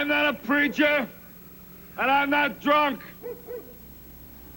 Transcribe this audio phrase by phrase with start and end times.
[0.00, 1.06] I'm not a preacher,
[1.98, 3.02] and I'm not drunk.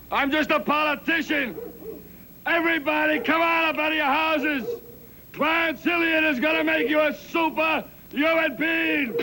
[0.10, 1.58] I'm just a politician.
[2.46, 4.66] Everybody, come on up out of your houses.
[5.34, 9.18] Clarence Hilliard is going to make you a super human being.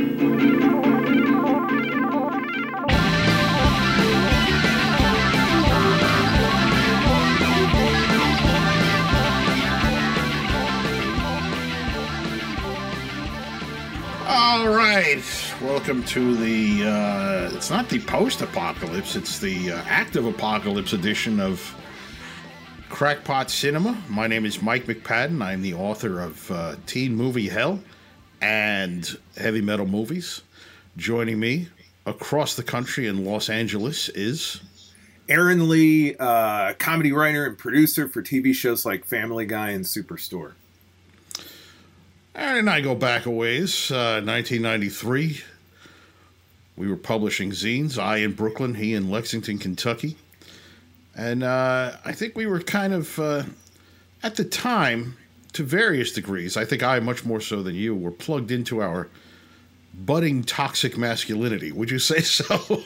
[14.28, 15.24] All right,
[15.62, 16.88] welcome to the.
[16.88, 21.74] Uh, it's not the post-apocalypse; it's the uh, active apocalypse edition of
[22.88, 23.96] Crackpot Cinema.
[24.08, 25.42] My name is Mike McPadden.
[25.42, 27.80] I'm the author of uh, Teen Movie Hell
[28.40, 30.42] and Heavy Metal Movies.
[30.96, 31.68] Joining me
[32.06, 34.60] across the country in Los Angeles is
[35.28, 40.52] Aaron Lee, uh, comedy writer and producer for TV shows like Family Guy and Superstore.
[42.34, 43.90] Aaron and I go back a ways.
[43.90, 45.42] Uh, 1993,
[46.80, 47.98] we were publishing zines.
[47.98, 50.16] I in Brooklyn, he in Lexington, Kentucky,
[51.14, 53.42] and uh, I think we were kind of uh,
[54.22, 55.18] at the time,
[55.52, 56.56] to various degrees.
[56.56, 59.08] I think I much more so than you were plugged into our
[59.92, 61.70] budding toxic masculinity.
[61.70, 62.82] Would you say so?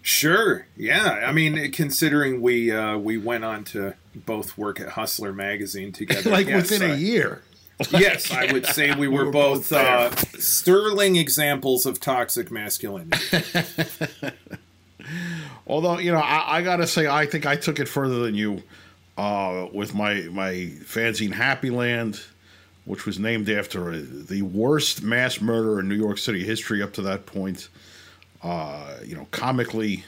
[0.00, 1.24] Sure, yeah.
[1.26, 6.30] I mean, considering we uh, we went on to both work at Hustler magazine together,
[6.30, 7.42] like yes, within a year.
[7.90, 13.18] Yes, I would say we were, were both, both uh, sterling examples of toxic masculinity.
[15.66, 18.62] Although you know, I, I gotta say, I think I took it further than you
[19.16, 22.20] uh, with my my fanzine Happy Land,
[22.84, 26.92] which was named after uh, the worst mass murder in New York City history up
[26.94, 27.68] to that point.
[28.42, 30.04] Uh, you know, comically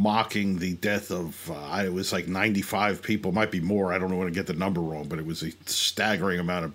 [0.00, 3.92] mocking the death of uh, I- it was like 95 people, might be more.
[3.92, 6.64] I don't know want to get the number wrong, but it was a staggering amount
[6.64, 6.72] of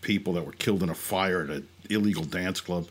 [0.00, 2.86] people that were killed in a fire at an illegal dance club.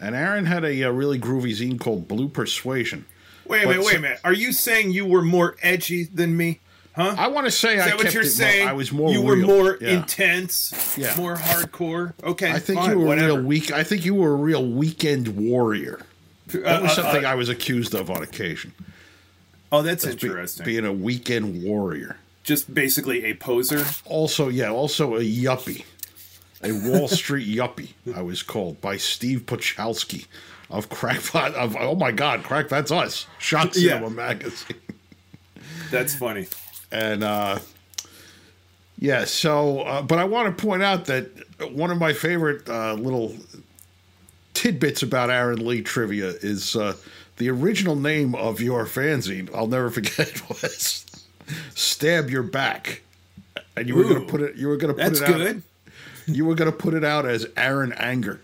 [0.00, 3.04] And Aaron had a, uh really groovy zine called Blue Persuasion.
[3.46, 4.20] Wait a minute, wait a minute.
[4.24, 6.60] Are you saying you were more edgy than me?
[6.94, 7.14] Huh?
[7.18, 8.68] I want to say Is I that kept what you're it more- saying?
[8.68, 9.10] I was more.
[9.10, 9.46] You were real.
[9.46, 9.90] more Yeah.
[10.00, 10.94] intense.
[10.96, 11.14] Yeah.
[11.16, 12.12] More hardcore.
[12.22, 12.52] Okay.
[12.52, 13.30] I think fine, you were whatever.
[13.30, 13.72] a real weak.
[13.72, 16.00] I think you were a real weekend warrior.
[16.48, 18.72] That was Uh, uh, something uh, I was accused of on occasion.
[19.72, 20.64] Oh, that's Be- interesting.
[20.64, 22.16] being a weekend warrior.
[22.44, 23.84] Just basically a poser.
[24.04, 25.84] Also, yeah, also a yuppie,
[26.62, 27.90] a Wall Street yuppie.
[28.14, 30.26] I was called by Steve Pochalski
[30.68, 31.54] of Crackpot.
[31.54, 33.26] Of oh my God, Crack, that's us.
[33.38, 33.94] Shot Yeah.
[33.94, 34.76] Cinema magazine.
[35.90, 36.48] That's funny.
[36.90, 37.58] And uh,
[38.98, 41.28] yeah, so uh, but I want to point out that
[41.72, 43.36] one of my favorite uh, little
[44.54, 46.94] tidbits about Aaron Lee trivia is uh,
[47.42, 49.52] the original name of your fanzine.
[49.52, 51.04] I'll never forget was
[51.74, 53.02] "Stab Your Back,"
[53.76, 54.54] and you were going to put it.
[54.54, 55.36] You were going to put it out.
[55.36, 55.62] good.
[56.26, 58.40] You were going to put it out as Aaron Anger.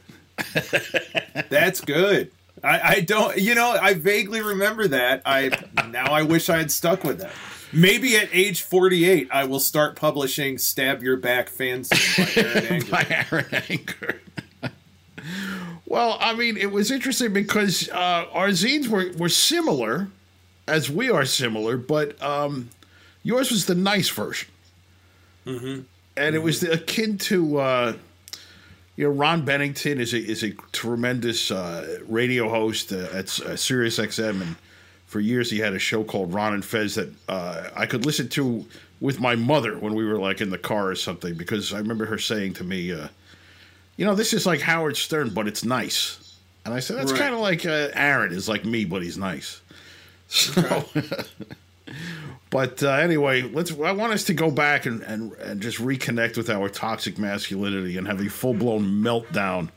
[1.49, 2.33] That's good.
[2.65, 5.23] I, I don't, you know, I vaguely remember that.
[5.25, 5.51] I
[5.91, 7.31] now I wish I had stuck with that.
[7.73, 12.91] Maybe at age 48, I will start publishing "Stab Your Back" fanzine by Aaron Anger.
[12.91, 14.21] by Aaron Anchor.
[15.89, 20.09] Well, I mean, it was interesting because uh, our zines were, were similar,
[20.67, 22.69] as we are similar, but um,
[23.23, 24.51] yours was the nice version.
[25.47, 25.81] Mm-hmm.
[26.19, 27.93] And it was akin to, uh,
[28.97, 33.57] you know, Ron Bennington is a, is a tremendous uh, radio host uh, at uh,
[33.57, 34.43] Sirius XM.
[34.43, 34.57] And
[35.07, 38.29] for years, he had a show called Ron and Fez that uh, I could listen
[38.31, 38.67] to
[39.01, 42.05] with my mother when we were like in the car or something because I remember
[42.05, 43.09] her saying to me, uh,
[43.99, 47.21] "You know, this is like Howard Stern, but it's nice." And I said, "That's Right.
[47.21, 49.61] kind of like uh, Aaron is like me, but he's nice."
[50.31, 50.85] So,
[52.51, 53.71] but uh, anyway, let's.
[53.73, 57.97] I want us to go back and, and and just reconnect with our toxic masculinity
[57.97, 59.71] and have a full blown meltdown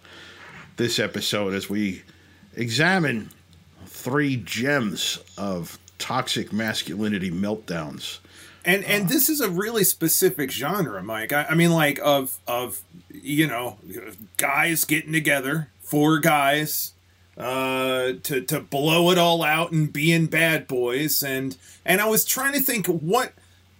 [0.77, 2.01] this episode as we
[2.55, 3.29] examine
[3.85, 8.19] three gems of toxic masculinity meltdowns.
[8.63, 11.33] And and this is a really specific genre, Mike.
[11.33, 13.77] I, I mean, like of of you know,
[14.37, 16.93] guys getting together, four guys,
[17.37, 21.23] uh, to to blow it all out and being bad boys.
[21.23, 23.33] And and I was trying to think what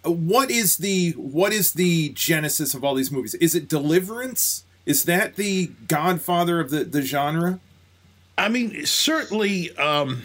[0.04, 3.34] what is the what is the genesis of all these movies?
[3.34, 4.64] Is it Deliverance?
[4.84, 7.60] Is that the godfather of the the genre?
[8.36, 10.22] I mean, certainly, um,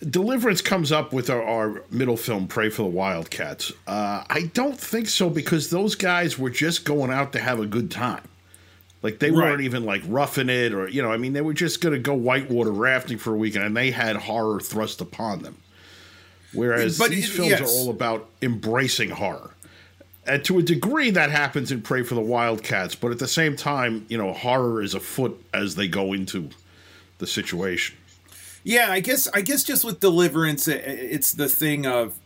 [0.00, 3.72] Deliverance comes up with our, our middle film, Pray for the Wildcats.
[3.86, 7.66] Uh, I don't think so because those guys were just going out to have a
[7.66, 8.22] good time.
[9.02, 9.48] Like they Right.
[9.50, 11.98] weren't even like roughing it or, you know, I mean, they were just going to
[12.00, 15.56] go whitewater rafting for a weekend and they had horror thrust upon them.
[16.52, 17.60] Whereas But these it- films yes.
[17.62, 19.50] are all about embracing horror.
[20.26, 23.56] and to a degree that happens in Pray for the Wildcats, but at the same
[23.56, 26.50] time, you know, horror is afoot as they go into
[27.16, 27.96] the situation.
[28.68, 32.18] Yeah, I guess I guess just with Deliverance, it's the thing of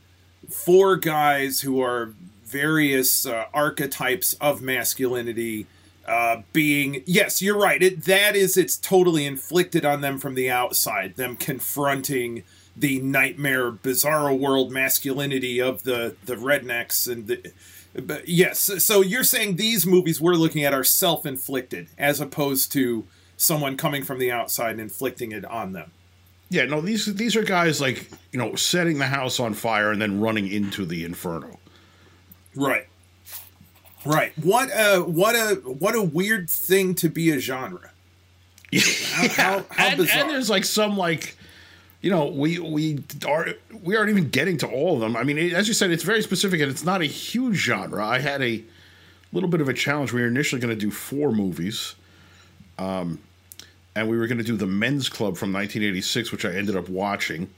[0.51, 5.69] four guys who are various uh, archetypes of masculinity
[6.05, 10.51] uh, being yes you're right it that is it's totally inflicted on them from the
[10.51, 12.43] outside them confronting
[12.77, 17.53] the nightmare bizarro world masculinity of the the rednecks and the
[17.95, 23.05] but yes so you're saying these movies we're looking at are self-inflicted as opposed to
[23.37, 25.93] someone coming from the outside and inflicting it on them
[26.53, 30.01] yeah no these these are guys like you know setting the house on fire and
[30.01, 31.59] then running into the inferno
[32.55, 32.87] right
[34.05, 34.33] Right.
[34.39, 37.91] What a what a what a weird thing to be a genre.
[38.75, 38.81] Yeah.
[39.11, 41.37] How, how, how and, and, there's like some like
[42.01, 43.49] you know we we are
[43.83, 45.15] we aren't even getting to all of them.
[45.15, 48.03] I mean, it, as you said, it's very specific and it's not a huge genre.
[48.03, 48.65] I had a
[49.31, 50.15] little bit of a challenge.
[50.15, 51.95] We were initially going to do four movies,
[52.79, 53.19] um,
[53.95, 56.89] and we were going to do the Men's Club from 1986, which I ended up
[56.89, 57.51] watching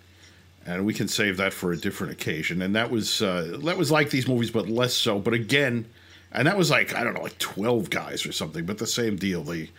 [0.67, 2.63] and we can save that for a different occasion.
[2.63, 5.19] And that was uh, that was like these movies, but less so.
[5.19, 5.87] But again,
[6.33, 9.17] and that was like I don't know, like twelve guys or something, but the same
[9.17, 9.43] deal.
[9.43, 9.71] They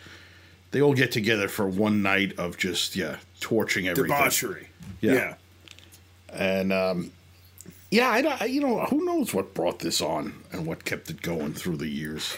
[0.71, 4.69] they all get together for one night of just yeah torching everything, debauchery.
[5.01, 5.35] Yeah, yeah.
[6.29, 7.11] and um,
[7.89, 8.49] yeah, I, don't.
[8.49, 11.87] you know who knows what brought this on and what kept it going through the
[11.87, 12.37] years.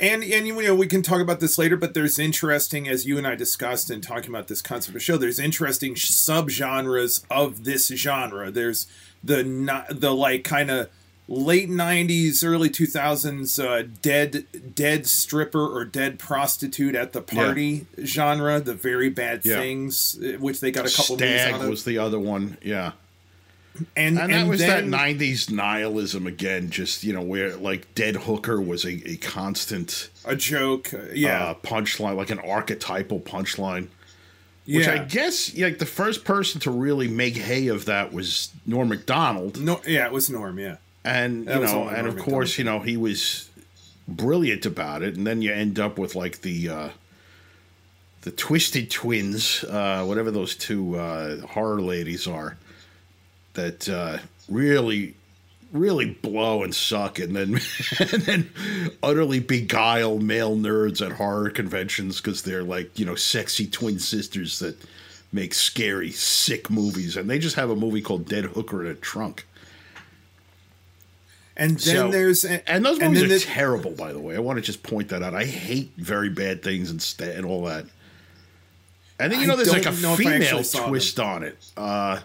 [0.00, 3.18] And and you know we can talk about this later, but there's interesting as you
[3.18, 5.16] and I discussed in talking about this concept of show.
[5.16, 8.50] There's interesting subgenres of this genre.
[8.50, 8.86] There's
[9.22, 10.90] the not the like kind of
[11.28, 18.04] late 90s early 2000s uh, dead dead stripper or dead prostitute at the party yeah.
[18.06, 19.56] genre the very bad yeah.
[19.56, 22.92] things uh, which they got a couple of Stag was the other one yeah
[23.96, 27.94] and, and, and that was then, that 90s nihilism again just you know where like
[27.94, 33.20] dead hooker was a, a constant a joke uh, yeah uh, punchline like an archetypal
[33.20, 33.88] punchline
[34.76, 34.86] which.
[34.86, 39.58] I guess like the first person to really make hay of that was Norm Macdonald.
[39.58, 40.58] No, yeah, it was Norm.
[40.58, 43.48] Yeah, and that you know, and of course, you know, he was
[44.06, 45.16] brilliant about it.
[45.16, 46.88] And then you end up with like the uh,
[48.22, 52.58] the Twisted Twins, uh, whatever those two uh, horror ladies are,
[53.58, 54.18] that uh,
[54.48, 55.14] really
[55.72, 57.60] really blow and suck and then
[58.00, 58.50] and then
[59.02, 64.60] utterly beguile male nerds at horror conventions because they're like you know sexy twin sisters
[64.60, 64.76] that
[65.30, 68.94] make scary sick movies and they just have a movie called dead hooker in a
[68.94, 69.44] trunk
[71.58, 74.36] and then so, there's and those movies and are the, terrible, by the way.
[74.36, 75.34] I want to just point that out.
[75.34, 77.84] I hate very bad things and st- and all that.
[79.18, 81.58] And then you know, there's like a female twist on it.
[81.76, 82.20] Uh,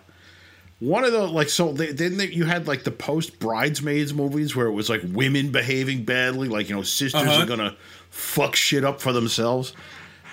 [0.84, 4.56] one of the like so they, then they, you had like the post bridesmaids movies
[4.56, 7.44] where it was like women behaving badly, like you know sisters uh-huh.
[7.44, 7.76] are gonna
[8.10, 9.74] fuck shit up for themselves.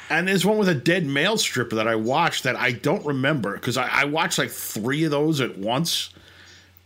[0.09, 3.55] And there's one with a dead male stripper that I watched that I don't remember
[3.55, 6.11] because I, I watched like three of those at once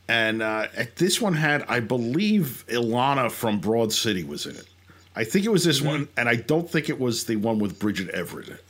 [0.09, 0.67] and uh,
[0.97, 4.67] this one had, I believe, Ilana from Broad City was in it.
[5.17, 5.89] I think it was this mm-hmm.
[5.89, 8.63] one, and I don't think it was the one with Bridget Everett.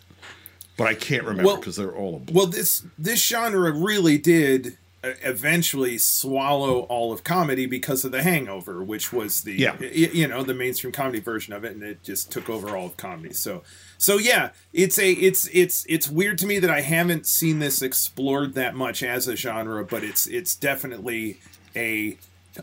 [0.77, 2.23] But I can't remember because well, they're all.
[2.33, 4.77] Well, this this genre really did
[5.23, 9.79] eventually swallow all of comedy because of The Hangover, which was the yeah.
[9.81, 12.97] you know the mainstream comedy version of it, and it just took over all of
[12.97, 13.33] comedy.
[13.33, 13.63] So
[13.99, 17.83] so yeah, it's a it's it's it's weird to me that I haven't seen this
[17.83, 21.41] explored that much as a genre, but it's it's definitely
[21.75, 22.19] a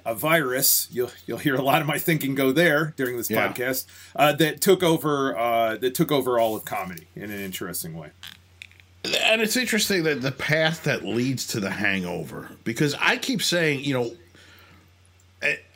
[0.06, 0.88] a virus.
[0.92, 3.51] You'll you'll hear a lot of my thinking go there during this yeah.
[3.51, 3.86] podcast
[4.16, 8.12] uh, that took over uh, that took over all of comedy in an interesting way.
[9.03, 13.84] And it's interesting that the path that leads to the hangover, because I keep saying,
[13.84, 14.12] you know,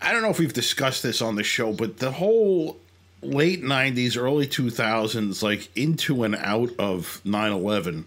[0.02, 2.78] I don't know if we've discussed this on the show, but the whole
[3.24, 8.06] late 90s, early 2000s, like into and out of 9 11,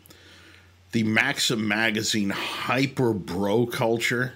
[0.93, 4.35] the Maxim magazine hyper bro culture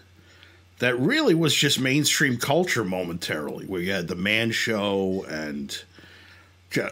[0.81, 5.85] that really was just mainstream culture momentarily, where you had the man show and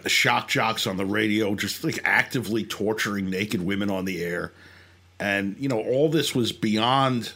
[0.06, 4.52] shock jocks on the radio just like actively torturing naked women on the air.
[5.18, 7.32] And, you know, all this was beyond,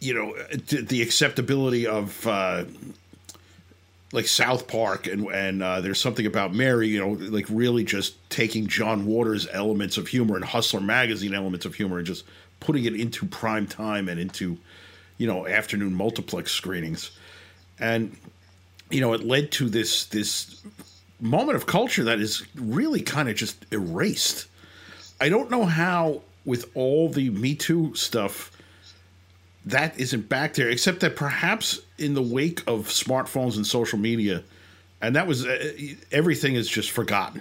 [0.00, 2.64] you know, the acceptability of, uh,
[4.12, 8.14] like South Park and and uh, there's something about Mary, you know, like really just
[8.30, 12.24] taking John Waters' elements of humor and Hustler magazine elements of humor and just
[12.60, 14.56] putting it into prime time and into,
[15.18, 17.10] you know, afternoon multiplex screenings,
[17.80, 18.16] and
[18.94, 20.62] you know, it led to this this
[21.20, 24.46] moment of culture that is really kind of just erased.
[25.20, 28.52] I don't know how with all the Me Too stuff
[29.66, 34.44] that isn't back there, except that perhaps in the wake of smartphones and social media,
[35.02, 35.72] and that was uh,
[36.12, 37.40] everything is just forgotten.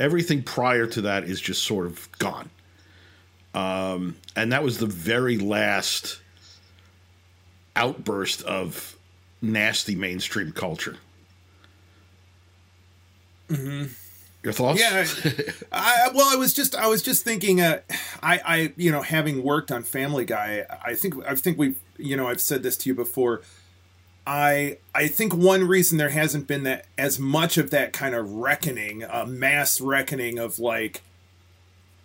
[0.00, 2.48] Everything prior to that is just sort of gone.
[3.52, 6.20] Um, and that was the very last
[7.76, 8.97] outburst of
[9.40, 10.96] nasty mainstream culture.
[13.48, 13.92] Mm-hmm.
[14.44, 14.80] Your thoughts?
[14.80, 15.04] Yeah,
[15.72, 17.60] I, well, I was just I was just thinking.
[17.60, 17.80] Uh,
[18.22, 22.16] I I you know having worked on Family Guy, I think I think we you
[22.16, 23.42] know I've said this to you before.
[24.26, 28.30] I I think one reason there hasn't been that as much of that kind of
[28.30, 31.02] reckoning, a mass reckoning of like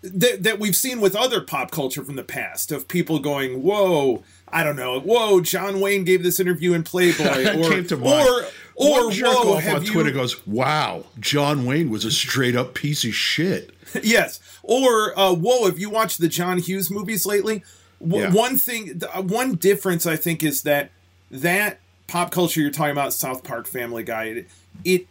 [0.02, 4.24] that that we've seen with other pop culture from the past of people going, "Whoa,
[4.53, 8.45] I don't know, whoa, John Wayne gave this interview in Playboy," or
[8.75, 9.91] or or jerk whoa, off on you...
[9.91, 14.39] Twitter goes, "Wow, John Wayne was a straight up piece of shit." yes.
[14.63, 17.63] Or uh, whoa, have you watched the John Hughes movies lately?
[18.01, 18.31] W- yeah.
[18.31, 20.91] One thing, uh, one difference I think is that
[21.31, 24.48] that pop culture you're talking about, South Park, Family Guy, it,
[24.83, 25.07] it,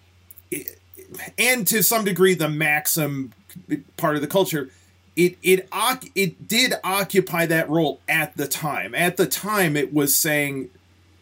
[0.51, 0.79] it
[1.37, 3.33] and to some degree the Maxim
[3.97, 4.71] part of the culture
[5.17, 5.69] it it
[6.15, 8.95] it did occupy that role at the time.
[8.95, 10.71] At the time, it was saying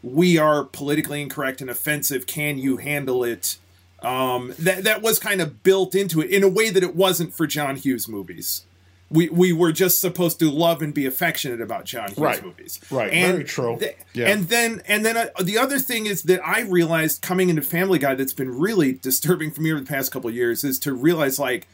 [0.02, 2.26] we are politically incorrect and offensive.
[2.26, 3.58] Can you handle it?
[4.02, 7.34] Um, that that was kind of built into it in a way that it wasn't
[7.34, 8.64] for John Hughes movies.
[9.10, 12.44] We we were just supposed to love and be affectionate about John Hughes right.
[12.44, 12.80] movies.
[12.90, 13.12] Right.
[13.12, 13.76] And Very true.
[13.78, 14.28] Th- yeah.
[14.28, 17.98] And then and then uh, the other thing is that I realized coming into Family
[17.98, 21.40] Guy that's been really disturbing for me over the past couple years is to realize
[21.40, 21.66] like.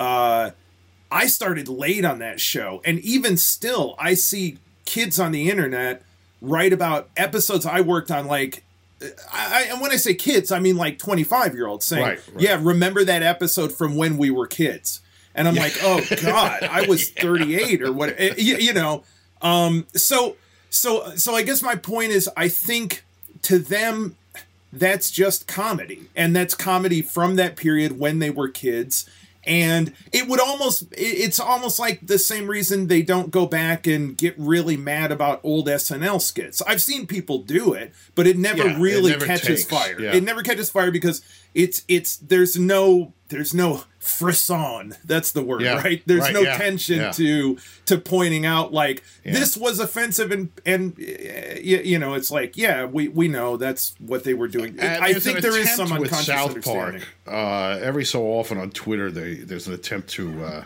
[0.00, 0.50] Uh,
[1.10, 6.02] I started late on that show, and even still, I see kids on the internet
[6.40, 8.64] write about episodes I worked on, like
[9.32, 12.42] I, and when I say kids, I mean like 25 year olds saying, right, right.
[12.42, 15.00] Yeah, remember that episode from when we were kids?
[15.34, 15.62] And I'm yeah.
[15.62, 19.04] like, Oh God, I was 38 or what, eh, you, you know?
[19.40, 20.36] Um, so,
[20.68, 23.04] so, so I guess my point is, I think
[23.42, 24.16] to them,
[24.72, 26.02] that's just comedy.
[26.14, 29.08] And that's comedy from that period when they were kids
[29.44, 34.16] and it would almost it's almost like the same reason they don't go back and
[34.16, 36.60] get really mad about old SNL skits.
[36.62, 39.64] I've seen people do it, but it never yeah, really it never catches takes.
[39.64, 40.00] fire.
[40.00, 40.14] Yeah.
[40.14, 41.22] It never catches fire because
[41.54, 44.94] it's it's there's no there's no frisson.
[45.04, 46.02] That's the word yeah, right?
[46.06, 47.10] There's right, no yeah, tension yeah.
[47.12, 52.84] to to pointing out like this was offensive and and you, know it's like yeah
[52.84, 54.78] we we know that's what they were doing.
[54.78, 57.06] And i think there is some unconscious south park.
[57.26, 60.64] uh, every so often on twitter they there's an attempt to uh,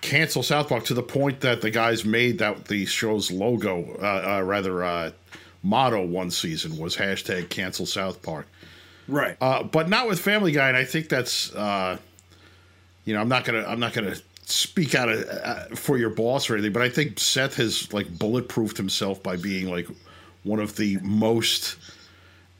[0.00, 4.36] cancel south park to the point that the guys made that the show's logo uh,
[4.38, 5.10] uh, rather uh,
[5.62, 8.46] motto one season was hashtag cancel south park
[9.12, 9.36] right
[9.70, 11.52] but not with family guy and i think that's
[13.04, 16.48] you know, I'm not gonna I'm not gonna speak out of, uh, for your boss
[16.48, 19.88] or anything, but I think Seth has like bulletproofed himself by being like
[20.44, 21.76] one of the most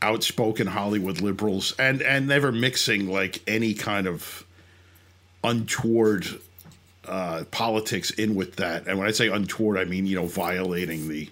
[0.01, 4.45] outspoken Hollywood liberals and and never mixing like any kind of
[5.45, 6.27] untoward
[7.07, 8.87] uh, politics in with that.
[8.87, 11.29] And when I say untoward, I mean you know violating the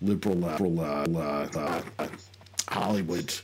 [0.00, 2.08] liberal, uh, uh, uh
[2.68, 3.34] Hollywood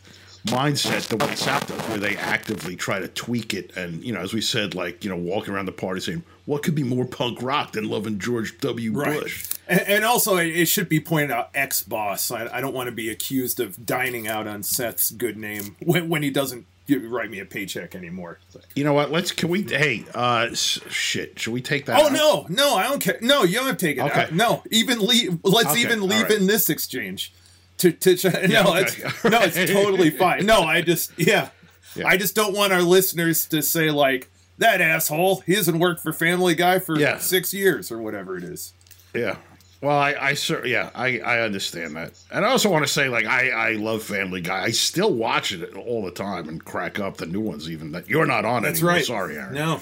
[0.47, 3.77] mindset the way South does, where they actively try to tweak it.
[3.77, 6.63] And, you know, as we said, like, you know, walking around the party saying, what
[6.63, 8.93] could be more punk rock than loving George W.
[8.93, 9.21] Right.
[9.21, 9.47] Bush?
[9.69, 12.31] And, and, also, it should be pointed out ex boss.
[12.31, 16.09] I, I, don't want to be accused of dining out on Seth's good name when,
[16.09, 18.41] when he doesn't write me a paycheck anymore.
[18.75, 19.13] You know what?
[19.13, 22.01] Let's, can we, hey, uh, shit, should we take that?
[22.01, 22.13] Oh, out?
[22.13, 23.19] no, no, I don't care.
[23.21, 24.23] No, you don't have to take it okay.
[24.23, 24.33] Out.
[24.33, 25.83] No, even leave, let's okay.
[25.83, 26.33] even leave right.
[26.33, 27.33] in this exchange
[27.81, 28.81] to to yeah, no, okay.
[28.83, 30.47] it's no, it's totally fine.
[30.47, 31.51] No, I just yeah.
[31.97, 32.07] yeah.
[32.07, 35.41] I just don't want our listeners to say like that asshole.
[35.41, 37.19] He hasn't worked for Family Guy for yeah.
[37.19, 38.73] six years or whatever it is.
[39.15, 39.37] Yeah.
[39.83, 43.09] Well, I, I sir, yeah, I, I understand that, and I also want to say,
[43.09, 44.65] like, I, I love Family Guy.
[44.65, 48.07] I still watch it all the time and crack up the new ones, even that
[48.07, 48.67] you're not on it.
[48.67, 48.97] That's anymore.
[48.97, 49.05] Right.
[49.07, 49.55] Sorry, Aaron.
[49.55, 49.81] No.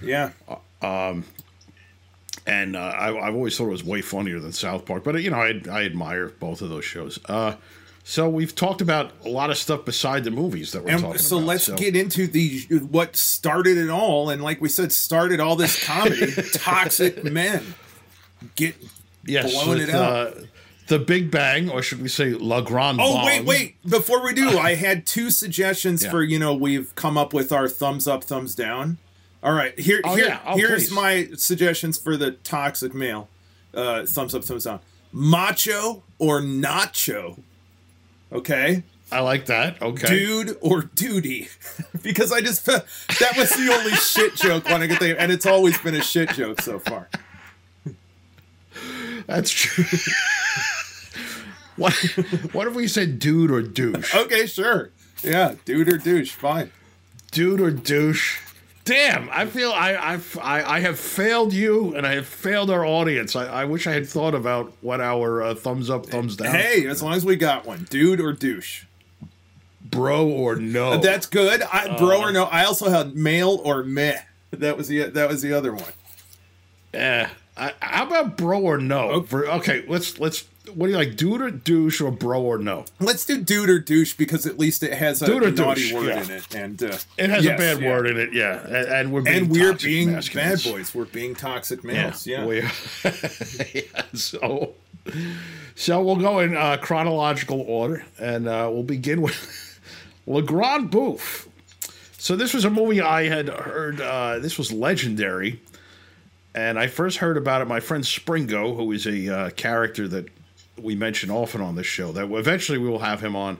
[0.00, 0.30] Yeah.
[0.48, 1.24] Uh, um,
[2.46, 5.04] and uh, I, have always thought it was way funnier than South Park.
[5.04, 7.18] But you know, I, I admire both of those shows.
[7.26, 7.54] Uh,
[8.06, 11.18] so we've talked about a lot of stuff beside the movies that we're and talking
[11.18, 11.46] so about.
[11.46, 12.60] Let's so let's get into the
[12.90, 16.32] what started it all, and like we said, started all this comedy.
[16.52, 17.74] toxic men
[18.56, 18.76] get
[19.24, 20.26] yes, blowing with, it out.
[20.26, 20.40] Uh,
[20.88, 23.00] the Big Bang, or should we say La Grande?
[23.00, 23.24] Oh Bomb.
[23.24, 23.82] wait, wait!
[23.88, 26.10] Before we do, I had two suggestions yeah.
[26.10, 28.98] for you know we've come up with our thumbs up, thumbs down.
[29.44, 30.40] All right, here, oh, here, yeah.
[30.46, 30.94] oh, here's please.
[30.94, 33.28] my suggestions for the toxic male.
[33.74, 34.80] Uh, thumbs up, thumbs down.
[35.12, 37.38] Macho or nacho.
[38.32, 38.82] Okay.
[39.12, 39.82] I like that.
[39.82, 40.06] Okay.
[40.06, 41.48] Dude or duty,
[42.02, 42.86] because I just that
[43.36, 46.30] was the only shit joke when I could think, and it's always been a shit
[46.30, 47.10] joke so far.
[49.26, 49.84] That's true.
[51.76, 51.92] what
[52.52, 54.14] what if we said dude or douche?
[54.14, 54.90] Okay, sure.
[55.22, 56.72] Yeah, dude or douche, fine.
[57.30, 58.40] Dude or douche?
[58.84, 62.84] Damn, I feel I I've, I I have failed you and I have failed our
[62.84, 63.34] audience.
[63.34, 66.86] I, I wish I had thought about what our uh, thumbs up, thumbs down, Hey,
[66.86, 68.84] as long as we got one, dude or douche.
[69.80, 70.98] bro or no.
[70.98, 71.62] That's good.
[71.62, 72.44] I, bro or no.
[72.44, 74.18] I also had male or meh.
[74.50, 75.92] That was the that was the other one.
[76.92, 77.26] Eh,
[77.56, 79.10] I, how about bro or no?
[79.10, 79.26] Okay.
[79.26, 80.44] For, okay, let's let's.
[80.74, 82.84] What do you like, dude or douche or bro or no?
[83.00, 85.92] Let's do dude or douche because at least it has a, Dude or naughty douche,
[85.92, 86.22] word yeah.
[86.22, 87.88] in it, and uh, It has yes, a bad yeah.
[87.88, 88.64] word in it, yeah.
[88.66, 90.94] And, and we're being And we're being bad boys.
[90.94, 92.26] We're being toxic males.
[92.26, 92.44] Yeah.
[93.74, 93.82] yeah,
[94.14, 94.74] so,
[95.74, 99.80] so we'll go in uh, chronological order, and uh, we'll begin with
[100.26, 101.48] Le Grand Bouffe.
[102.18, 104.00] So this was a movie I had heard.
[104.00, 105.60] Uh, this was legendary,
[106.54, 107.66] and I first heard about it.
[107.66, 110.28] My friend Springo, who is a uh, character that
[110.80, 113.58] we mention often on this show, that eventually we will have him on.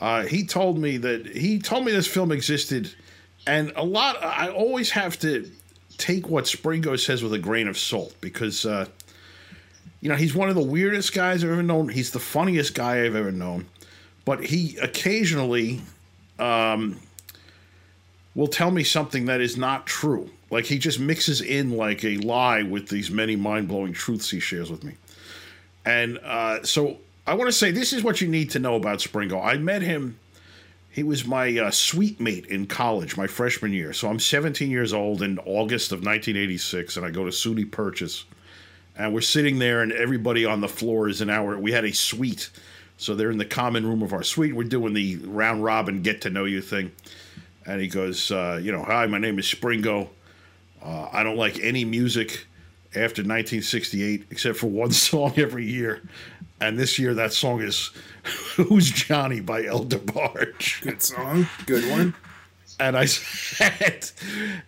[0.00, 2.94] Uh, he told me that he told me this film existed,
[3.46, 4.22] and a lot.
[4.22, 5.50] I always have to
[5.96, 8.86] take what Springo says with a grain of salt because, uh,
[10.00, 11.88] you know, he's one of the weirdest guys I've ever known.
[11.88, 13.66] He's the funniest guy I've ever known,
[14.24, 15.80] but he occasionally
[16.38, 16.98] um,
[18.34, 20.30] will tell me something that is not true.
[20.50, 24.40] Like he just mixes in like a lie with these many mind blowing truths he
[24.40, 24.94] shares with me.
[25.84, 28.98] And uh, so I want to say this is what you need to know about
[28.98, 29.44] Springo.
[29.44, 30.18] I met him.
[30.90, 33.92] He was my uh, suite mate in college, my freshman year.
[33.92, 38.24] So I'm 17 years old in August of 1986, and I go to SUNY Purchase.
[38.96, 41.58] And we're sitting there, and everybody on the floor is in our.
[41.58, 42.50] We had a suite.
[42.96, 44.54] So they're in the common room of our suite.
[44.54, 46.92] We're doing the round robin get to know you thing.
[47.66, 50.08] And he goes, uh, you know, hi, my name is Springo.
[50.80, 52.46] Uh, I don't like any music
[52.96, 56.02] after 1968 except for one song every year.
[56.60, 57.90] And this year that song is
[58.56, 60.82] Who's Johnny by El DeBarge.
[60.82, 61.46] Good song.
[61.66, 62.14] Good one.
[62.80, 64.10] And I said,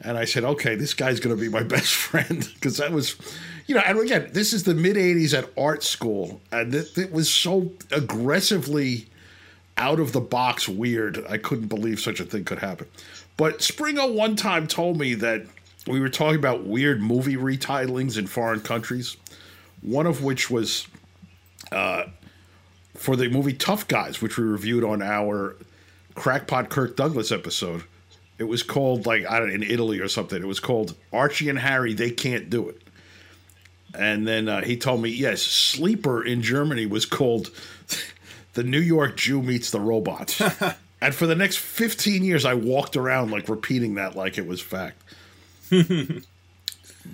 [0.01, 3.17] and I said, okay, this guy's going to be my best friend because that was,
[3.67, 7.13] you know, and again, this is the mid '80s at art school, and it, it
[7.13, 9.09] was so aggressively
[9.77, 11.25] out of the box weird.
[11.29, 12.87] I couldn't believe such a thing could happen.
[13.37, 15.47] But Springo one time told me that
[15.87, 19.17] we were talking about weird movie retitlings in foreign countries.
[19.83, 20.87] One of which was
[21.71, 22.05] uh,
[22.95, 25.57] for the movie Tough Guys, which we reviewed on our
[26.15, 27.85] Crackpot Kirk Douglas episode.
[28.39, 30.43] It was called like I don't in Italy or something.
[30.43, 31.95] It was called Archie and Harry.
[31.95, 32.83] They can't do it.
[33.95, 37.51] And then uh, he told me, yes, Sleeper in Germany was called
[38.55, 40.39] The New York Jew Meets the Robot.
[41.01, 44.61] and for the next 15 years, I walked around like repeating that like it was
[44.61, 45.03] fact.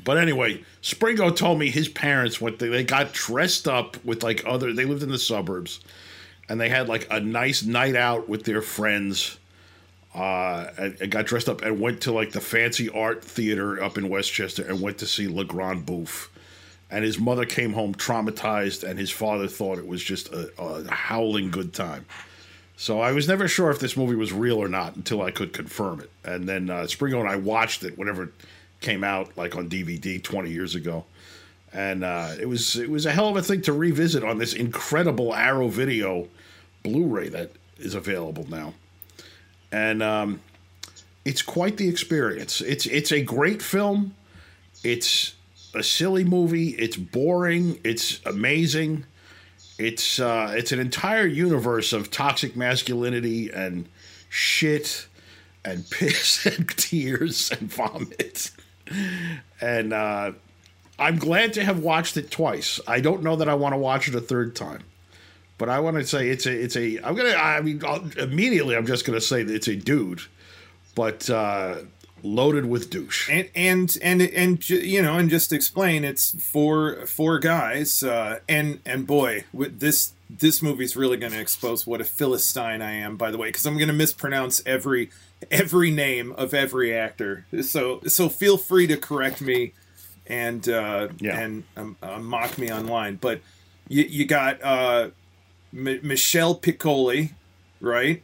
[0.04, 4.42] but anyway, Springo told me his parents went, they, they got dressed up with like
[4.46, 5.80] other, they lived in the suburbs
[6.48, 9.38] and they had like a nice night out with their friends.
[10.14, 13.96] Uh, and, and got dressed up and went to like the fancy art theater up
[13.96, 16.28] in Westchester and went to see Le Grand Bouffe
[16.92, 20.92] and his mother came home traumatized, and his father thought it was just a, a
[20.92, 22.04] howling good time.
[22.82, 25.52] So I was never sure if this movie was real or not until I could
[25.52, 26.10] confirm it.
[26.24, 28.30] And then uh, Springo and I watched it whenever it
[28.80, 31.04] came out, like on DVD 20 years ago,
[31.72, 34.52] and uh, it was it was a hell of a thing to revisit on this
[34.52, 36.26] incredible Arrow Video
[36.82, 38.74] Blu-ray that is available now,
[39.70, 40.40] and um,
[41.24, 42.60] it's quite the experience.
[42.60, 44.16] It's it's a great film.
[44.82, 45.34] It's
[45.72, 46.70] a silly movie.
[46.70, 47.78] It's boring.
[47.84, 49.04] It's amazing.
[49.78, 53.88] It's uh, it's an entire universe of toxic masculinity and
[54.28, 55.06] shit
[55.64, 58.50] and piss and tears and vomit.
[59.60, 60.32] And uh,
[60.98, 62.80] I'm glad to have watched it twice.
[62.86, 64.82] I don't know that I want to watch it a third time,
[65.58, 66.98] but I want to say it's a it's a.
[67.00, 67.30] I'm gonna.
[67.30, 70.20] I mean, I'll, immediately I'm just gonna say that it's a dude,
[70.94, 71.76] but uh,
[72.22, 73.28] loaded with douche.
[73.30, 78.80] and and and and you know and just explain it's four four guys uh and
[78.86, 83.16] and boy with this this movie's really going to expose what a philistine i am
[83.16, 85.10] by the way because i'm going to mispronounce every
[85.50, 89.72] every name of every actor so so feel free to correct me
[90.28, 91.40] and uh Yeah.
[91.40, 93.40] and um, uh, mock me online but
[93.88, 95.10] you, you got uh
[95.74, 97.32] M- michel piccoli
[97.80, 98.22] right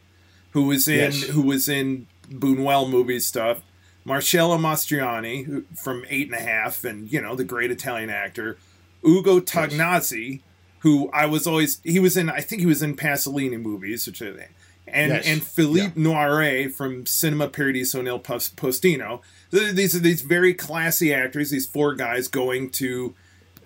[0.51, 1.23] who was in Yes.
[1.23, 3.61] who was in Buñuel movie stuff.
[4.09, 8.57] Marcello Mastroianni who- from Eight and a Half, and you know the great Italian actor.
[9.05, 10.41] Ugo Tognazzi,
[10.79, 12.29] who I was always he was in.
[12.29, 14.47] I think he was in Pasolini movies, which are,
[14.87, 15.25] and Yes.
[15.27, 19.21] and Philippe Noiret from Cinema Paradiso nel Pos- Postino.
[19.51, 21.51] These are these very classy actors.
[21.51, 23.13] These four guys going to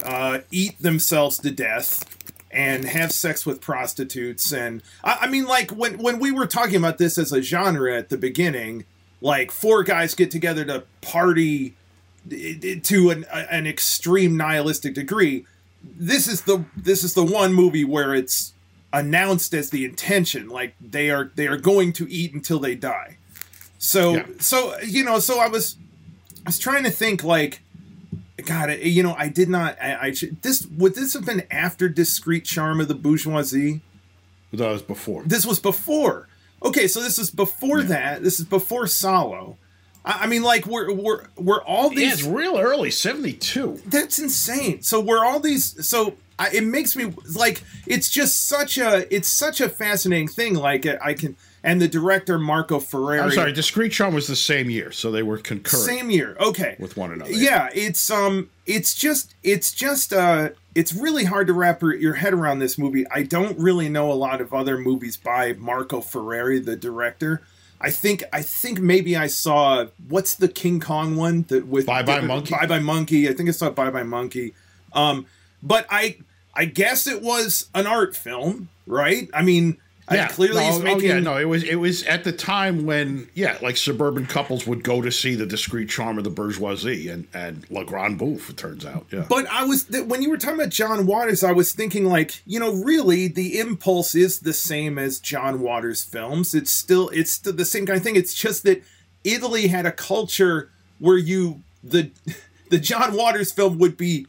[0.04, 2.04] uh, eat themselves to death
[2.52, 6.76] and have sex with prostitutes and I, I mean like when when we were talking
[6.76, 8.86] about this as a genre at the beginning
[9.24, 11.74] like four guys get together to party
[12.32, 15.46] i- i- to an, an extreme nihilistic degree
[15.84, 18.54] this is the this is the one movie where it's
[18.92, 23.18] announced as the intention like they are they are going to eat until they die
[23.80, 24.26] so Yeah.
[24.40, 25.78] so you know so i was
[26.46, 27.62] i was trying to think like
[28.46, 31.44] god eh, you know i did not i, I should, this would this have been
[31.50, 33.82] after discreet charm of the bourgeoisie
[34.52, 35.24] That was before.
[35.26, 36.28] this was before
[36.64, 39.58] okay so this is before that this is before salo
[40.06, 43.82] I, I mean like we're we're we're all Yeah, these it's real early, 72.
[43.86, 44.82] that's insane.
[44.82, 45.86] So we're all these.
[45.88, 50.56] So I, it makes me like it's just such a it's such a fascinating thing.
[50.56, 53.24] Like I can and the director Marco Ferreri.
[53.24, 56.36] I'm sorry, Discreet Charm was the same year, so they were concurrent Same year.
[56.40, 56.76] Okay.
[56.80, 57.32] with one another.
[57.32, 62.34] Yeah, it's um, it's just, it's just, uh, it's really hard to wrap your- head
[62.34, 63.06] around this movie.
[63.12, 67.42] I don't really know a lot of other movies by Marco Ferreri, the director.
[67.80, 72.02] I think, I think maybe I saw what's the King Kong one that with Bye
[72.02, 72.52] Bye Monkey?
[72.52, 73.28] Bye Bye Monkey.
[73.28, 74.54] I think I saw Bye Bye Monkey.
[74.94, 75.26] Um,
[75.62, 76.18] but I,
[76.56, 79.30] I guess it was an art film, right?
[79.34, 79.78] I mean,
[80.08, 83.30] I, clearly no, he's oh, yeah, no, it was it was at the time when
[83.34, 87.28] yeah, like suburban couples would go to see the discreet charm of the bourgeoisie and
[87.34, 88.50] and La Grande Bouffe.
[88.50, 89.26] It turns out, yeah.
[89.30, 92.60] But I was when you were talking about John Waters, I was thinking like, you
[92.60, 96.54] know, really the impulse is the same as John Waters films.
[96.54, 98.18] It's still it's still the same kind of thing.
[98.18, 98.84] It's just that
[99.24, 102.12] Italy had a culture where you the
[102.70, 104.28] the John Waters film would be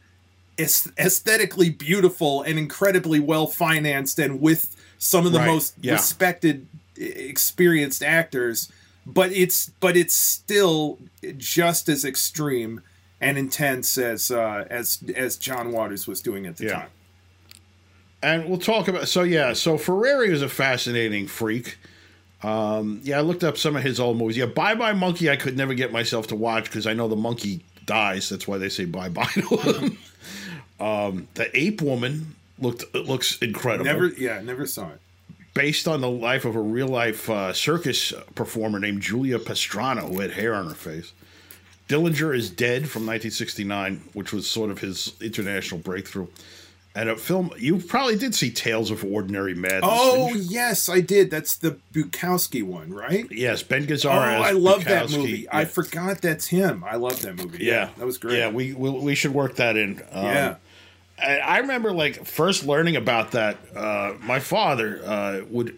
[0.57, 4.73] aesthetically beautiful and incredibly well financed and with
[5.05, 5.93] some of the Right, most yeah.
[5.93, 8.71] respected experienced actors
[9.05, 10.97] but it's but it's still
[11.37, 12.81] just as extreme
[13.21, 16.71] and intense as uh, as as John Waters was doing at the Yeah.
[16.73, 16.89] time.
[18.23, 21.77] And we'll talk about so yeah, so Ferreri was a fascinating freak.
[22.41, 24.37] Um, yeah, I looked up some of his old movies.
[24.37, 27.15] Yeah, Bye Bye Monkey, I could never get myself to watch because I know the
[27.15, 28.29] monkey dies.
[28.29, 29.97] That's why they say bye bye to him.
[30.79, 33.85] um, the Ape Woman looked it looks incredible.
[33.85, 34.99] Never, yeah, never saw it.
[35.53, 40.19] based on the life of a real life uh, circus performer named Julia Pastrana, who
[40.19, 41.11] had hair on her face.
[41.87, 46.27] Dillinger is Dead from 1969, which was sort of his international breakthrough.
[46.95, 49.83] And a film you probably did see Tales of Ordinary Madness.
[49.93, 51.29] Oh yes, I did.
[51.29, 53.27] That's the Bukowski one, right?
[53.29, 54.39] yes, Ben Gazzara.
[54.39, 55.17] Oh, I love that Bukowski.
[55.17, 55.47] movie.
[55.51, 56.85] I forgot that's him.
[56.89, 57.65] I love that movie.
[57.65, 58.37] Yeah, that was great.
[58.37, 60.01] Yeah, we we, we should work that in.
[60.11, 60.55] Um, yeah.
[61.17, 63.57] I remember like first learning about that.
[63.75, 65.77] Uh, my father uh, would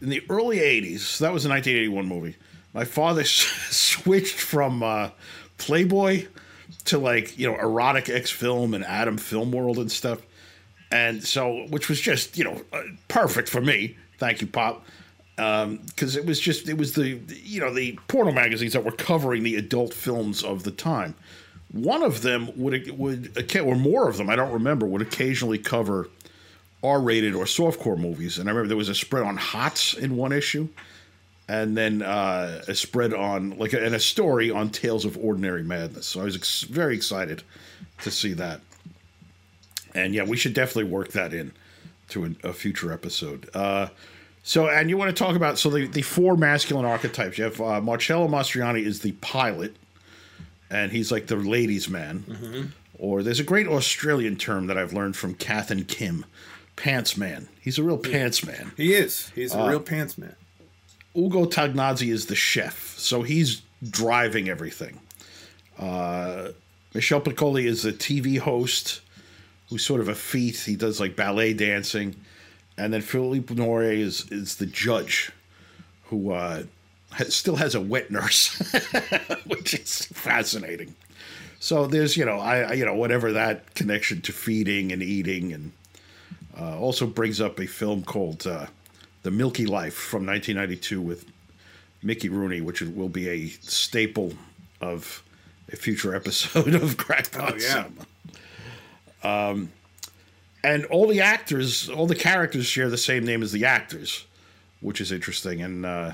[0.00, 1.18] in the early '80s.
[1.18, 2.36] That was a 1981 movie.
[2.72, 5.10] My father switched from uh,
[5.58, 6.26] Playboy
[6.84, 10.20] to like you know erotic X film and Adam Film World and stuff,
[10.92, 13.96] and so which was just you know uh, perfect for me.
[14.18, 14.84] Thank you, Pop.
[15.36, 19.42] Because it was just it was the you know the porno magazines that were covering
[19.42, 21.14] the adult films of the time.
[21.72, 26.08] One of them would would or more of them I don't remember would occasionally cover
[26.82, 30.32] R-rated or softcore movies, and I remember there was a spread on Hots in one
[30.32, 30.68] issue,
[31.46, 36.06] and then uh, a spread on like and a story on Tales of Ordinary Madness.
[36.06, 37.42] So I was ex- very excited
[38.02, 38.62] to see that,
[39.94, 41.52] and yeah, we should definitely work that in
[42.08, 43.48] to an, a future episode.
[43.54, 43.88] Uh,
[44.42, 47.36] so, and you want to talk about so the, the four masculine archetypes.
[47.36, 49.76] You have uh, Marcello Mastroianni is the pilot,
[50.70, 52.72] and he's like the ladies' man.
[52.98, 56.26] Or there's a great Australian term that I've learned from Kath and Kim,
[56.76, 57.48] pants man.
[57.60, 58.72] He's a real pants man.
[58.76, 59.30] He is.
[59.34, 60.34] He's Uh, a real pants man.
[61.16, 65.00] Ugo Tognazzi is the chef, so he's driving everything.
[65.78, 66.48] Uh,
[66.94, 69.00] Michel Piccoli is the TV host,
[69.68, 70.58] who's sort of a feat.
[70.58, 72.16] He does like ballet dancing,
[72.76, 75.30] and then Philippe Noiret is is the judge,
[76.04, 76.64] who uh,
[77.28, 78.56] still has a wet nurse,
[79.46, 80.94] which is fascinating.
[81.58, 85.52] So there's you know I I- you know whatever that connection to feeding and eating
[85.52, 85.72] and
[86.58, 88.66] uh, also brings up a film called uh,
[89.22, 91.24] The Milky Life from 1992 with
[92.02, 94.32] Mickey Rooney, which will be a staple
[94.80, 95.22] of
[95.72, 97.84] a future episode of Crackpot Oh, yeah.
[97.84, 98.06] Cinema.
[99.22, 99.70] Um,
[100.64, 104.26] and all the actors, all the characters share the same name as the actors,
[104.80, 105.62] which is interesting.
[105.62, 106.12] And uh,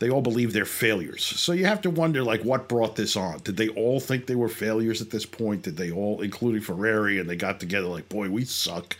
[0.00, 1.22] they all believe they're failures.
[1.24, 3.38] So you have to wonder, like, what brought this on?
[3.44, 5.62] Did they all think they were failures at this point?
[5.62, 8.96] Did they all, including Ferreri, and they got together like, boy, we suck.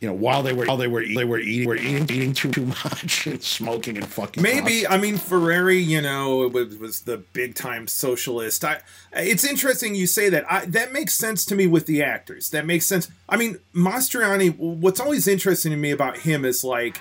[0.00, 2.50] you know, while they were while they were they were eating were eating eating too
[2.50, 4.42] too much and smoking and fucking.
[4.42, 4.86] Maybe.
[4.86, 8.64] I mean Ferreri, you know, was, was the big time socialist.
[8.64, 8.80] I,
[9.12, 10.50] it's interesting you say that.
[10.50, 12.48] I, that makes sense to me with the actors.
[12.50, 13.10] That makes sense.
[13.28, 14.56] I mean, Mastroianni.
[14.56, 16.98] What's always interesting to me about him is like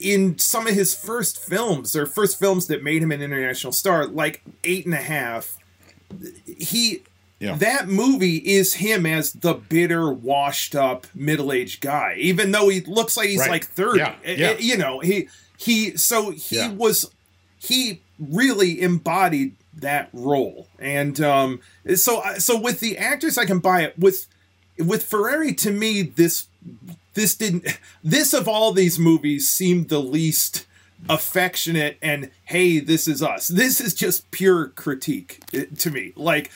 [0.00, 4.06] in some of his first films or first films that made him an international star,
[4.06, 5.58] like Eight and a Half.
[6.58, 7.02] He
[7.38, 7.56] Yeah.
[7.56, 12.80] that movie is him as the bitter, washed up, middle aged guy, even though he
[12.80, 13.50] looks like he's Right.
[13.50, 13.98] like thirty.
[13.98, 14.48] Yeah, yeah.
[14.50, 15.28] eh, You know, he
[15.58, 17.10] he so he was
[17.58, 21.60] he really embodied that role, and um,
[21.96, 23.98] so so with the actors, I can buy it.
[23.98, 24.26] With
[24.78, 26.46] with Ferreri, to me, this
[27.16, 27.66] this didn't
[28.04, 30.66] this of all these movies seemed the least
[31.08, 36.50] affectionate and hey this is us this is just pure critique eh, to me like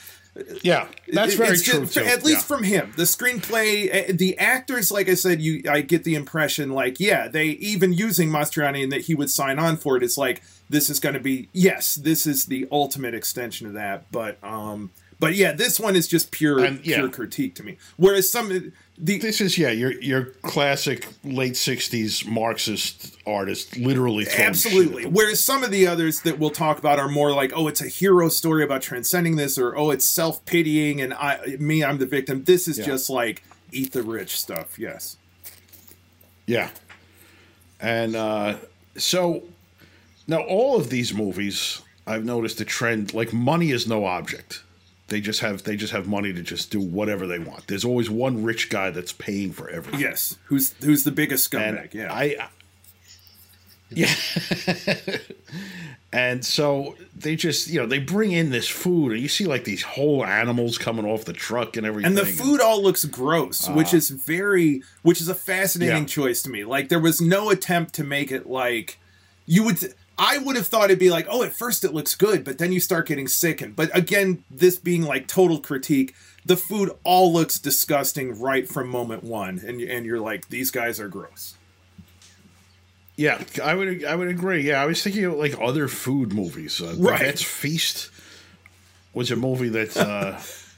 [0.63, 1.97] yeah, that's it- very true just-.
[1.97, 2.57] At least yeah.
[2.57, 6.71] from him, the screenplay, eh, the actors, like I said, you I get the impression
[6.71, 10.05] like yeah, they even using Mastroianni and that he would sign on for it.
[10.05, 14.11] It's like this is going to be yes, this is the ultimate extension of that.
[14.13, 16.99] But um, but yeah, this one is just pure And, yeah.
[16.99, 17.77] pure critique to me.
[17.97, 25.07] Whereas some the This is yeah, your your classic late '60s Marxist artist, literally Absolutely.
[25.07, 27.89] Whereas some of the others that we'll talk about are more like, oh, it's a
[27.89, 32.07] hero story about transcending this, or oh, it's self pitying and I, me, I'm the
[32.07, 32.45] victim.
[32.45, 32.87] This is Yeah.
[32.87, 34.79] just like eat the rich stuff.
[34.79, 35.17] Yes.
[36.47, 36.71] Yeah.
[37.81, 38.57] And uh,
[38.97, 39.45] so
[40.27, 43.15] now all of these movies, I've noticed a trend.
[43.15, 44.63] Like money is no object.
[45.11, 47.67] They just have they just have money to just do whatever they want.
[47.67, 50.01] There's always one rich guy that's paying for everything.
[50.01, 50.39] Yes.
[50.45, 51.95] Who's who's the biggest And scumbag?
[51.95, 52.13] yeah.
[52.13, 52.49] I.
[53.93, 54.15] Yeah.
[56.13, 59.65] and so they just, you know, they bring in this food, and you see like
[59.65, 62.07] these whole animals coming off the truck and everything.
[62.09, 66.01] and the food all looks gross, which is very, which is a fascinating Uh.
[66.01, 66.07] Yeah.
[66.07, 66.65] choice to me.
[66.65, 68.99] Like there was no attempt to make it like
[69.47, 69.79] you would.
[70.23, 72.73] I would have thought it'd be like, oh, at first it looks good, but then
[72.73, 73.63] you start getting sick.
[73.63, 78.89] And but again, this being like total critique, the food all looks disgusting right from
[78.89, 81.55] moment one, and and you're like, these guys are gross.
[83.17, 84.61] Yeah, I would I would agree.
[84.63, 86.81] Yeah, I was thinking of like other food movies.
[86.83, 87.39] Uh, Right.
[87.39, 88.11] Feast
[89.15, 90.39] was a movie that uh,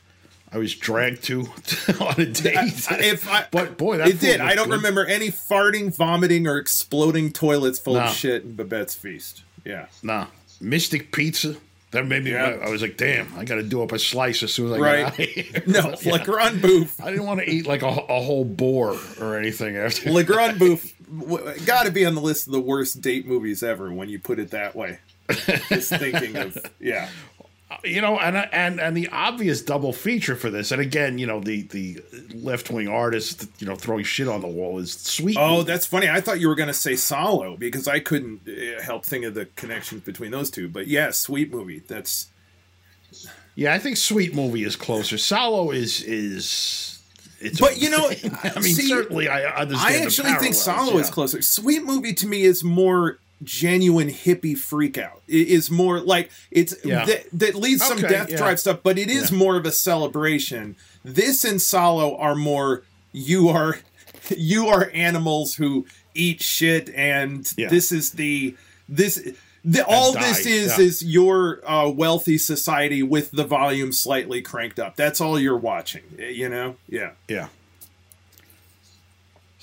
[0.52, 1.40] I was dragged to
[2.00, 2.56] on a date.
[2.90, 4.40] If I, but boy, that it did.
[4.40, 4.76] I don't good.
[4.76, 8.00] remember any farting, vomiting, or exploding toilets full No.
[8.02, 9.42] of shit in Babette's Feast.
[9.64, 9.86] Yeah.
[10.02, 10.26] Nah,
[10.60, 11.56] Mystic Pizza.
[11.92, 12.32] That made me.
[12.32, 12.44] Yeah.
[12.62, 14.72] I, I was like, damn, I got to do up a slice as soon as
[14.72, 15.16] I Right.
[15.16, 15.66] get out of.
[15.90, 16.12] No, Yeah.
[16.12, 17.02] Le Grand Bouffe.
[17.02, 20.10] I didn't want to eat like a, a whole boar or anything after.
[20.10, 20.94] Le Grand Bouffe
[21.66, 24.38] got to be on the list of the worst date movies ever when you put
[24.38, 24.98] it that way.
[25.68, 27.08] Just thinking of yeah,
[27.84, 31.40] you know, and and and the obvious double feature for this, and again, you know,
[31.40, 32.02] the the
[32.34, 35.36] left wing artist, you know, throwing shit on the wall is sweet.
[35.38, 36.08] Oh, that's funny.
[36.08, 39.34] I thought you were going to say Salo because I couldn't uh, help think of
[39.34, 40.68] the connections between those two.
[40.68, 41.80] But yeah, sweet movie.
[41.80, 42.28] That's
[43.54, 45.18] Yeah, I think Sweet Movie is closer.
[45.18, 47.02] Salo is is
[47.40, 47.60] it's.
[47.60, 48.08] But, you know,
[48.44, 49.94] I mean, see, certainly I understand.
[49.94, 51.42] I actually think Salo is closer.
[51.42, 55.22] Sweet movie to me is more genuine hippie freak out.
[55.28, 57.04] It is more like it's Yeah.
[57.04, 58.36] that, that leads some death yeah.
[58.36, 59.38] drive stuff, but it is Yeah.
[59.38, 60.76] more of a celebration.
[61.04, 63.78] This and Salo are more you are
[64.36, 68.54] you are animals who eat shit and this is the
[68.88, 69.32] this
[69.64, 70.84] the, all this is yeah.
[70.84, 74.96] is your uh, wealthy society with the volume slightly cranked up.
[74.96, 76.76] That's all you're watching, you know?
[76.88, 77.12] Yeah.
[77.28, 77.48] Yeah.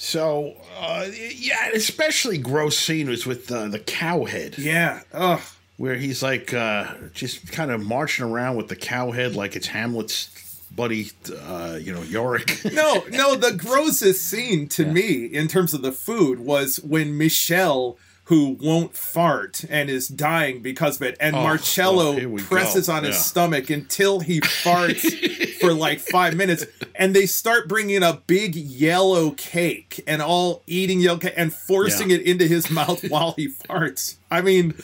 [0.02, 4.58] So uh, yeah, especially gross scene was with uh, the cow head.
[4.58, 5.02] Yeah.
[5.12, 5.42] Ugh.
[5.76, 9.68] where he's like uh, just kind of marching around with the cow head like it's
[9.68, 10.30] Hamlet's
[10.74, 11.12] buddy,
[11.44, 12.62] uh, you know, Yorick.
[12.72, 17.98] no, no, the grossest scene to me in terms of the food was when Michelle,
[18.30, 22.88] who won't fart and is dying because of it, and Oh, Marcello oh, well, presses
[22.88, 22.94] go.
[22.94, 26.66] on his stomach until he farts for like five minutes,
[26.96, 32.12] and they start bringing a big yellow cake and all eating yellow cake and forcing
[32.12, 32.18] Yeah.
[32.18, 34.18] it into his mouth while he farts.
[34.32, 34.76] I mean,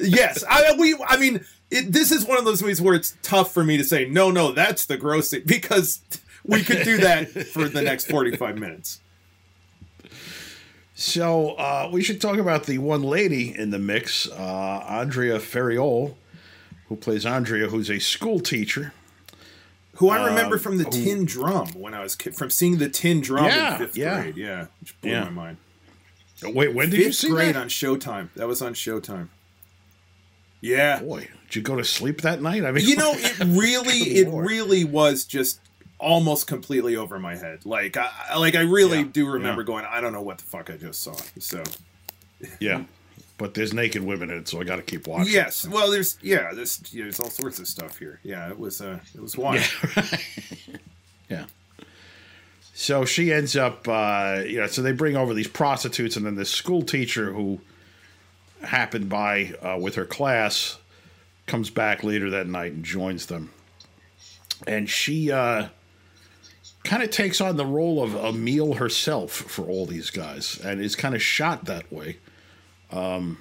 [0.00, 1.44] yes, I we, I mean.
[1.74, 4.30] It, this is one of those movies where it's tough for me to say no,
[4.30, 6.02] no, that's the gross thing because
[6.44, 9.00] we could do that for the next 45 minutes.
[10.94, 16.14] So uh, we should talk about the one lady in the mix, uh, Andrea Ferréol,
[16.88, 18.92] who plays Andrea, who's a school teacher.
[19.96, 22.88] Who I remember Um, from the Tin Drum when I was kid, from seeing the
[22.88, 24.20] Tin Drum Yeah, in fifth yeah.
[24.22, 24.36] grade.
[24.36, 25.24] Yeah, which blew Yeah.
[25.24, 25.56] my mind.
[26.42, 27.60] Wait, when did you Fifth see grade that?
[27.60, 28.28] on Showtime.
[28.34, 29.28] That was on Showtime.
[30.60, 32.64] Yeah, Boy, did you go to sleep that night?
[32.64, 34.46] I mean, you know, it really, it Lord.
[34.48, 35.60] really was just
[36.02, 37.64] almost completely over my head.
[37.64, 39.66] Like I like I really Yeah, do remember yeah.
[39.66, 41.14] going, I don't know what the fuck I just saw.
[41.38, 41.62] So
[42.60, 42.84] Yeah.
[43.38, 45.32] But there's naked women in it, so I got to keep watching.
[45.32, 48.20] yes, well, there's yeah, there's there's all sorts of stuff here.
[48.22, 49.64] Yeah, it was uh, it was wild.
[51.28, 51.46] Yeah.
[52.74, 56.34] So she ends up, uh, you know, so they bring over these prostitutes, and then
[56.36, 57.60] this school teacher who
[58.62, 60.78] happened by uh, with her class
[61.46, 63.50] comes back later that night and joins them.
[64.66, 65.68] And she uh,
[66.84, 70.80] kind of takes on the role of a meal herself for all these guys, and
[70.80, 72.18] is kind of shot that way.
[72.90, 73.38] Um,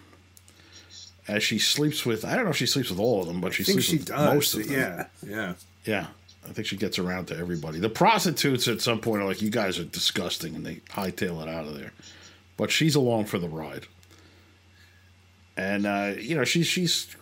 [1.27, 3.54] as she sleeps with, I don't know if she sleeps with all of them, but
[3.54, 4.34] she sleeps she with does.
[4.34, 4.77] most of them.
[4.77, 5.54] Yeah, yeah.
[5.86, 6.08] Yeah,
[6.47, 7.80] I think she gets around to everybody.
[7.80, 11.49] The prostitutes at some point are like, "You guys are disgusting," and they hightail it
[11.49, 11.91] out of there.
[12.58, 13.88] But she's along for the ride,
[15.58, 17.15] and uh, you know she's she's.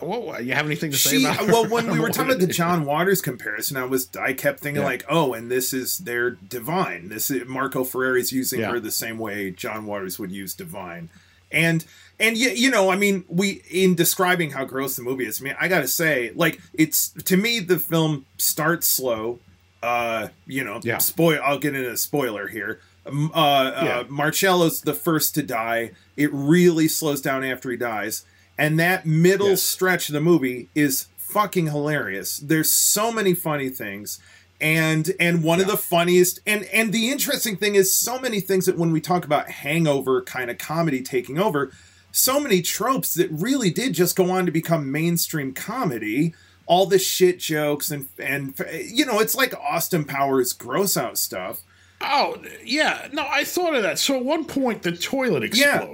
[0.00, 1.46] What you have anything to say She, about her?
[1.46, 2.46] well, when we were talking about the.
[2.52, 4.88] John Waters comparison, I was I kept thinking Yeah.
[4.88, 7.08] like, oh, and this is their divine.
[7.08, 8.70] This is Marco Ferreri's using Yeah.
[8.70, 11.08] her the same way John Waters would use divine,
[11.50, 11.84] and
[12.20, 15.40] and you, you know, I mean, we in describing how gross the movie is.
[15.40, 19.40] I mean, I gotta say, like, it's to me the film starts slow.
[19.82, 20.98] Uh, you know, Yeah.
[20.98, 21.40] spoil.
[21.44, 22.80] I'll get into a spoiler here.
[23.06, 23.98] Uh, Yeah.
[24.00, 25.92] uh, Marcello's the first to die.
[26.16, 28.24] It really slows down after he dies,
[28.58, 29.62] and that middle Yes.
[29.62, 32.38] stretch of the movie is fucking hilarious.
[32.38, 34.18] There's so many funny things.
[34.60, 38.66] And and one of the funniest and and the interesting thing is so many things
[38.66, 41.70] that when we talk about hangover kind of comedy taking over,
[42.10, 46.34] so many tropes that really did just go on to become mainstream comedy.
[46.66, 48.52] All the shit jokes and and
[48.84, 51.60] you know, it's like Austin Powers gross out stuff.
[52.00, 54.00] Oh yeah, no, I thought of that.
[54.00, 55.86] So at one point the toilet Yeah.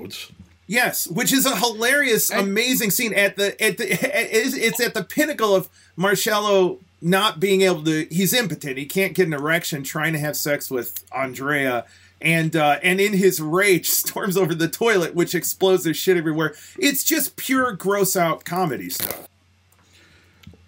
[0.67, 5.05] Yes, which is a hilarious, amazing scene at the at the it's, it's at the
[5.05, 8.07] pinnacle of Marcello not being able to.
[8.11, 8.79] He's impotent.
[8.79, 9.83] He can't get an erection.
[9.83, 11.85] Trying to have sex with Andrea,
[12.23, 15.85] and uh, and in his rage storms over the toilet, which explodes.
[15.85, 16.55] There's shit everywhere.
[16.79, 19.29] It's just pure gross out comedy stuff.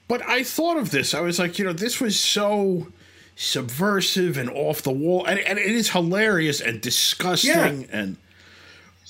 [0.08, 1.14] But I thought of this.
[1.14, 2.88] I was like, you know, this was so
[3.34, 7.82] subversive and off the wall, and, and it is hilarious and disgusting.
[7.82, 7.86] Yeah.
[7.90, 8.16] And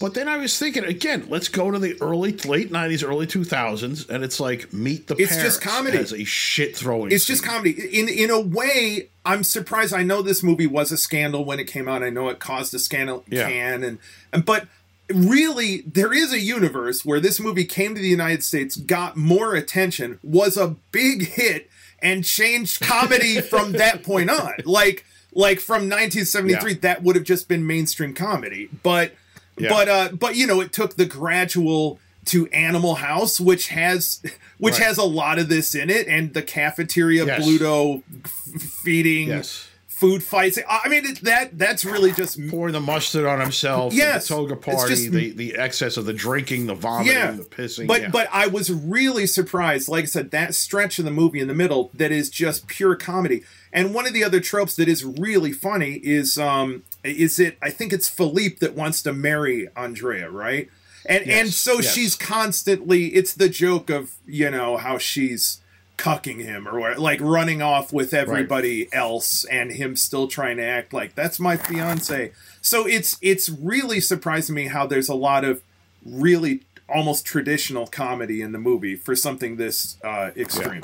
[0.01, 3.45] but then I was thinking again, let's go to the early late nineties, early two
[3.45, 5.99] thousands, and it's like Meet the It's Parents just comedy.
[5.99, 7.13] as a shit throwing.
[7.13, 7.71] It's just comedy.
[7.99, 9.95] In in a way, I'm surprised.
[9.95, 12.03] I know this movie was a scandal when it came out.
[12.03, 13.49] I know it caused a scandal Yeah.
[13.49, 13.99] can and,
[14.33, 14.69] and but
[15.09, 19.55] really there is a universe where this movie came to the United States, got more
[19.55, 21.71] attention, was a big hit,
[22.03, 24.53] and changed comedy from that point on.
[24.65, 26.79] Like like from 1973, Yeah.
[26.81, 28.69] that would have just been mainstream comedy.
[28.83, 29.13] But
[29.59, 29.69] Yeah.
[29.71, 34.21] but uh but you know, it took the gradual to Animal House, which has
[34.59, 34.83] which Right.
[34.83, 37.45] has a lot of this in it, and the cafeteria Yes.
[37.47, 39.69] Bluto f- feeding Yes.
[39.87, 40.59] food fights.
[40.69, 44.27] I mean, it, that that's really just Pouring the mustard on himself, Yes.
[44.29, 47.31] the toga party, just- the, the excess of the drinking, the vomiting, yeah.
[47.31, 47.87] the pissing.
[47.87, 48.09] But yeah.
[48.09, 49.89] but I was really surprised.
[49.89, 52.95] Like I said, that stretch of the movie in the middle that is just pure
[52.97, 53.43] comedy.
[53.73, 57.71] And one of the other tropes that is really funny is um is it I
[57.71, 60.69] think it's Philippe that wants to marry Andrea, right?
[61.09, 61.93] And and so yes.
[61.93, 65.61] she's constantly it's the joke of, you know, how she's
[65.97, 70.93] cucking him or like running off with everybody else and him still trying to act
[70.93, 72.33] like that's my fiance.
[72.61, 75.63] So it's it's really surprising me how there's a lot of
[76.05, 80.83] really almost traditional comedy in the movie for something this uh, extreme.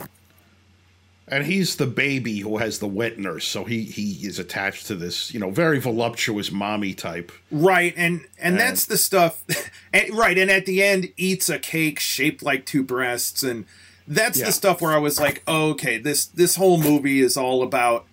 [1.32, 4.94] And he's the baby who has the wet nurse, so he he is attached to
[4.94, 7.32] this, you know, very voluptuous mommy type.
[7.50, 9.42] Right, and and that's the stuff.
[9.94, 13.64] And, right, and at the end eats a cake shaped like two breasts, and
[14.08, 14.46] that's Yeah.
[14.46, 18.06] the stuff where I was like, oh, okay, this this whole movie is all about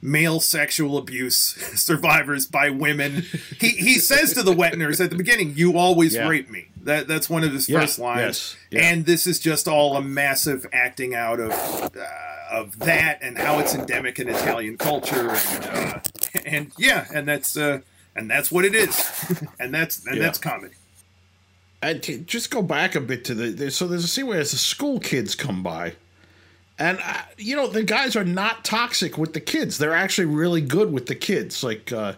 [0.00, 1.36] male sexual abuse
[1.74, 3.24] survivors by women.
[3.60, 6.28] He he says to the wet nurse at the beginning, "You always Yeah.
[6.28, 8.90] rape me." That that's one of his Yeah, first lines, yes, yeah.
[8.90, 11.52] and this is just all a massive acting out of.
[11.52, 12.06] Uh,
[12.50, 16.00] of that and how it's endemic in Italian culture and uh,
[16.46, 17.80] and yeah and that's uh,
[18.16, 18.94] and that's what it is
[19.60, 20.22] and that's and Yeah.
[20.22, 20.72] that's comedy
[21.82, 24.46] And to just go back a bit to the so there's a scene where the
[24.46, 25.92] school kids come by,
[26.78, 29.76] and uh, you know the guys are not toxic with the kids.
[29.76, 31.62] They're actually really good with the kids.
[31.62, 32.14] Like uh,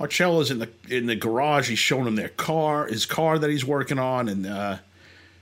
[0.00, 1.68] Marcello's in the in the garage.
[1.68, 4.78] He's showing them their car, his car that he's working on, and uh,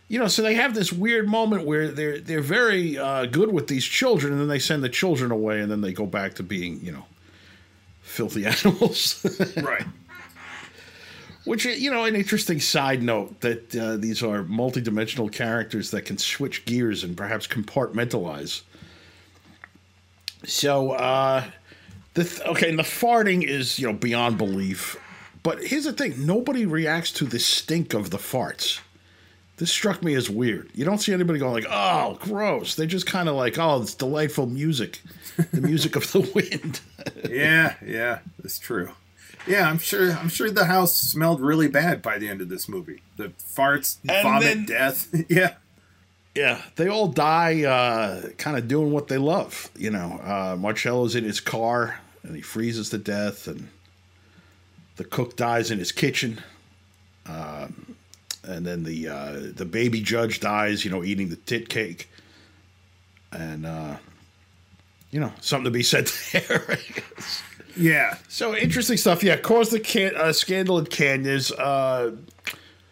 [0.09, 3.69] you know, so they have this weird moment where they're they're very uh, good with
[3.69, 6.43] these children, and then they send the children away, and then they go back to
[6.43, 7.05] being you know
[8.03, 9.25] filthy animals.
[9.63, 9.87] right
[11.45, 16.19] Which you know, an interesting side note that uh, these are multidimensional characters that can
[16.19, 18.63] switch gears and perhaps compartmentalize.
[20.45, 21.45] So, uh,
[22.25, 24.97] th- okay, and the farting is you know beyond belief.
[25.43, 28.81] But here's the thing: nobody reacts to the stink of the farts.
[29.57, 30.71] This struck me as weird.
[30.75, 33.95] You don't see anybody going like, "Oh, gross." They just kind of like, "Oh, it's
[33.95, 35.01] delightful music,
[35.53, 36.81] the music of the wind."
[37.29, 38.91] yeah, yeah, that's true.
[39.47, 40.12] Yeah, I'm sure.
[40.12, 43.03] I'm sure the house smelled really bad by the end of this movie.
[43.16, 45.09] The farts, And vomit, then- death.
[45.29, 45.55] yeah,
[46.35, 49.71] Yeah, they all die uh, kind of doing what they love.
[49.77, 51.99] You know, uh, Marcello's in his car
[52.29, 53.68] and he freezes to death, and
[54.97, 56.41] the cook dies in his kitchen.
[57.26, 57.97] Um,
[58.45, 62.09] and then the uh, the baby judge dies, you know, eating the tit cake.
[63.33, 63.97] And, uh,
[65.11, 66.79] you know, something to be said there.
[67.76, 68.16] Yeah.
[68.29, 69.22] So interesting stuff.
[69.22, 71.53] Yeah, caused the can- uh, scandal at Cannes.
[71.53, 72.12] Uh,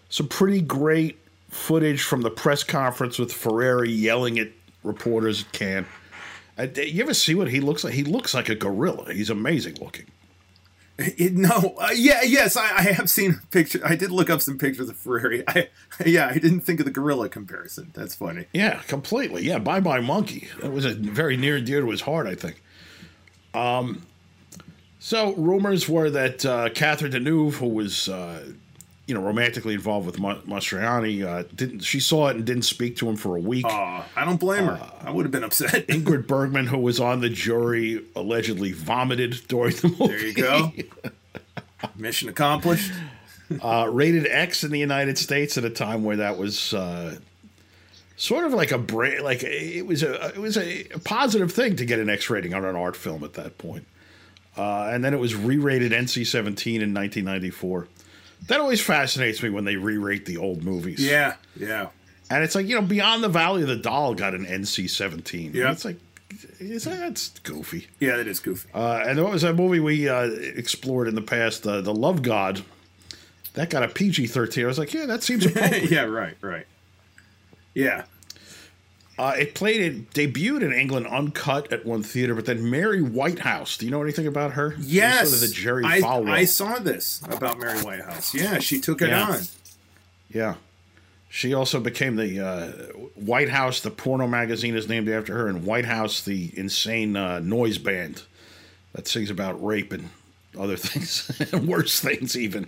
[0.09, 1.18] some pretty great
[1.49, 4.49] footage from the press conference with Ferreri yelling at
[4.82, 5.87] reporters at Cannes.
[6.59, 7.95] Uh, you ever see what he looks like?
[7.95, 9.13] He looks like a gorilla.
[9.13, 10.07] He's amazing looking.
[10.99, 13.83] It, no, uh, yeah, yes, I, I have seen pictures.
[13.85, 15.45] I did look up some pictures of Ferreri.
[15.47, 15.69] I,
[16.07, 17.91] yeah, I didn't think of the gorilla comparison.
[17.93, 18.47] That's funny.
[18.55, 19.45] Yeah, completely.
[19.45, 20.49] Yeah, bye bye monkey.
[20.63, 22.63] That was a very near and dear to his heart, I think.
[23.53, 24.07] Um,
[24.99, 28.53] so rumors were that uh, Catherine Deneuve, who was uh,
[29.07, 32.97] you know romantically involved with Ma- Mastroianni, uh, didn't she saw it and didn't speak
[32.97, 33.65] to him for a week.
[33.65, 34.81] Uh, I don't blame her.
[35.03, 35.87] I would have been upset.
[35.89, 40.07] Ingrid Bergman, who was on the jury, allegedly vomited during the movie.
[40.09, 40.73] there you go.
[41.97, 42.91] Mission accomplished.
[43.63, 47.17] uh, rated X in the United States at a time where that was uh,
[48.17, 51.85] sort of like a bra- like it was a it was a positive thing to
[51.85, 53.87] get an X rating on an art film at that point.
[54.57, 57.87] Uh, and then it was re-rated NC-17 in 1994.
[58.49, 61.05] That always fascinates me when they re-rate the old movies.
[61.05, 61.89] Yeah, yeah.
[62.30, 65.55] and it's like you know, Beyond the Valley of the Doll got an NC-17.
[65.55, 65.72] Yeah.
[65.72, 65.97] it's like
[66.61, 67.89] it's, that's goofy.
[68.01, 68.68] Yeah, that is goofy.
[68.74, 72.22] Uh, and what was that movie we uh, explored in the past, uh, The Love
[72.22, 72.62] God.
[73.55, 74.64] That got a PG 13.
[74.64, 75.91] I was like, yeah, that seems appropriate.
[75.91, 76.66] yeah, right, right.
[77.74, 78.05] Yeah.
[79.19, 83.79] Uh, it played, it debuted in England uncut at one theater, but then Mary Whitehouse.
[83.79, 84.75] Do you know anything about her?
[84.79, 85.31] Yes.
[85.31, 86.31] Sort of the Jerry I, Falwell.
[86.31, 88.35] I saw this about Mary Whitehouse.
[88.35, 89.23] Yeah, she took it Yeah.
[89.31, 89.41] on.
[90.31, 90.55] Yeah.
[91.31, 92.67] She also became the uh,
[93.14, 98.23] Whitehouse, the porno magazine is named after her, and Whitehouse, the insane uh, noise band
[98.93, 100.11] that sings about rape and
[100.59, 102.67] other things, and worse things even.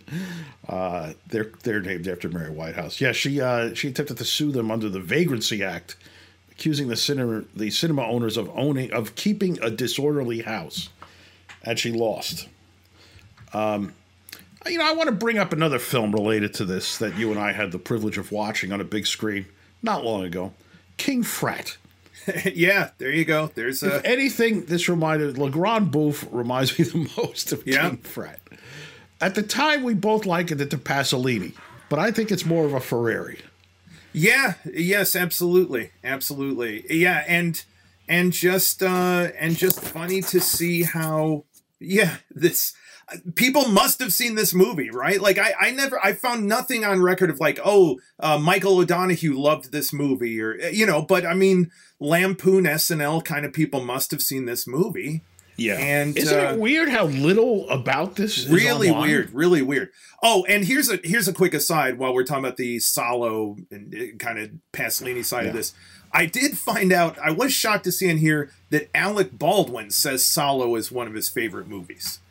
[0.69, 3.01] Uh, they're they're named after Mary Whitehouse.
[3.01, 5.97] Yeah, she uh, she attempted to sue them under the Vagrancy Act,
[6.59, 10.89] accusing the cinema the cinema owners of owning of keeping a disorderly house,
[11.63, 12.49] and she lost.
[13.53, 13.95] Um,
[14.67, 17.39] you know, I want to bring up another film related to this that you and
[17.39, 19.47] I had the privilege of watching on a big screen
[19.83, 20.53] not long ago.
[20.97, 21.77] King Frat.
[22.45, 23.51] yeah, there you go.
[23.55, 27.89] There's If a anything, this reminded Le Grand Bouffe reminds me the most of Yeah.
[27.91, 28.41] King Frat.
[29.21, 31.55] At the time, we both likened it to Pasolini,
[31.89, 33.39] but I think it's more of a Ferreri.
[34.13, 35.91] Yeah, yes, absolutely.
[36.03, 36.85] Absolutely.
[36.91, 37.63] Yeah, and
[38.09, 41.45] and just uh and just funny to see how
[41.79, 42.75] yeah, this
[43.35, 45.21] people must have seen this movie, right?
[45.21, 49.39] Like I I never I found nothing on record of like, oh, uh, Michael O'Donoghue
[49.39, 54.11] loved this movie or you know, but I mean Lampoon SNL kind of people must
[54.11, 55.23] have seen this movie.
[55.59, 55.75] Yeah.
[55.75, 59.09] And, Isn't uh, it weird how little about this is really online?
[59.09, 59.91] weird really weird
[60.23, 63.93] oh and here's a here's a quick aside while we're talking about the salo and
[63.95, 65.75] uh, kind of pasolini side of this
[66.13, 70.25] i did find out i was shocked to see in here that alec baldwin says
[70.25, 72.28] salo is one of his favorite movies Wh-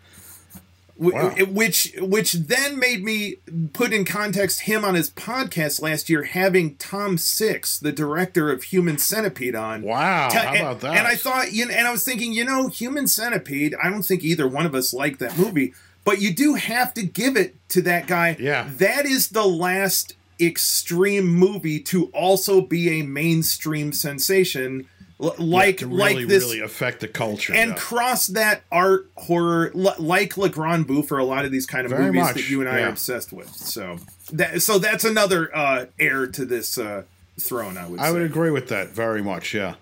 [0.99, 1.29] Wow.
[1.49, 3.35] which which then made me
[3.73, 8.63] put in context him on his podcast last year having tom six the director of
[8.63, 10.29] human centipede on Wow.
[10.31, 10.97] How and- about that?
[10.97, 13.75] And I thought, you know, and I was thinking, you know, Human Centipede.
[13.81, 15.73] I don't think either one of us liked that movie,
[16.03, 18.35] but you do have to give it to that guy.
[18.39, 18.67] Yeah.
[18.77, 24.87] that is the last extreme movie to also be a mainstream sensation,
[25.20, 26.43] like to really, like this.
[26.43, 27.53] really affect the culture.
[27.53, 27.78] and yeah.
[27.78, 31.86] cross that art horror li- like Le Grand Bouffe for a lot of these kind
[31.86, 32.86] of Very movies much, that you and I yeah.
[32.86, 33.49] are obsessed with.
[33.49, 33.97] So
[34.32, 37.03] that so that's another uh, heir to this uh,
[37.39, 37.78] throne.
[37.78, 37.99] I would.
[37.99, 38.13] I say.
[38.13, 39.53] would agree with that very much.
[39.53, 39.76] Yeah.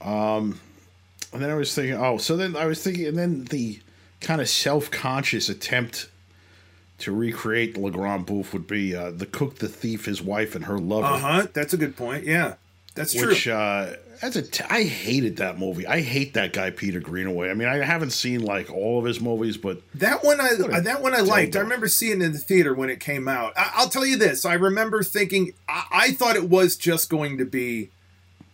[0.00, 0.60] Um,
[1.32, 3.80] and then I was thinking, oh, so then I was thinking, and then the
[4.20, 6.08] kind of self-conscious attempt
[6.98, 10.64] to recreate Le Grand Bouffe would be uh, the cook, the thief, his wife, and
[10.66, 11.06] her lover.
[11.06, 11.46] Uh huh.
[11.52, 12.24] That's a good point.
[12.24, 12.54] Yeah,
[12.94, 13.28] that's true.
[13.28, 15.86] Which uh, as a t- I hated that movie.
[15.86, 17.50] I hate that guy Peter Greenaway.
[17.50, 21.02] I mean, I haven't seen like all of his movies, but That one I that
[21.02, 21.56] one I liked.
[21.56, 23.52] I remember seeing it in the theater when it came out.
[23.56, 27.38] I, I'll tell you this: I remember thinking I, I thought it was just going
[27.38, 27.90] to be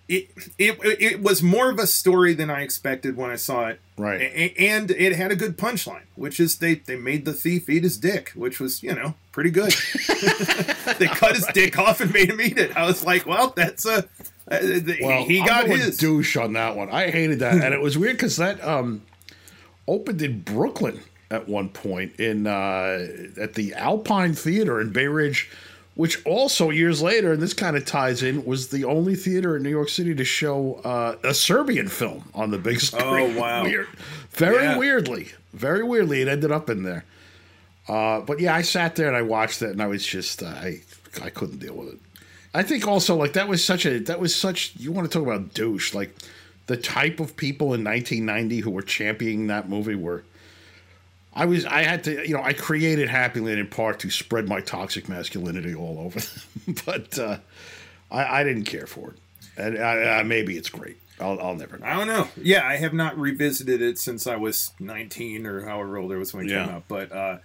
[0.08, 3.80] it, it it was more of a story than I expected when I saw it.
[3.96, 4.20] Right.
[4.20, 7.84] A- and it had a good punchline, which is they they made the thief eat
[7.84, 9.72] his dick, which was you know pretty good.
[10.98, 12.76] they cut his dick off and made him eat it.
[12.76, 14.06] I was like, well, that's a.
[14.51, 14.59] Uh,
[15.01, 15.97] Well, he got his.
[15.97, 16.90] douche on that one.
[16.90, 19.03] I hated that, and it was weird because that um,
[19.88, 23.07] opened in Brooklyn at one point in uh,
[23.40, 25.51] at the Alpine Theater in Bay Ridge,
[25.95, 29.62] which also years later, and this kind of ties in, was the only theater in
[29.62, 33.03] New York City to show uh, a Serbian film on the big screen.
[33.07, 33.62] Oh, wow.
[33.64, 33.88] Weird.
[34.32, 34.76] Very Yeah.
[34.78, 37.05] weirdly, very weirdly, it ended up in there.
[37.88, 40.47] Uh, but yeah, I sat there and I watched it, and I was just uh,
[40.47, 40.80] I
[41.22, 41.99] I couldn't deal with it.
[42.55, 45.26] I think also like that was such a that was such you want to talk
[45.26, 46.14] about douche like
[46.66, 50.24] the type of people in 1990 who were championing that movie were.
[51.36, 54.61] I was I had to you know I created Happyland in part to spread my
[54.61, 56.76] toxic masculinity all over, them.
[56.86, 57.38] but uh,
[58.11, 59.16] I, I didn't care for it,
[59.57, 60.96] and I, I, maybe it's great.
[61.20, 61.86] I'll, I'll never know.
[61.86, 62.28] I don't know.
[62.40, 66.32] Yeah, I have not revisited it since I was 19 or however old I was
[66.32, 66.76] when it came Yeah.
[66.76, 66.84] out.
[66.86, 67.38] But uh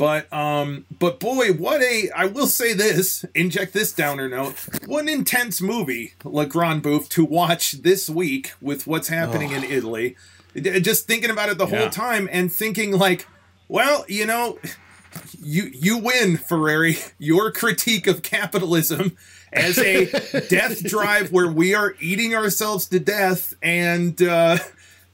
[0.00, 4.54] but um but boy, what a I will say this, inject this downer note.
[4.86, 9.62] What an intense movie, Le Grand Bouffe, to watch this week with what's happening in
[9.62, 10.16] Italy.
[10.56, 11.80] Just thinking about it the Yeah.
[11.82, 13.28] whole time and thinking like,
[13.68, 14.58] well, you know,
[15.38, 17.12] you you win, Ferreri.
[17.18, 19.16] Your critique of capitalism
[19.52, 20.06] as a
[20.48, 24.56] death drive where we are eating ourselves to death, and uh,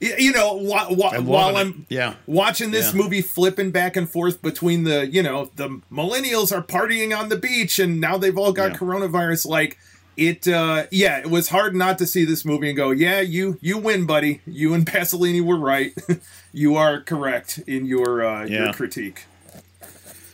[0.01, 1.95] you know, wh- And while I'm it.
[1.95, 2.15] Yeah.
[2.27, 3.01] watching this Yeah.
[3.03, 7.37] movie flipping back and forth between the you know the millennials are partying on the
[7.37, 8.77] beach and now they've all got Yeah.
[8.79, 9.79] coronavirus like
[10.17, 13.59] it uh yeah it was hard not to see this movie and go yeah you
[13.61, 15.93] you win buddy you and pasolini were right
[16.53, 19.25] you are correct in your uh your critique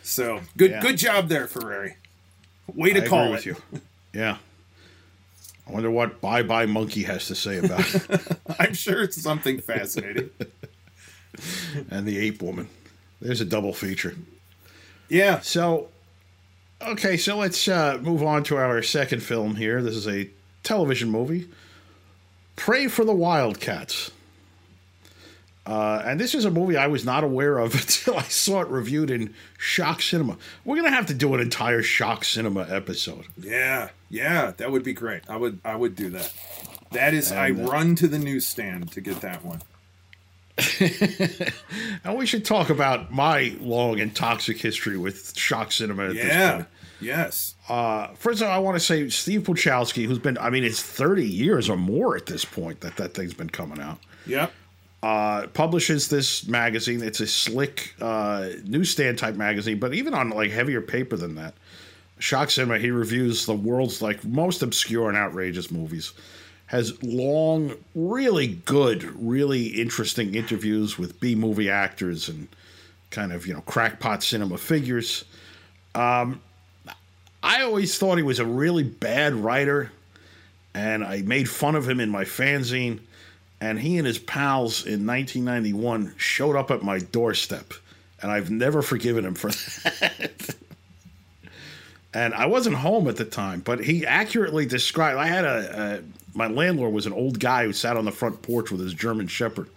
[0.02, 0.80] so good Yeah.
[0.80, 1.94] good job there ferreri
[2.74, 3.56] way to I call it with you.
[4.14, 4.36] Yeah.
[5.66, 8.38] I wonder what Bye Bye Monkey has to say about it.
[8.58, 10.30] i'm sure it's something fascinating
[11.90, 12.68] and the Ape Woman.
[13.20, 14.16] There's a double feature.
[15.08, 15.88] yeah So,
[16.80, 19.80] okay, so let's uh, move on to our second film here.
[19.82, 20.28] This is a
[20.62, 21.48] television movie,
[22.56, 24.10] Pray for the Wildcats.
[25.64, 28.68] Uh, and this is a movie I was not aware of until I saw it
[28.68, 30.36] reviewed in Shock Cinema.
[30.64, 33.26] We're gonna have to do an entire Shock Cinema episode.
[33.38, 36.30] yeah yeah that would be great i would i would do that
[36.90, 39.58] that is i uh, run to the newsstand to get that one
[42.04, 46.26] And we should talk about my long and toxic history with Shock Cinema at this
[46.26, 46.52] Yeah.
[46.56, 46.66] point.
[47.00, 47.54] Yes.
[47.68, 50.82] Uh, first of all, I want to say Steve Puchalski, who's been, I mean, it's
[50.82, 53.98] 30 years or more at this point that that thing's been coming out.
[54.26, 54.52] Yep.
[55.03, 57.03] Uh, publishes this magazine.
[57.03, 61.55] It's a slick uh, newsstand type magazine, but even on like heavier paper than that.
[62.18, 66.12] Shock Cinema, he reviews the world's like most obscure and outrageous movies.
[66.66, 72.48] Has long, really good, really interesting interviews with B movie actors and
[73.11, 75.24] kind of you know crackpot cinema figures.
[75.94, 76.40] Um,
[77.42, 79.90] I always thought he was a really bad writer,
[80.74, 83.00] and I made fun of him in my fanzine
[83.62, 87.72] and he and his pals in 1991 showed up at my doorstep,
[88.20, 90.56] and I've never forgiven him for that.
[92.14, 95.16] and I wasn't home at the time, but he accurately described.
[95.16, 98.42] I had a, a my landlord was an old guy who sat on the front
[98.42, 99.68] porch with his German Shepherd.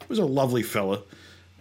[0.00, 1.02] He was a lovely fella,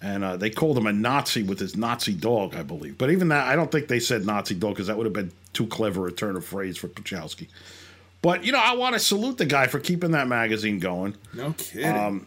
[0.02, 2.98] and uh, they called him a Nazi with his Nazi dog, I believe.
[2.98, 5.34] But even that, I don't think they said Nazi dog because that would have been
[5.52, 7.50] too clever a turn of phrase for Puchalski.
[8.24, 11.54] But you know, I want to salute the guy for keeping that magazine going No
[11.56, 11.86] kidding.
[11.86, 12.26] Um,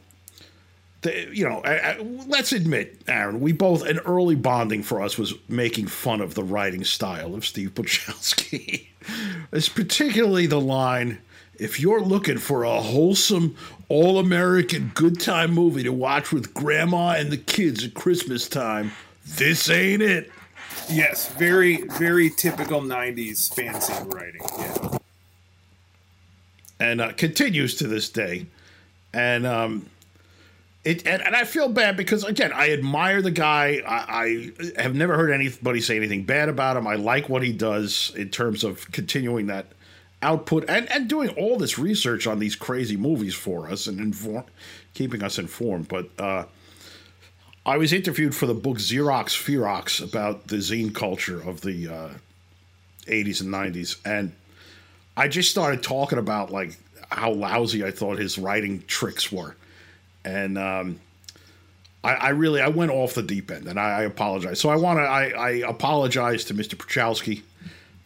[1.01, 5.17] the, you know, I, I, let's admit, Aaron, we both an early bonding for us
[5.17, 8.87] was making fun of the writing style of Steve Puchalski.
[9.53, 11.19] it's particularly the line,
[11.59, 13.57] "If you're looking for a wholesome,
[13.89, 18.93] all-American good time movie to watch with grandma and the kids at Christmas time,
[19.25, 20.31] this ain't it."
[20.91, 21.29] yes.
[21.35, 24.43] Very, very typical '90s fancy writing.
[24.59, 24.99] Yeah.
[26.79, 28.47] And uh, continues to this day.
[29.13, 29.89] And um,
[30.85, 33.83] it and, and I feel bad because again, I admire the guy.
[33.87, 36.87] I, I have never heard anybody say anything bad about him.
[36.87, 39.67] I like what he does in terms of continuing that
[40.23, 44.45] output and, and doing all this research on these crazy movies for us and inform,
[44.95, 45.89] keeping us informed.
[45.89, 46.45] But uh,
[47.65, 52.09] I was interviewed for the book Xerox Ferox about the zine culture of the uh,
[53.07, 54.33] 80s and 90s, and
[55.17, 56.77] I just started talking about like
[57.11, 59.57] how lousy I thought his writing tricks were,
[60.25, 61.01] and um,
[62.05, 64.61] I, I really I went off the deep end, and I, I apologize.
[64.61, 66.75] So I want to I, I apologize to Mr.
[66.75, 67.43] Puchalski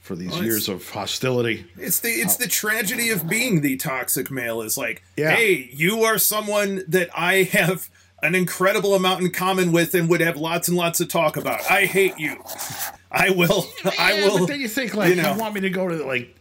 [0.01, 1.67] for these Well, years of hostility.
[1.77, 5.31] It's the it's the tragedy of being the toxic male is like, Yeah.
[5.33, 7.89] hey, you are someone that I have
[8.23, 11.61] an incredible amount in common with and would have lots and lots to talk about.
[11.71, 12.43] I hate you.
[13.11, 13.67] I will
[13.99, 16.37] I will But then you think like, you you, want me to go to like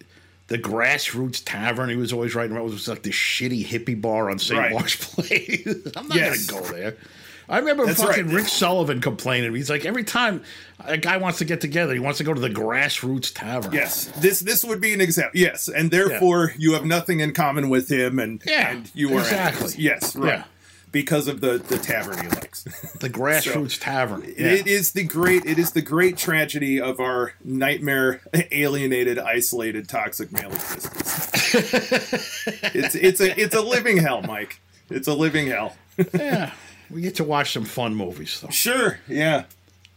[0.50, 1.89] the grassroots tavern?
[1.89, 2.66] He was always writing about.
[2.66, 4.60] Was like this shitty hippie bar on St.
[4.60, 4.72] Right.
[4.72, 5.66] Mark's Place.
[5.95, 6.45] I'm not Yes.
[6.45, 6.97] gonna go there.
[7.47, 8.36] I remember That's fucking right.
[8.36, 9.56] Rick Sullivan complaining.
[9.56, 10.43] He's like, every time
[10.86, 13.74] a guy wants to get together, he wants to go to the grassroots tavern.
[13.74, 15.39] Yes, this this would be an example.
[15.39, 19.22] Yes, and therefore you have nothing in common with him, and Yeah, and you are
[19.22, 19.74] exactly.
[19.78, 20.34] Yes, right.
[20.34, 20.43] Yeah.
[20.92, 22.64] Because of the the tavern he likes.
[23.00, 24.24] The grassroots tavern.
[24.24, 24.48] Yeah.
[24.48, 28.22] It is the great it is the great tragedy of our nightmare
[28.52, 31.30] alienated isolated toxic male existence.
[32.74, 34.60] it's it's a it's a living hell, Mike.
[34.90, 35.76] It's a living hell.
[36.14, 36.54] yeah.
[36.90, 38.50] We get to watch some fun movies though.
[38.50, 39.46] Sure, yeah.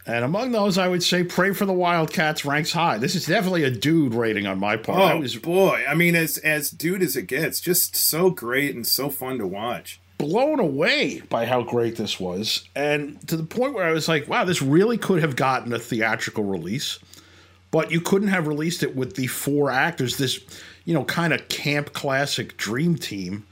[0.05, 2.97] And among those, I would say Pray for the Wildcats ranks high.
[2.97, 5.13] This is definitely a dude rating on my part.
[5.13, 8.85] Oh was boy, I mean, as as dude as it gets, just so great and
[8.85, 9.99] so fun to watch.
[10.17, 12.67] Blown away by how great this was.
[12.75, 15.79] And to the point where I was like, wow, this really could have gotten a
[15.79, 16.99] theatrical release.
[17.71, 20.39] But you couldn't have released it with the four actors, this,
[20.85, 23.45] you know, kind of camp classic dream team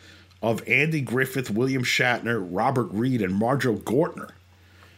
[0.43, 4.30] of Andy Griffith, William Shatner, Robert Reed, and Marjoe Gortner.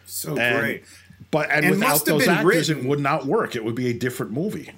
[0.06, 0.84] So And- great.
[1.32, 3.56] But and, And without those actors, written- it would not work.
[3.56, 4.72] It would be a different movie.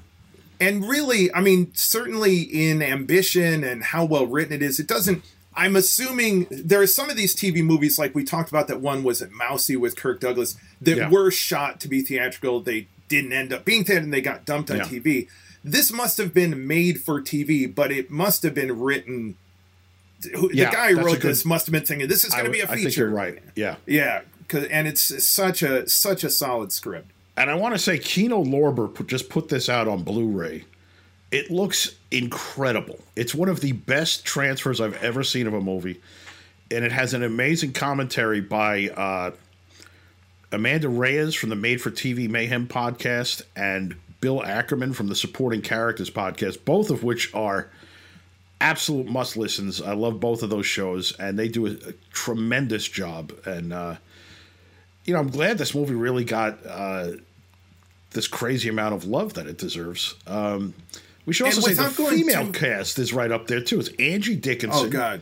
[0.62, 5.22] and really i mean certainly in ambition and how well written it is it doesn't
[5.56, 9.04] i'm assuming there are some of these tv movies like we talked about that one
[9.04, 11.10] was it mousey with kirk douglas that Yeah.
[11.10, 14.70] were shot to be theatrical they didn't end up being theatrical and they got dumped
[14.72, 14.84] on Yeah.
[14.84, 15.28] tv
[15.64, 19.36] this must have been made for tv but it must have been written
[20.36, 22.46] who- Yeah, the guy who wrote good- this must have been thinking this is going
[22.46, 23.40] to be a feature think you're right.
[23.56, 23.76] Yeah.
[23.86, 27.98] yeah 'cause- and it's such a such a solid script And I want to say
[27.98, 30.64] Kino Lorber put, just put this out on Blu-ray.
[31.32, 33.00] It looks incredible.
[33.16, 36.02] It's one of the best transfers I've ever seen of a movie,
[36.72, 39.32] and it has an amazing commentary by uh,
[40.52, 45.62] Amanda Reyes from the Made for TV Mayhem podcast and Bill Ackerman from the Supporting
[45.62, 47.70] Characters podcast, both of which are
[48.62, 49.82] absolute must listens.
[49.82, 53.34] I love both of those shows, and they do a, a tremendous job.
[53.46, 53.96] And uh,
[55.06, 57.12] you know, I'm glad this movie really got uh,
[58.12, 60.16] this crazy amount of love that it deserves.
[60.26, 60.74] Um,
[61.26, 63.80] we should also say the female too- cast is right up there too.
[63.80, 65.22] It's Angie Dickinson, oh god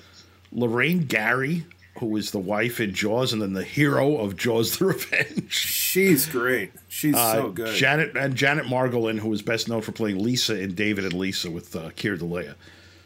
[0.52, 1.66] Lorraine Gary,
[2.00, 5.52] who is the wife in Jaws, and then the hero of Jaws: The Revenge.
[5.54, 9.92] she's great she's Uh, so good Janet and Janet Margolin, who is best known for
[9.92, 12.56] playing Lisa in David and Lisa with uh, Keir Dullea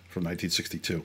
[0.09, 1.03] from 1962.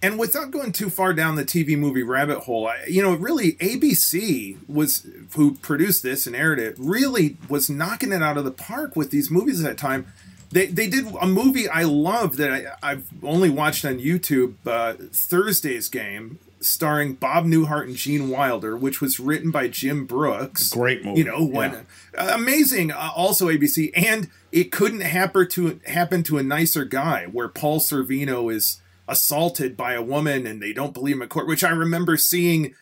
[0.00, 3.52] and without going too far down the TV movie rabbit hole, I, you know, really
[3.54, 5.04] ABC was
[5.34, 6.76] who produced this and aired it.
[6.78, 10.06] Really was knocking it out of the park with these movies at that time.
[10.50, 12.50] They they did a movie I love that
[12.82, 18.76] I, I've only watched on YouTube, uh, Thursday's Game, starring Bob Newhart and Gene Wilder,
[18.76, 20.70] which was written by Jim Brooks.
[20.70, 22.20] Great movie, You know, when yeah.
[22.20, 22.90] uh, amazing.
[22.92, 27.80] Uh, also ABC, and it couldn't happen to happen to a nicer guy, where Paul
[27.80, 31.70] Sorvino is assaulted by a woman and they don't believe him in court, which I
[31.70, 32.74] remember seeing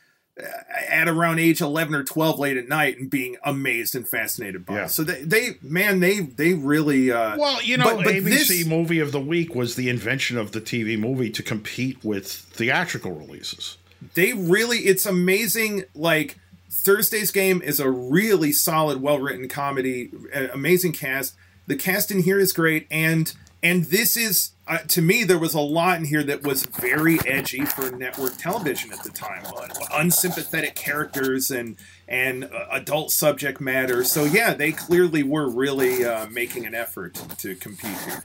[0.90, 4.74] at around age 11 or 12 late at night and being amazed and fascinated by.
[4.76, 4.86] Yeah.
[4.86, 8.66] So they, they, man, they, they really, uh, Well, you know, but- but ABC this-
[8.66, 13.12] movie of the week was the invention of the TV movie to compete with theatrical
[13.12, 13.78] releases.
[14.14, 15.84] they really, it's amazing.
[15.94, 16.38] Like
[16.70, 21.34] Thursday's game is a really solid, well-written comedy, uh, amazing cast.
[21.66, 22.86] The cast in here is great.
[22.90, 23.32] And,
[23.62, 27.18] and this is, uh, to me, there was a lot in here that was very
[27.26, 29.44] edgy for network television at the time.
[29.92, 31.76] Unsympathetic characters and
[32.08, 34.02] and uh, adult subject matter.
[34.04, 38.24] So yeah, they clearly were really uh, making an effort to compete here.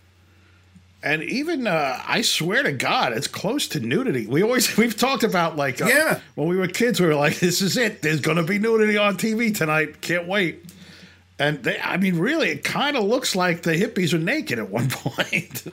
[1.03, 4.27] And even uh, I swear to God, it's close to nudity.
[4.27, 6.19] We always we've talked about like uh, Yeah.
[6.35, 8.01] when we were kids, we were like, "This is it.
[8.01, 10.01] There's going to be nudity on TV tonight.
[10.01, 10.65] Can't wait."
[11.39, 14.69] And they, I mean, really, it kind of looks like the hippies are naked at
[14.69, 15.63] one point.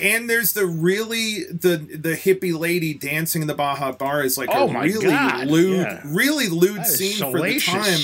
[0.00, 4.48] And there's the really the the hippie lady dancing in the Baja Bar is like
[4.52, 6.00] Oh a really God, lewd, yeah.
[6.04, 8.00] really lewd scene for the time.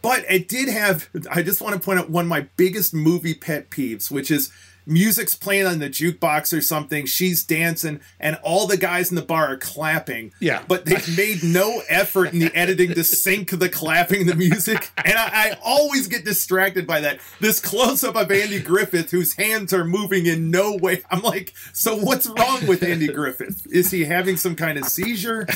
[0.00, 1.08] But it did have.
[1.30, 4.52] I just want to point out one of my biggest movie pet peeves, which is
[4.86, 7.06] music's playing on the jukebox or something.
[7.06, 10.32] She's dancing, and all the guys in the bar are clapping.
[10.40, 10.62] Yeah.
[10.68, 15.14] But they've made no effort in the editing to sync the clapping the music, and
[15.18, 17.20] I, I always get distracted by that.
[17.40, 21.02] This close up of Andy Griffith, whose hands are moving in no way.
[21.10, 23.66] I'm like, so what's wrong with Andy Griffith?
[23.70, 25.46] Is he having some kind of seizure,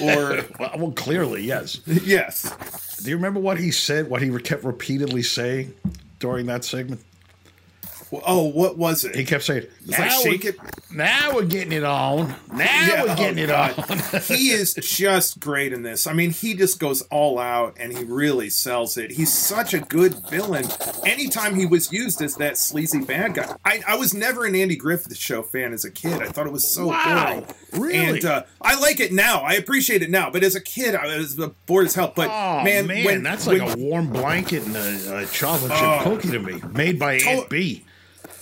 [0.00, 1.80] or Well, well, clearly, yes.
[1.86, 3.00] yes?
[3.02, 4.08] Do you remember what he said?
[4.08, 5.74] What he kept repeatedly saying
[6.18, 7.00] during that segment?
[8.26, 9.14] Oh, what was it?
[9.14, 10.94] He kept saying, It's like "Now shake we're- it.
[10.94, 12.34] Now we're getting it on.
[12.52, 13.78] Now we're oh, getting it God.
[13.90, 16.06] on." he is just great in this.
[16.06, 19.10] I mean, he just goes all out and he really sells it.
[19.12, 20.64] He's such a good villain.
[21.04, 24.76] Anytime he was used as that sleazy bad guy, I, I was never an Andy
[24.76, 26.22] Griffith Show fan as a kid.
[26.22, 27.80] I thought it was so Wow, good.
[27.80, 27.96] really?
[28.18, 29.40] And uh, I like it now.
[29.40, 30.30] I appreciate it now.
[30.30, 31.34] But as a kid, I was
[31.66, 32.12] bored as hell.
[32.16, 35.70] But Oh man, man, when, that's like when- a warm blanket and a, a chocolate
[35.72, 36.00] chip Oh.
[36.04, 37.84] cookie to me, made by To- Aunt B.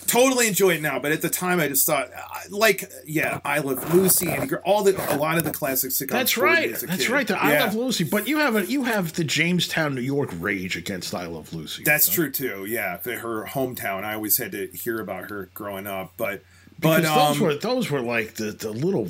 [0.07, 0.99] totally enjoy it now.
[0.99, 2.09] But at the time, I just thought,
[2.49, 6.09] like, yeah, I Love Lucy and all the a lot of the classic sitcoms.
[6.09, 6.71] That's right.
[6.71, 7.09] That's kid.
[7.09, 7.27] right.
[7.27, 7.63] The I Yeah.
[7.65, 8.03] Love Lucy.
[8.03, 11.83] But you have a you have the Jamestown, New York rage against I Love Lucy.
[11.83, 12.65] That's true too.
[12.65, 14.03] Yeah, the, her hometown.
[14.03, 16.43] I always had to hear about her growing up, but
[16.79, 19.09] but Because those um, were those were like the the little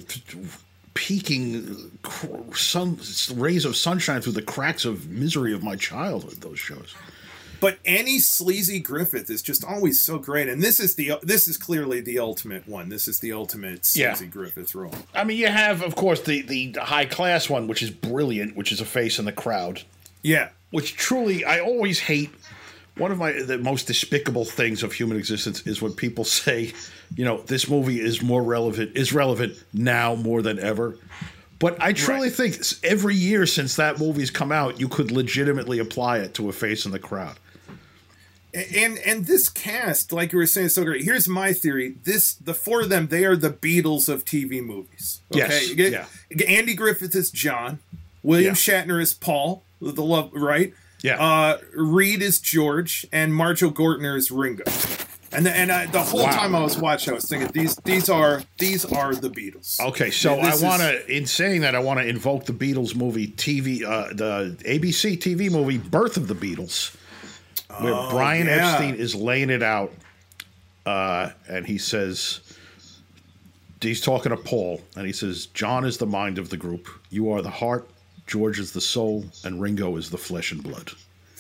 [0.94, 1.92] peeking
[2.54, 3.00] sun
[3.36, 6.42] rays of sunshine through the cracks of misery of my childhood.
[6.42, 6.96] Those shows.
[7.60, 11.58] But any sleazy Griffith is just always so great, and this is the this is
[11.58, 12.90] clearly the ultimate one.
[12.90, 14.32] This is the ultimate sleazy Yeah.
[14.32, 14.94] Griffith role.
[15.14, 18.72] I mean, you have, of course, the the high class one, which is brilliant, which
[18.72, 19.84] is a face in the crowd.
[20.24, 22.30] Yeah, which truly I always hate.
[22.98, 26.74] One of my the most despicable things of human existence is when people say,
[27.16, 30.96] you know, this movie is more relevant is relevant now more than ever.
[31.60, 32.34] But I truly Right.
[32.34, 36.54] think every year since that movie's come out, you could legitimately apply it to a
[36.54, 37.36] face in the crowd.
[38.76, 41.04] And and this cast, like you were saying, is so great.
[41.04, 45.22] Here's my theory: this the four of them, they are the Beatles of TV movies.
[45.34, 45.76] Okay, Yes,
[46.32, 46.46] yeah.
[46.48, 47.80] Andy Griffith is John,
[48.24, 48.84] William Yeah.
[48.86, 50.74] Shatner is Paul, the love right.
[51.04, 51.22] Yeah.
[51.24, 54.64] Uh, Reed is George, and Marjoe Gortner is Ringo.
[55.32, 56.32] And the, and I, the whole Wow.
[56.32, 59.80] time I was watching, I was thinking these these are these are the Beatles.
[59.80, 62.96] Okay, so Yeah, I want to, in saying that, I want to invoke the Beatles
[62.96, 66.96] movie TV, uh, the ABC TV movie Birth of the Beatles,
[67.82, 68.70] where Brian Oh, yeah.
[68.72, 69.92] Epstein is laying it out,
[70.86, 72.42] uh, and he says,
[73.82, 77.32] he's talking to Paul, and he says, John is the mind of the group, you
[77.32, 77.90] are the heart,
[78.26, 80.92] George is the soul, and Ringo is the flesh and blood.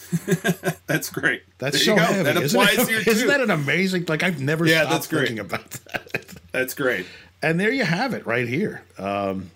[0.87, 1.43] That's great.
[1.57, 2.23] That's There so heavy.
[2.23, 3.07] That isn't applies it?
[3.09, 4.05] Isn't that an amazing?
[4.07, 5.27] Like I've never Yeah, stopped that's great.
[5.27, 6.27] thinking about that.
[6.53, 7.05] That's great.
[7.41, 9.51] and there you have it right here um,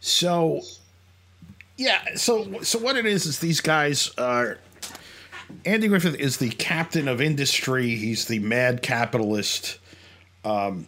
[0.00, 0.60] so
[1.76, 4.58] yeah so so what it is is these guys are
[5.64, 9.78] andy griffith is the captain of industry he's the mad capitalist
[10.44, 10.86] um,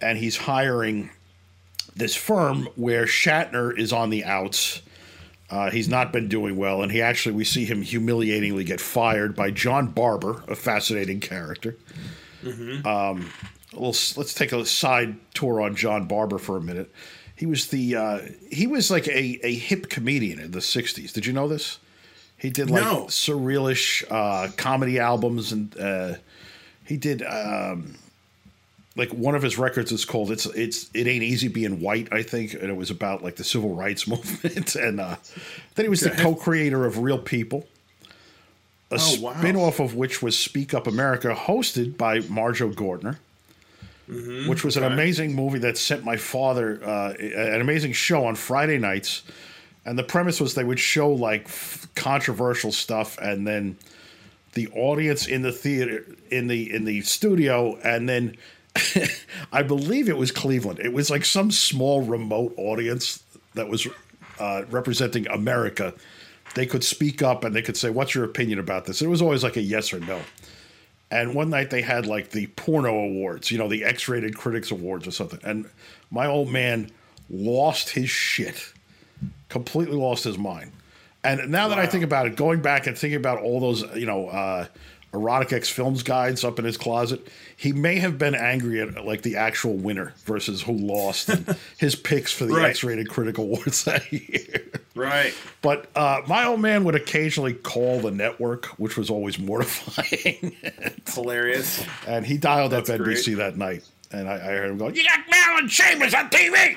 [0.00, 1.10] and he's hiring
[1.96, 4.82] this firm where shatner is on the outs
[5.50, 9.34] uh, he's not been doing well and he actually we see him humiliatingly get fired
[9.36, 11.76] by john barbour a fascinating character
[12.86, 13.30] Um,
[13.72, 16.92] well, let's take a side tour on John Barbour for a minute.
[17.36, 18.18] He was the uh,
[18.50, 21.12] he was like a, a hip comedian in the '60s.
[21.12, 21.78] Did you know this?
[22.42, 23.04] He did like No.
[23.06, 26.14] surrealish uh, comedy albums, and uh,
[26.84, 27.94] he did um,
[28.96, 32.24] like one of his records is called "It's It's It Ain't Easy Being White," I
[32.24, 34.74] think, and it was about like the civil rights movement.
[34.74, 35.16] and uh,
[35.76, 37.66] then he was the co-creator of Real People
[38.90, 39.34] a Oh, wow.
[39.38, 43.16] spin-off of which was Speak Up America, hosted by Marjoe Gortner,
[44.48, 44.92] which was an okay.
[44.92, 49.22] amazing movie that sent my father uh, an amazing show on Friday nights.
[49.84, 53.76] And the premise was they would show like f- controversial stuff, and then
[54.54, 58.36] the audience in the theater in the in the studio, and then
[59.52, 60.78] I believe it was Cleveland.
[60.78, 63.22] It was like some small remote audience
[63.54, 63.86] that was
[64.38, 65.94] uh, representing America.
[66.54, 69.22] They could speak up and they could say, "What's your opinion about this?" It was
[69.22, 70.20] always like a yes or no.
[71.10, 75.06] And one night they had like the porno awards, you know, the X-rated critics awards
[75.06, 75.40] or something.
[75.44, 75.68] And
[76.10, 76.90] my old man
[77.28, 78.71] lost his shit,
[79.52, 80.72] completely lost his mind.
[81.22, 84.06] And now that I think about it, going back and thinking about all those, you
[84.06, 84.66] know, uh,
[85.14, 89.22] erotic X films guides up in his closet, he may have been angry at like
[89.22, 92.70] the actual winner versus who lost and his picks for the Right.
[92.70, 94.66] X-rated critic awards that year.
[94.96, 95.32] Right.
[95.60, 100.56] But uh, my old man would occasionally call the network, which was always mortifying.
[101.14, 101.84] Hilarious.
[102.08, 103.34] and he dialed up NBC great.
[103.36, 106.76] that night, and I, I heard him going, "You got Marilyn Chambers on TV."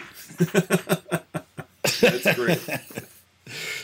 [2.01, 2.59] That's great.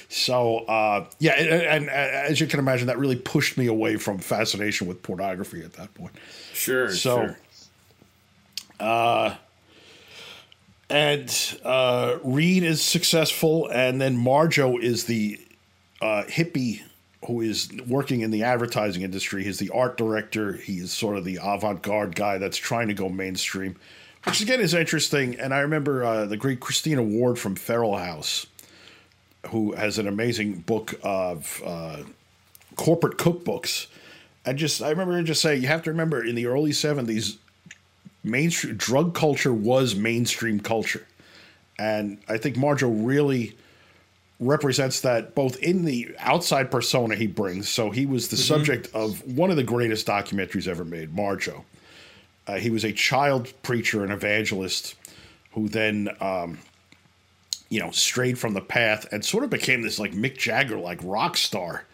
[0.10, 4.18] So uh, yeah, and, and as you can imagine, that really pushed me away from
[4.18, 6.12] fascination with pornography at that point.
[6.54, 6.92] Sure.
[6.92, 7.36] So,
[8.80, 9.38] sure.
[10.90, 15.40] and uh, Reed is successful, and then Marjoe is the
[16.02, 16.82] uh, hippie
[17.26, 19.44] who is working in the advertising industry.
[19.46, 20.54] He's the art director.
[20.54, 23.78] He's sort of the avant-garde guy that's trying to go mainstream,
[24.26, 25.40] which again is interesting.
[25.40, 28.46] And I remember uh, the great Christina Ward from Feral House,
[29.48, 32.04] who has an amazing book of uh,
[32.76, 33.88] corporate cookbooks.
[34.46, 37.38] I just I remember just saying you have to remember in the early seventies,
[38.24, 41.06] mainstream drug culture was mainstream culture,
[41.78, 43.56] and I think Marjoe really
[44.40, 47.70] represents that both in the outside persona he brings.
[47.70, 48.54] So he was the mm-hmm.
[48.56, 51.64] subject of one of the greatest documentaries ever made, Marjoe.
[52.48, 54.96] Uh, he was a child preacher and evangelist
[55.54, 56.58] who then, um,
[57.70, 61.00] you know, strayed from the path and sort of became this like Mick Jagger like
[61.04, 61.86] rock star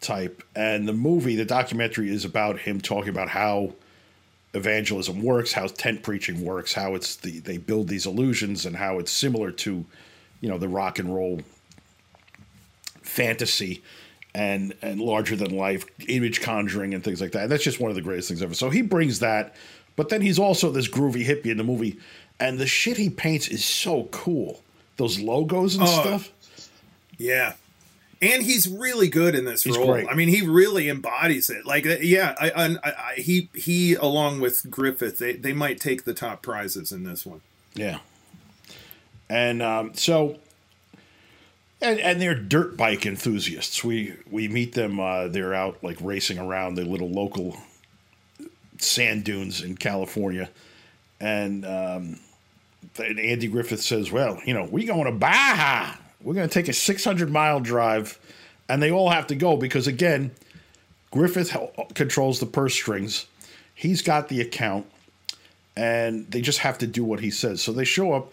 [0.00, 0.42] type.
[0.54, 3.74] And the movie, the documentary, is about him talking about how
[4.54, 8.98] evangelism works, how tent preaching works, how it's the they build these illusions, and how
[8.98, 9.84] it's similar to,
[10.40, 11.40] you know, the rock and roll
[13.02, 13.82] fantasy
[14.38, 17.48] and and larger than life image conjuring and things like that.
[17.48, 18.54] that's just one of the greatest things ever.
[18.54, 19.56] So he brings that,
[19.96, 21.98] but then he's also this groovy hippie in the movie,
[22.38, 24.62] and the shit he paints is so cool.
[24.96, 26.32] Those logos and oh, stuff.
[27.18, 27.54] Yeah.
[28.20, 29.92] And he's really good in this he's role.
[29.92, 30.08] Great.
[30.08, 31.64] I mean, he really embodies it.
[31.64, 36.04] Like, uh, yeah, I, I, I, he he along with Griffith, they they might take
[36.04, 37.40] the top prizes in this one.
[37.74, 37.98] Yeah.
[39.28, 40.38] And um, so
[41.80, 43.84] and, and they're dirt bike enthusiasts.
[43.84, 44.98] We we meet them.
[44.98, 47.56] Uh, they're out like racing around the little local
[48.78, 50.50] sand dunes in California,
[51.20, 52.20] and um,
[52.98, 55.94] and Andy Griffith says, "Well, you know, we're going to Baja.
[56.20, 58.18] We're going to take a 600 mile drive,
[58.68, 60.32] and they all have to go because again,
[61.12, 61.56] Griffith
[61.94, 63.26] controls the purse strings.
[63.72, 64.86] He's got the account,
[65.76, 67.62] and they just have to do what he says.
[67.62, 68.32] So they show up."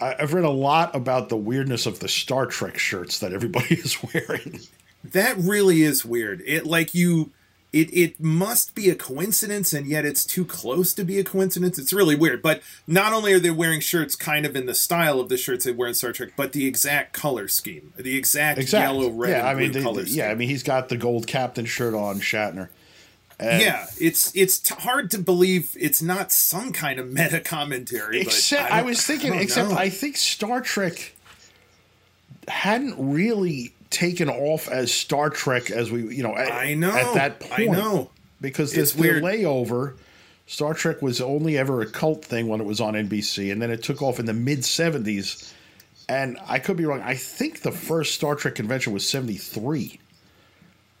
[0.00, 3.98] I've read a lot about the weirdness of the Star Trek shirts that everybody is
[4.02, 4.60] wearing.
[5.04, 6.42] That really is weird.
[6.46, 7.32] It like you
[7.72, 11.78] it it must be a coincidence and yet it's too close to be a coincidence.
[11.78, 12.42] It's really weird.
[12.42, 15.64] But not only are they wearing shirts kind of in the style of the shirts
[15.64, 17.92] they wear in Star Trek, but the exact color scheme.
[17.96, 18.82] The exact, exact.
[18.82, 21.64] yellow, red, yeah, I mean, the, color Yeah, I mean he's got the gold captain
[21.64, 22.68] shirt on, Shatner.
[23.40, 28.20] And yeah, it's it's t- hard to believe it's not some kind of meta commentary.
[28.20, 29.76] Except I, I, was thinking, I except know.
[29.76, 31.14] I think Star Trek
[32.48, 37.14] hadn't really taken off as Star Trek as we, you know, at, I know at
[37.14, 37.70] that point.
[37.70, 38.10] I know
[38.42, 39.96] because this weird layover.
[40.46, 43.70] Star Trek was only ever a cult thing when it was on NBC, and then
[43.70, 45.50] it took off in the mid '70s.
[46.10, 47.00] And I could be wrong.
[47.02, 49.98] I think the first Star Trek convention was '73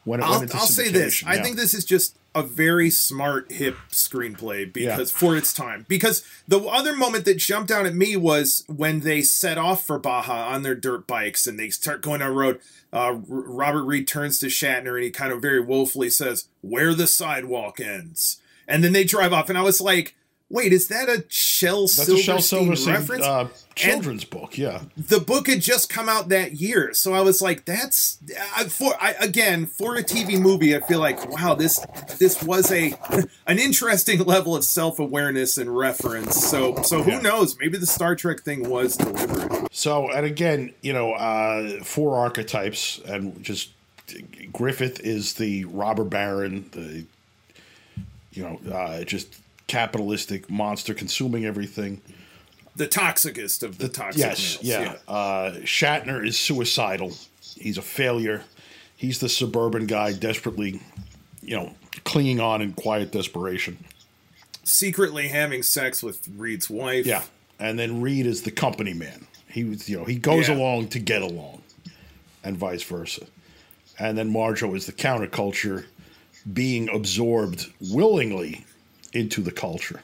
[0.04, 1.22] when it I'll, went into I'll say this.
[1.22, 1.30] Yeah.
[1.30, 5.18] I think this is just a very smart hip screenplay because yeah.
[5.18, 5.84] for its time.
[5.88, 9.98] Because the other moment that jumped out at me was when they set off for
[9.98, 12.60] baja on their dirt bikes and they start going down the road.
[12.92, 17.06] Uh, robert reed turns to shatner and he kind of very woefully says where the
[17.06, 18.40] sidewalk ends.
[18.66, 20.14] And then they drive off and i was like
[20.50, 23.24] Wait, is that a Shel That's Silverstein a Shel Silverstein reference?
[23.24, 24.82] Uh, children's and book, yeah.
[24.96, 28.18] The book had just come out that year, so I was like, "That's
[28.56, 31.78] I, for I, again for a TV movie." I feel like, wow, this
[32.18, 32.92] this was a
[33.46, 36.44] an interesting level of self awareness and reference.
[36.44, 37.20] So so who yeah.
[37.20, 37.56] knows?
[37.60, 39.68] Maybe the Star Trek thing was deliberate.
[39.70, 43.70] So and again, you know, uh, four archetypes, and just
[44.52, 47.04] Griffith is the robber baron, the
[48.32, 49.36] you know, uh, just
[49.70, 52.00] capitalistic monster consuming everything.
[52.74, 54.20] The toxicest of the, the toxic.
[54.20, 54.64] Yes, males.
[54.64, 54.82] yeah.
[54.82, 55.14] yeah.
[55.14, 57.12] Uh, Shatner is suicidal.
[57.40, 58.42] He's a failure.
[58.96, 60.80] He's the suburban guy, desperately,
[61.40, 63.78] you know, clinging on in quiet desperation.
[64.64, 67.06] Secretly having sex with Reed's wife.
[67.06, 67.22] Yeah,
[67.60, 69.26] and then Reed is the company man.
[69.48, 70.56] He was, you know, he goes yeah.
[70.56, 71.62] along to get along,
[72.42, 73.26] and vice versa.
[74.00, 75.84] And then Marjoe is the counterculture,
[76.52, 78.64] being absorbed willingly
[79.12, 80.02] into the culture.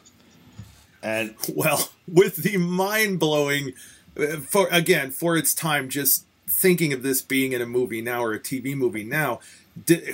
[1.02, 3.72] And well, with the mind blowing,
[4.18, 8.22] uh, for again for its time, just thinking of this being in a movie now
[8.22, 9.40] or a TV movie now,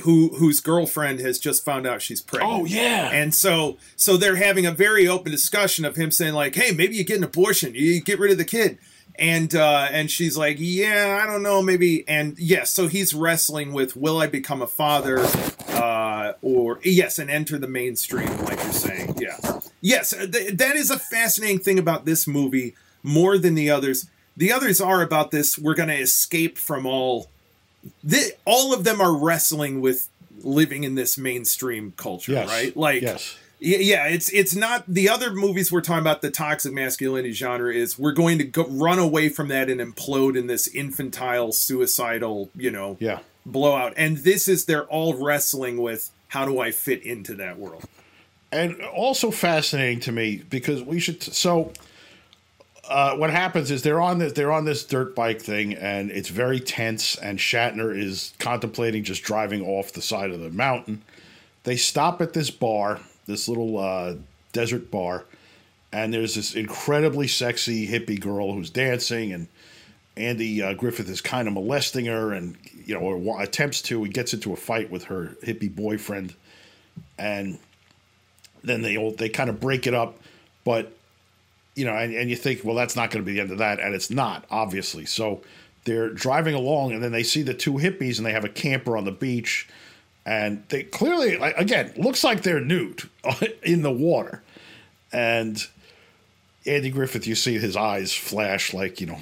[0.02, 2.52] who whose girlfriend has just found out she's pregnant.
[2.52, 3.10] Oh yeah.
[3.12, 6.96] And so so they're having a very open discussion of him saying like, "Hey, maybe
[6.96, 7.74] you get an abortion.
[7.74, 8.78] You get rid of the kid."
[9.18, 13.14] And uh and she's like, "Yeah, I don't know, maybe." And yes, yeah, so he's
[13.14, 15.18] wrestling with will I become a father?
[16.42, 19.16] Or yes, and enter the mainstream like you're saying.
[19.20, 19.60] Yeah.
[19.80, 24.08] Yes, uh, th- that is a fascinating thing about this movie more than the others.
[24.36, 27.28] The others are about this we're going to escape from all
[28.08, 30.08] th- all of them are wrestling with
[30.42, 32.48] living in this mainstream culture, yes.
[32.48, 32.76] right?
[32.76, 33.36] Like yes.
[33.64, 36.20] Yeah, it's it's not the other movies we're talking about.
[36.20, 40.36] The toxic masculinity genre is we're going to go, run away from that and implode
[40.36, 43.92] in this infantile, suicidal, you know, yeah, blowout.
[43.96, 47.84] And this is they're all wrestling with how do I fit into that world.
[48.50, 51.72] And also fascinating to me because we should so
[52.88, 56.28] uh, what happens is they're on this they're on this dirt bike thing and it's
[56.28, 61.02] very tense and Shatner is contemplating just driving off the side of the mountain
[61.64, 64.14] they stop at this bar, this little uh,
[64.52, 65.24] desert bar,
[65.92, 69.48] and there's this incredibly sexy hippie girl who's dancing, and
[70.16, 74.04] Andy uh, Griffith is kind of molesting her, and you know, attempts to.
[74.04, 76.34] He gets into a fight with her hippie boyfriend,
[77.18, 77.58] and
[78.62, 80.18] then they all, they kind of break it up,
[80.64, 80.92] but
[81.74, 83.58] you know, and, and you think, well, that's not going to be the end of
[83.58, 85.06] that, and it's not, obviously.
[85.06, 85.40] So
[85.84, 88.96] they're driving along, and then they see the two hippies, and they have a camper
[88.96, 89.66] on the beach,
[90.26, 93.08] and they clearly, again, looks like they're nude
[93.62, 94.42] in the water,
[95.10, 95.66] and
[96.66, 99.18] Andy Griffith, you see his eyes flash like you know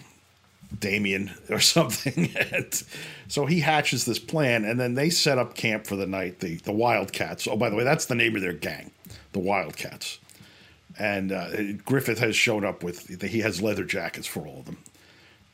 [0.78, 2.30] Damien or something.
[2.52, 2.82] and
[3.28, 6.40] so he hatches this plan, and then they set up camp for the night.
[6.40, 7.46] The the Wildcats.
[7.48, 8.90] Oh, by the way, that's the name of their gang,
[9.32, 10.18] the Wildcats
[11.00, 14.78] and uh, Griffith has shown up with he has leather jackets for all of them,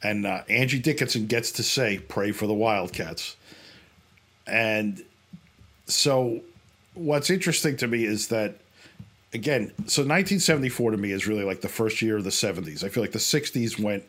[0.03, 3.37] and uh, Angie Dickinson gets to say "Pray for the Wildcats,"
[4.47, 5.05] and
[5.87, 6.41] so
[6.95, 8.57] what's interesting to me is that
[9.33, 12.83] again, so 1974 to me is really like the first year of the 70s.
[12.83, 14.05] I feel like the 60s went.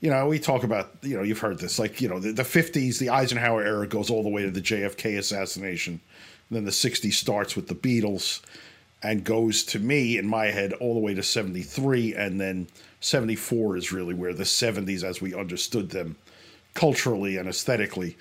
[0.00, 2.42] You know, we talk about, you know, you've heard this, like, you know, the, the
[2.42, 6.00] 50s, the Eisenhower era goes all the way to the JFK assassination.
[6.48, 8.40] And then the 60s starts with the Beatles
[9.02, 12.66] and goes to me in my head all the way to 73 and then
[13.00, 16.16] 74 is really where the 70s as we understood them
[16.74, 18.16] culturally and aesthetically.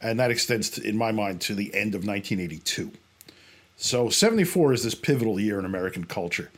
[0.00, 2.92] And that extends to, in my mind to the end of 1982
[3.80, 6.50] so 74 is this pivotal year in american culture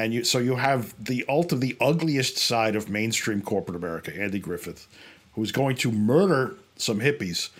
[0.00, 4.14] and you so you have the ult of the ugliest side of mainstream corporate america
[4.14, 4.86] andy griffith
[5.34, 7.50] who's going to murder some hippies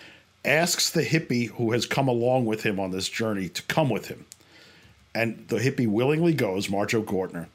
[0.44, 4.08] asks the hippie who has come along with him on this journey to come with
[4.08, 4.24] him
[5.14, 7.46] and the hippie willingly goes, Marjoe Gortner,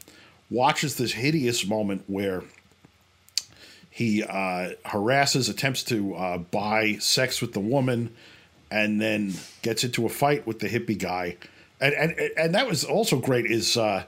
[0.49, 2.43] watches this hideous moment where
[3.89, 8.13] he uh, harasses, attempts to uh, buy sex with the woman,
[8.69, 11.37] and then gets into a fight with the hippie guy.
[11.79, 13.45] And and and that was also great.
[13.45, 14.03] Is uh,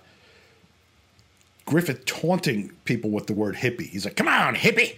[1.68, 3.90] Griffith taunting people with the word hippie?
[3.90, 4.96] He's like, "Come on, hippie!"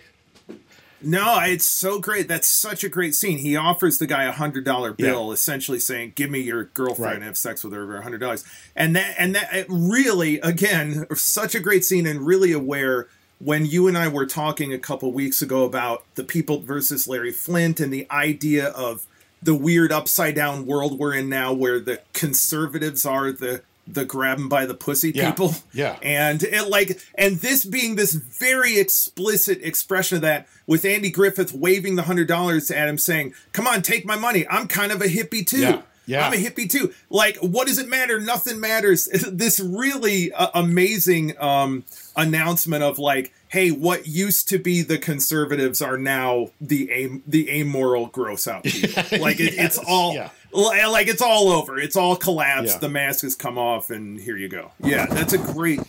[1.02, 2.28] No, it's so great.
[2.28, 3.40] That's such a great scene.
[3.40, 5.34] He offers the guy a hundred dollar bill, yeah.
[5.34, 7.16] essentially saying, "Give me your girlfriend right.
[7.16, 8.46] and have sex with her for a hundred dollars."
[8.76, 13.08] And that and that really, again, such a great scene and really aware
[13.40, 17.32] when you and I were talking a couple weeks ago about the people versus Larry
[17.32, 19.08] Flynt and the idea of
[19.42, 23.64] the weird upside down world we're in now, where the conservatives are the
[23.94, 25.30] the grab him by the pussy yeah.
[25.30, 25.56] people.
[25.74, 25.98] Yeah.
[26.02, 31.54] And it like and this being this very explicit expression of that with Andy Griffith
[31.54, 34.48] waving the hundred dollars at him saying, Come on, take my money.
[34.48, 35.60] I'm kind of a hippie too.
[35.60, 35.82] Yeah.
[36.10, 36.26] Yeah.
[36.26, 36.92] I'm a hippie too.
[37.12, 38.20] Like, what does it matter?
[38.20, 39.08] Nothing matters.
[39.30, 41.84] This really uh, amazing um,
[42.16, 47.50] announcement of like, hey, what used to be the conservatives are now the am- the
[47.52, 49.04] amoral gross out people.
[49.20, 49.78] Like, it, yes.
[49.78, 50.30] it's all yeah.
[50.52, 51.78] Like it's all over.
[51.80, 52.76] It's all collapsed.
[52.76, 52.80] Yeah.
[52.80, 54.72] The mask has come off, and here you go.
[54.80, 55.80] Yeah, that's a great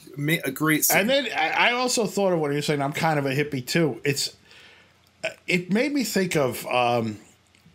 [0.45, 0.85] a great.
[0.85, 0.99] Scene.
[0.99, 2.83] And then I also thought of what you're saying.
[2.83, 4.01] I'm kind of a hippie too.
[4.05, 4.37] It's
[5.25, 6.67] uh, it made me think of.
[6.67, 7.19] Um,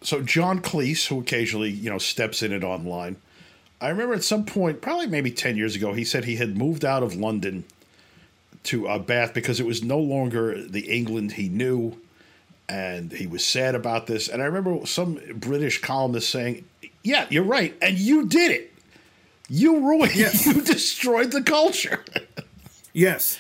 [0.02, 3.18] so John Cleese, who occasionally you know steps in it online,
[3.82, 6.86] I remember at some point, probably maybe ten years ago, he said he had moved
[6.86, 7.66] out of London
[8.64, 11.98] to uh, Bath because it was no longer the England he knew,
[12.68, 14.28] and he was sad about this.
[14.28, 16.66] And I remember some British columnist saying,
[17.04, 18.74] "Yeah, you're right, and you did it.
[19.50, 20.16] You ruined.
[20.16, 20.46] Yes.
[20.46, 22.04] You destroyed the culture."
[22.94, 23.38] yes.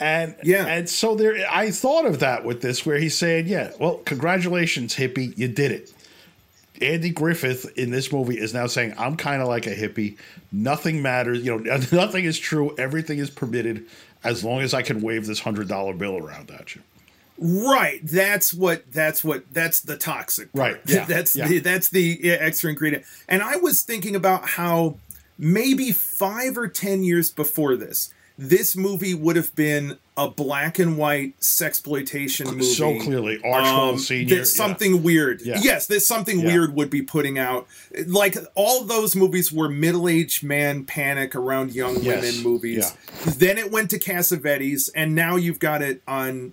[0.00, 3.72] And yeah, and so there, I thought of that with this, where he's saying, "Yeah,
[3.80, 5.92] well, congratulations, hippie, you did it."
[6.80, 10.16] Andy Griffith in this movie is now saying, I'm kind of like a hippie.
[10.52, 11.44] Nothing matters.
[11.44, 12.74] You know, nothing is true.
[12.78, 13.86] Everything is permitted
[14.24, 16.82] as long as I can wave this $100 bill around at you.
[17.38, 18.00] Right.
[18.02, 20.72] That's what, that's what, that's the toxic part.
[20.72, 20.80] Right.
[20.86, 21.04] Yeah.
[21.08, 21.48] that's yeah.
[21.48, 23.04] the, that's the extra ingredient.
[23.28, 24.96] And I was thinking about how
[25.38, 30.98] maybe five or 10 years before this, this movie would have been a black and
[30.98, 32.64] white sexploitation movie.
[32.64, 34.44] So clearly, Archibald um, Senior.
[34.44, 35.00] Something yeah.
[35.00, 35.42] weird.
[35.42, 35.60] Yeah.
[35.62, 36.46] Yes, that something yeah.
[36.46, 37.68] weird would be putting out.
[38.06, 42.20] Like all those movies were middle-aged man panic around young yes.
[42.22, 42.96] women movies.
[43.24, 46.52] Then it went to Cassavetes, and now you've got it on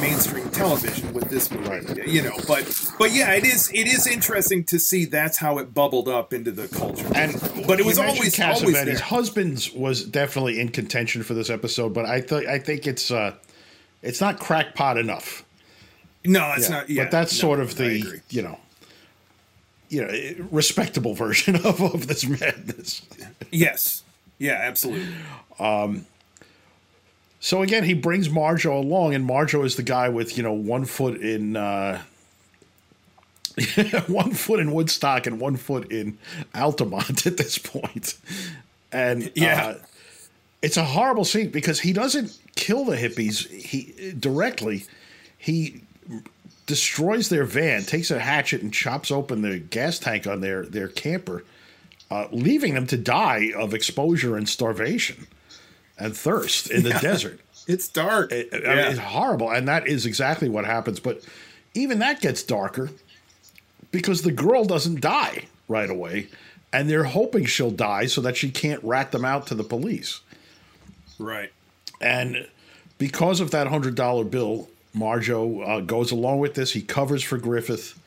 [0.00, 1.68] mainstream television with this movie.
[1.68, 2.08] Right.
[2.08, 5.72] You know, but but yeah, it is it is interesting to see that's how it
[5.72, 7.06] bubbled up into the culture.
[7.14, 8.98] And but it was always always there.
[8.98, 13.10] Husbands was definitely in contention for this episode, but I thought I think it's it's
[13.10, 13.34] uh,
[14.02, 15.44] it's not crackpot enough.
[16.24, 16.76] No, it's yeah.
[16.76, 16.90] not.
[16.90, 18.58] Yeah, but that's no, sort of the you know,
[19.88, 23.02] you know, respectable version of of this madness.
[23.50, 24.02] yes.
[24.38, 24.54] Yeah.
[24.62, 25.06] Absolutely.
[25.58, 26.06] Um.
[27.40, 30.86] So again, he brings Marjoe along, and Marjoe is the guy with you know one
[30.86, 32.00] foot in uh,
[34.06, 36.16] one foot in Woodstock and one foot in
[36.54, 38.14] Altamont at this point.
[38.90, 39.66] And Yeah.
[39.66, 39.78] uh,
[40.64, 44.86] it's a horrible scene because he doesn't kill the hippies he directly.
[45.36, 45.82] He
[46.66, 50.88] destroys their van, takes a hatchet and chops open the gas tank on their their
[50.88, 51.44] camper,
[52.10, 55.26] uh, leaving them to die of exposure and starvation
[55.98, 57.40] and thirst in the desert.
[57.66, 58.30] It's dark.
[58.30, 61.00] I mean, it's horrible, and that is exactly what happens.
[61.00, 61.22] But
[61.72, 62.90] even that gets darker
[63.90, 66.28] because the girl doesn't die right away,
[66.74, 70.20] and they're hoping she'll die so that she can't rat them out to the police.
[71.18, 71.52] Right.
[72.00, 72.48] And
[72.98, 76.72] because of that hundred dollar bill, Marjoe uh, goes along with this.
[76.72, 77.98] He covers for Griffith,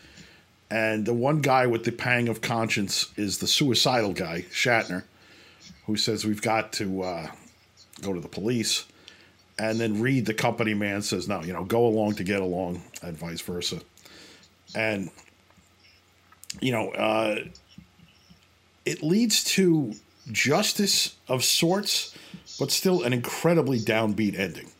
[0.69, 5.03] and the one guy with the pang of conscience is the suicidal guy, Shatner,
[5.85, 7.27] who says we've got to uh,
[8.01, 8.85] go to the police.
[9.59, 12.83] And then Reed, the company man, says, no, you know, go along to get along,
[13.01, 13.81] and vice versa.
[14.75, 15.09] And,
[16.61, 17.39] you know, uh,
[18.85, 19.93] it leads to
[20.31, 22.15] justice of sorts,
[22.59, 24.71] but still an incredibly downbeat ending.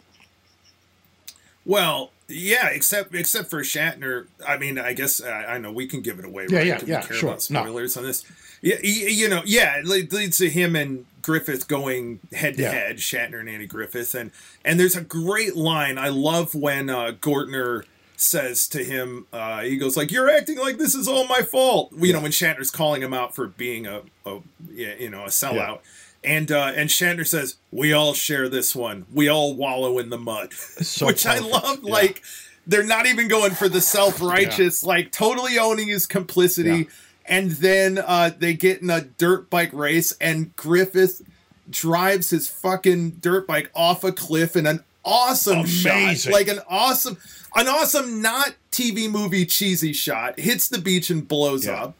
[1.65, 4.27] Well, yeah, except except for Shatner.
[4.45, 6.47] I mean, I guess I, I know we can give it away.
[6.49, 6.67] Yeah, right?
[6.67, 7.29] yeah, yeah, sure.
[7.29, 7.63] about No.
[7.63, 8.23] spoilers on this.
[8.61, 12.71] Yeah, you know, yeah, it leads to him and Griffith going head to Yeah.
[12.71, 14.31] head, Shatner and Andy Griffith, and
[14.65, 15.97] and there's a great line.
[15.97, 17.83] I love when uh, Gortner
[18.15, 21.91] says to him, uh, he goes like, "You're acting like this is all my fault."
[21.97, 24.39] You know, when Shatner's calling him out for being a, a
[24.73, 25.79] you know, a sellout.
[26.23, 29.05] And uh, and Shatner says, "We all share this one.
[29.13, 31.79] We all wallow in the mud," So which I love.
[31.83, 31.91] Yeah.
[31.93, 32.21] Like
[32.65, 36.69] they're not even going for the self righteous, like totally owning his complicity.
[36.69, 36.83] Yeah.
[37.29, 41.21] And then uh, they get in a dirt bike race, and Griffith
[41.69, 47.17] drives his fucking dirt bike off a cliff in an awesome shot, like an awesome,
[47.55, 50.39] an awesome not TV movie cheesy shot.
[50.39, 51.83] Hits the beach and blows Yeah.
[51.83, 51.95] up.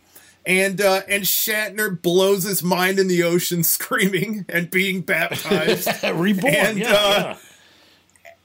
[0.47, 6.55] And uh, and Shatner blows his mind in the ocean, screaming and being baptized Reborn,
[6.55, 7.37] And, yeah, uh, yeah.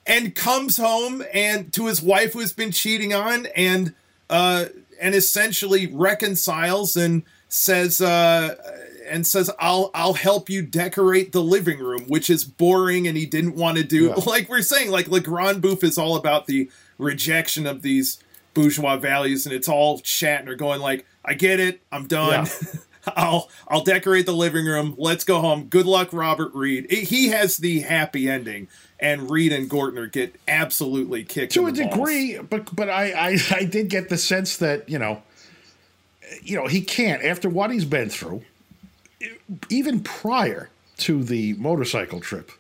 [0.07, 3.94] and comes home and to his wife who's been cheating on and
[4.28, 4.64] uh
[5.00, 8.57] and essentially reconciles and says uh
[9.09, 13.26] and says I'll I'll help you decorate the living room which is boring and he
[13.26, 14.14] didn't want to do Yeah.
[14.26, 18.18] like we're saying like Le Grand Bouffe is all about the rejection of these
[18.55, 22.47] bourgeois values and it's all Shatner going like I get it I'm done
[23.16, 24.95] I'll I'll decorate the living room.
[24.97, 25.64] Let's go home.
[25.64, 26.87] Good luck, Robert Reed.
[26.89, 28.68] It- he has the happy ending,
[29.01, 31.95] and Reed and Gortner get absolutely kicked to a the balls.
[31.97, 35.20] degree, but but I, I I did get the sense that you know,
[36.45, 38.43] you know, he can't after what he's been through,
[39.68, 42.53] even prior to the motorcycle trip.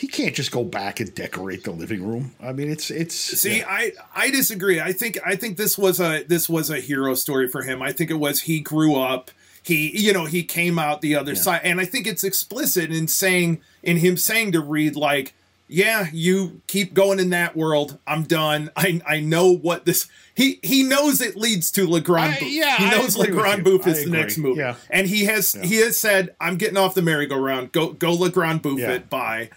[0.00, 2.32] He can't just go back and decorate the living room.
[2.42, 3.66] I mean, it's it's See, yeah.
[3.68, 4.80] I I disagree.
[4.80, 7.82] I think I think this was a this was a hero story for him.
[7.82, 9.30] I think it was he grew up.
[9.62, 13.08] He you know he came out the other side, and I think it's explicit in
[13.08, 15.34] saying in him saying to Reed like,
[15.68, 17.98] yeah, you keep going in that world.
[18.06, 18.70] I'm done.
[18.76, 20.08] I I know what this.
[20.34, 23.66] He he knows it leads to Le Grand I- yeah, he knows Le agree Grand
[23.66, 23.78] you.
[23.82, 24.76] Is the next movie, Yeah.
[24.88, 27.72] and he has he has said, I'm getting off the merry-go-round.
[27.72, 28.92] Go go Le Grand Bouffe Yeah.
[28.92, 29.10] it.
[29.10, 29.50] Bye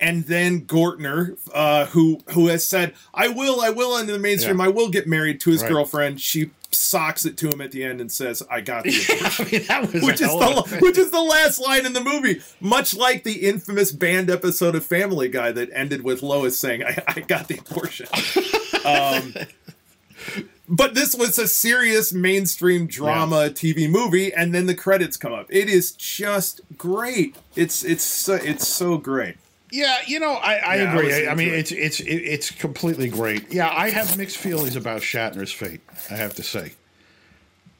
[0.00, 4.58] and then Gortner, uh, who who has said, "I will, I will," in the mainstream,
[4.58, 4.66] Yeah.
[4.66, 5.70] I will get married to his Right.
[5.72, 6.20] girlfriend.
[6.20, 8.90] She socks it to him at the end and says, "I got the
[9.20, 12.94] abortion," I mean, which is the which is the last line in the movie, much
[12.94, 17.20] like the infamous banned episode of Family Guy that ended with Lois saying, "I, I
[17.20, 18.06] got the abortion."
[18.84, 19.34] um,
[20.68, 25.46] but this was a serious mainstream drama TV movie, and then the credits come up.
[25.48, 27.36] It is just great.
[27.54, 29.36] It's it's so, it's so great.
[29.70, 31.26] Yeah, you know, I, I Yeah, agree.
[31.26, 33.52] I, I mean, into it's it's it's completely great.
[33.52, 35.80] Yeah, I have mixed feelings about Shatner's fate.
[36.10, 36.72] I have to say,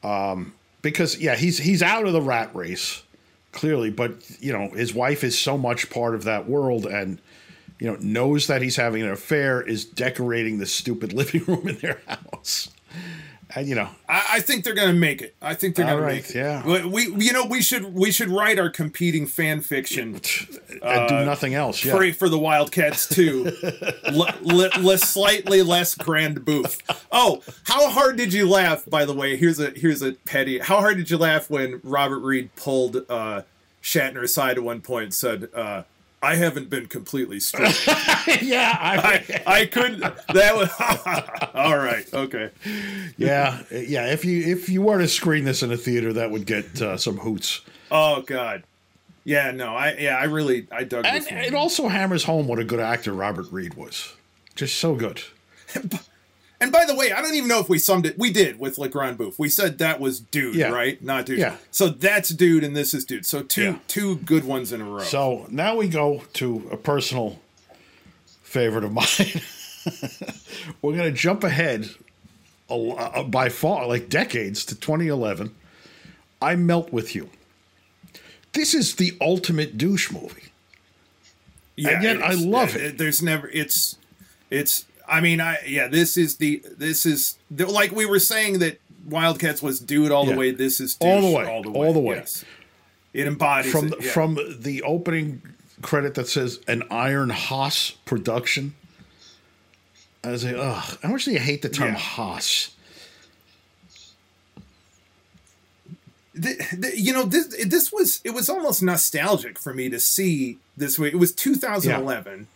[0.02, 0.52] um,
[0.82, 3.02] because yeah, he's he's out of the rat race
[3.52, 7.18] clearly, but you know, his wife is so much part of that world, and
[7.78, 11.76] you know, knows that he's having an affair, is decorating the stupid living room in
[11.76, 12.68] their house,
[13.60, 15.34] you know, I, I think they're gonna make it.
[15.40, 16.36] I think they're gonna right, make it.
[16.36, 16.86] yeah.
[16.86, 20.20] We, you know, we should we should write our competing fan fiction
[20.82, 21.84] and do nothing else.
[21.84, 21.92] Yeah.
[21.96, 23.52] for for the Wildcats too.
[24.12, 26.80] le, le, le- slightly less grand bouffe.
[27.10, 28.84] Oh, how hard did you laugh?
[28.88, 30.58] By the way, here's a here's a petty.
[30.58, 33.42] How hard did you laugh when Robert Reed pulled uh,
[33.82, 35.82] Shatner aside at one point and said, uh,
[36.26, 37.86] "I haven't been completely straight.
[38.42, 40.00] yeah, I, I I couldn't.
[40.00, 40.70] That was
[41.54, 42.06] all right.
[42.12, 42.50] Okay."
[43.16, 44.06] yeah, yeah.
[44.12, 46.96] If you if you were to screen this in a theater, that would get uh,
[46.96, 47.60] some hoots.
[47.90, 48.64] Oh God.
[49.24, 51.40] Yeah, no, I yeah, I really I dug And this one.
[51.40, 54.14] it also hammers home what a good actor Robert Reed was.
[54.54, 55.22] Just so good.
[56.60, 58.18] And by the way, I don't even know if we summed it.
[58.18, 59.38] We did with Le Grand Bouffe.
[59.38, 60.68] We said that was dude, Yeah.
[60.70, 61.00] right?
[61.02, 61.38] Not dude.
[61.38, 61.56] Yeah.
[61.70, 63.26] So that's dude, and this is dude.
[63.26, 63.78] So two Yeah.
[63.88, 65.00] two good ones in a row.
[65.02, 67.38] So now we go to a personal
[68.42, 69.42] favorite of mine.
[70.82, 71.90] We're going to jump ahead
[72.70, 75.54] a, lo- uh, by far, like decades, to 2011.
[76.42, 77.30] I Melt With You.
[78.52, 80.50] This is the ultimate douche movie.
[81.76, 82.98] and yet I love uh, it.
[82.98, 83.96] There's never it's
[84.50, 84.86] it's.
[85.08, 85.88] I mean, I yeah.
[85.88, 90.26] This is the this is the, like we were saying that Wildcats was dude all
[90.26, 90.32] Yeah.
[90.32, 90.50] the way.
[90.50, 92.16] This is All the way, all the way, all the way.
[92.16, 92.44] Yes.
[93.12, 94.10] It embodies From, it, yeah.
[94.10, 95.40] from the opening
[95.80, 98.74] credit that says an Iron Haas production.
[100.24, 101.98] I was like, ugh, how much do you hate the term Yeah.
[101.98, 102.70] Haas?
[106.34, 110.58] the, the, you know this this was it was almost nostalgic for me to see
[110.76, 111.08] this way.
[111.08, 112.46] It was 2011.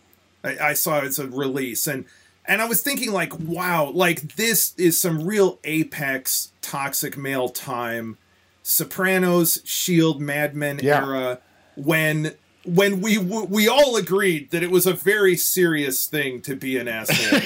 [0.43, 2.05] I, I saw it as a release and
[2.51, 8.17] and I was thinking like, wow, like this is some real apex toxic male time,
[8.61, 10.97] Sopranos, Shield, Mad Men Yeah.
[11.05, 11.39] era
[11.75, 12.33] when
[12.63, 16.87] when we we all agreed that it was a very serious thing to be an
[16.87, 17.39] asshole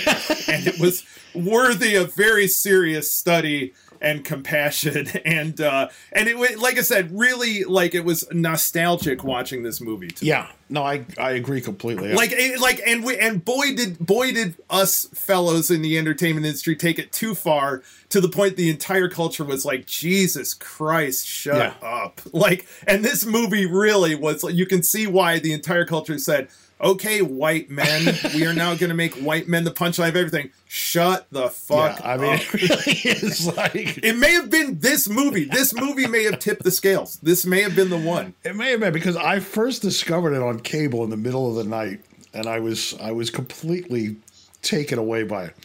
[0.54, 3.74] and it was worthy of very serious study
[4.06, 9.24] and compassion and uh and it wa- like i said really like it was nostalgic
[9.24, 10.26] watching this movie too.
[10.26, 12.14] Yeah, no, I, I agree completely.
[12.14, 16.46] like it- like and we and boy did boy did us fellows in the entertainment
[16.46, 21.28] industry take it too far to the point the entire culture was like jesus christ
[21.28, 21.74] shut Yeah.
[21.88, 26.18] up like and this movie really was like you can see why the entire culture
[26.20, 26.48] said
[26.82, 30.50] okay white men we are now going to make white men the punchline of everything
[30.68, 32.42] shut the fuck yeah, I mean, up.
[32.42, 36.64] it really is like it may have been this movie this movie may have tipped
[36.64, 39.82] the scales this may have been the one It may have been because I first
[39.82, 42.02] discovered it on cable in the middle of the night,
[42.34, 44.18] and I was I was completely
[44.62, 45.56] taken away by it.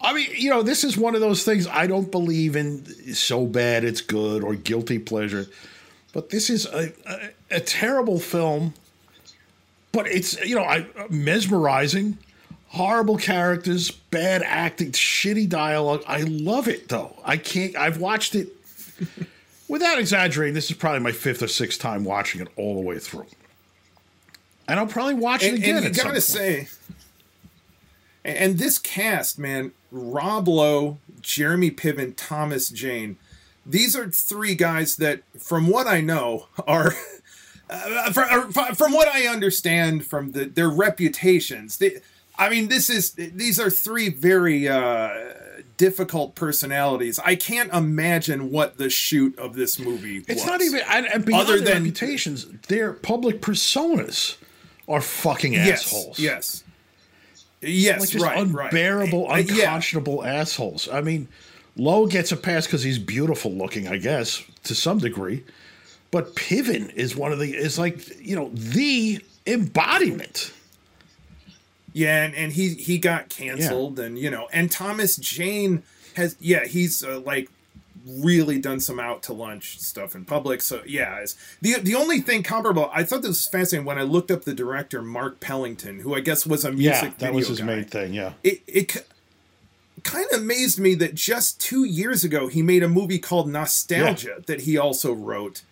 [0.00, 3.46] I mean, you know, this is one of those things I don't believe in so
[3.46, 5.46] bad it's good or guilty pleasure,
[6.12, 8.74] but this is a, a, a terrible film.
[9.98, 12.18] But it's you know I mesmerizing,
[12.68, 16.04] horrible characters, bad acting, shitty dialogue.
[16.06, 17.16] I love it though.
[17.24, 17.74] I can't.
[17.74, 18.52] I've watched it
[19.68, 23.00] without exaggerating, this is probably my fifth or sixth time watching it all the way
[23.00, 23.26] through.
[24.68, 25.76] And I'll probably watch it and, again.
[25.78, 26.68] and you gotta say,
[28.24, 33.16] and this cast, man, Rob Lowe, Jeremy Piven, Thomas Jane,
[33.66, 36.94] these are three guys that, from what I know, are.
[37.70, 42.00] Uh, from, from what I understand from the, their reputations, they,
[42.38, 45.10] I mean, this is these are three very uh,
[45.76, 47.18] difficult personalities.
[47.18, 50.18] I can't imagine what the shoot of this movie.
[50.28, 50.46] It's was.
[50.46, 54.36] not even and, and beyond Other than- reputations, their public personas
[54.88, 56.18] are fucking yes, assholes.
[56.18, 56.64] yes,
[57.60, 58.66] yes, like just right, right.
[58.72, 59.64] unbearable, Uh, yeah.
[59.64, 60.88] unconscionable assholes.
[60.88, 61.28] I mean,
[61.76, 65.44] Lowe gets a pass because he's beautiful looking, I guess, to some degree.
[66.10, 70.52] But Piven is one of the is like you know the embodiment.
[71.92, 75.82] Yeah, and, and he he got canceled, and you know, and Thomas Jane
[76.14, 77.50] has yeah, he's uh, like
[78.06, 80.62] really done some out to lunch stuff in public.
[80.62, 84.02] So yeah, it's, the the only thing comparable, I thought this was fascinating when I
[84.02, 87.48] looked up the director Mark Pellington, who I guess was a music Yeah, that was
[87.48, 87.66] his guy.
[87.66, 88.12] main thing.
[88.12, 88.32] Yeah.
[88.42, 89.04] It it
[90.04, 94.42] kind of amazed me that just two years ago he made a movie called Nostalgia
[94.46, 95.62] that he also wrote.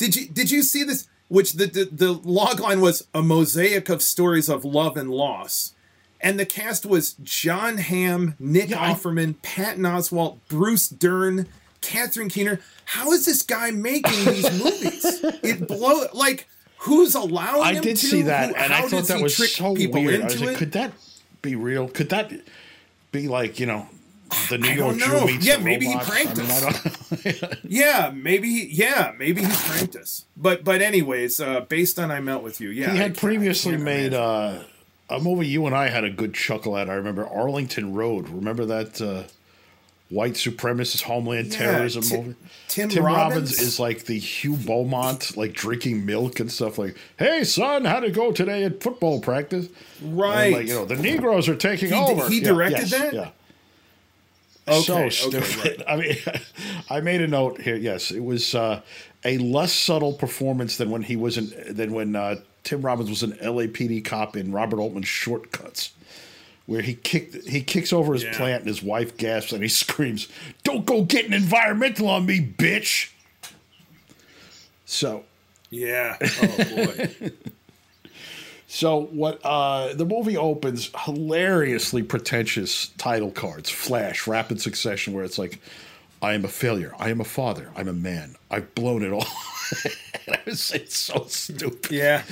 [0.00, 1.06] Did you did you see this?
[1.28, 5.74] Which the the, the log line was a mosaic of stories of love and loss.
[6.22, 11.46] And the cast was Jon Hamm, Nick Yeah, I- Offerman, Patton Oswalt, Bruce Dern,
[11.82, 12.60] Catherine Keener.
[12.86, 15.04] How is this guy making these movies?
[15.42, 16.48] It blow like
[16.78, 18.06] who's allowing I did to?
[18.06, 20.22] see that, Who- and I thought that was so people weird.
[20.22, 20.56] I was like, it?
[20.58, 20.92] could that
[21.42, 21.88] be real?
[21.88, 22.32] Could that
[23.12, 23.86] be like you know
[24.48, 26.08] the New York Jew meets Yeah, maybe he robots?
[26.10, 28.48] pranked I mean, don't- Yeah, maybe.
[28.48, 30.24] he- Yeah, maybe he pranked us.
[30.36, 34.14] But but anyways, uh, based on I Melt with You, yeah, he had previously made
[34.14, 34.62] uh,
[35.08, 36.88] a movie you and I had a good chuckle at.
[36.88, 38.28] I remember Arlington Road.
[38.28, 39.24] Remember that uh,
[40.08, 42.34] white supremacist homeland Yeah, terrorism Ti- movie?
[42.68, 43.04] Tim Robbins?
[43.04, 43.60] Robbins?
[43.60, 46.78] is like the Hugh Beaumont, like drinking milk and stuff.
[46.78, 49.68] Like, hey son, how'd it go today at football practice?
[50.02, 50.52] Right.
[50.52, 52.28] like you know, the Negroes are taking He- over.
[52.28, 53.12] he Yeah, directed yes, that?
[53.14, 53.30] Yeah.
[54.70, 55.82] Okay, so okay, stupid.
[55.88, 56.16] I mean,
[56.90, 57.76] I made a note here.
[57.76, 58.80] Yes, it was uh,
[59.24, 63.22] a less subtle performance than when he was in than when uh, Tim Robbins was
[63.22, 65.92] an LAPD cop in Robert Altman's Shortcuts,
[66.66, 68.36] where he kicked he kicks over his Yeah.
[68.36, 70.28] plant and his wife gasps and he screams,
[70.64, 73.10] "Don't go getting environmental on me, bitch!"
[74.84, 75.24] So
[75.70, 76.16] Yeah.
[76.20, 77.30] Oh boy.
[78.72, 85.38] So what uh, the movie opens hilariously pretentious title cards, flash, rapid succession, where it's
[85.38, 85.58] like,
[86.22, 86.94] "I am a failure.
[86.96, 87.72] I am a father.
[87.74, 88.36] I'm a man.
[88.48, 89.26] I've blown it all."
[90.24, 91.90] and I was it's so stupid.
[91.90, 92.22] Yeah.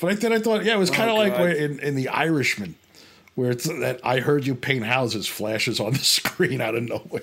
[0.00, 2.08] But then I thought, yeah, it was kind of Oh, like where in, in The
[2.08, 2.74] Irishman,
[3.34, 7.20] where it's that I heard you paint houses flashes on the screen out of nowhere.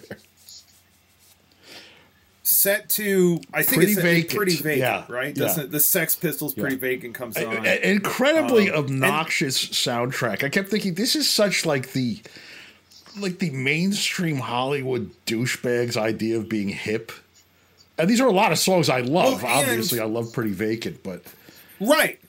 [2.49, 4.35] Set to I think Pretty it's Vacant.
[4.35, 5.37] pretty vacant, Yeah, right?
[5.37, 5.43] yeah.
[5.45, 6.81] Doesn't the Sex Pistols pretty Yeah.
[6.81, 7.65] vacant comes on.
[7.65, 10.43] incredibly Um, obnoxious soundtrack.
[10.43, 12.19] I kept thinking this is such like the
[13.19, 17.11] like the mainstream Hollywood douchebags idea of being hip.
[17.97, 19.43] And these are a lot of songs I love.
[19.43, 21.23] Well, and- Obviously, I love Pretty Vacant, but
[21.79, 22.19] Right.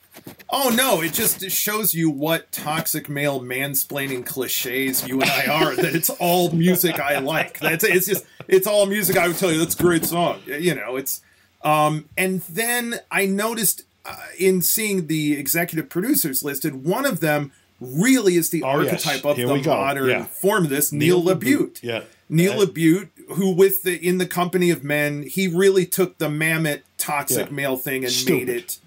[0.51, 5.47] Oh no, it just it shows you what toxic male mansplaining cliches you and I
[5.47, 5.75] are.
[5.77, 7.59] that it's all music I like.
[7.61, 10.41] That's it's just it's all music I would tell you that's a great song.
[10.47, 11.21] You know, it's
[11.63, 17.53] um and then I noticed uh, in seeing the executive producers listed, one of them
[17.81, 19.07] really is the Oh, yes.
[19.07, 20.25] archetype of Here the modern Yeah.
[20.25, 21.83] form of this, Neil, LaBute.
[21.83, 22.03] Yeah.
[22.29, 26.81] Neil LaBute, who with the in the company of men, he really took the mammoth
[26.99, 27.55] toxic Yeah.
[27.55, 28.47] male thing and Stupid.
[28.47, 28.79] made it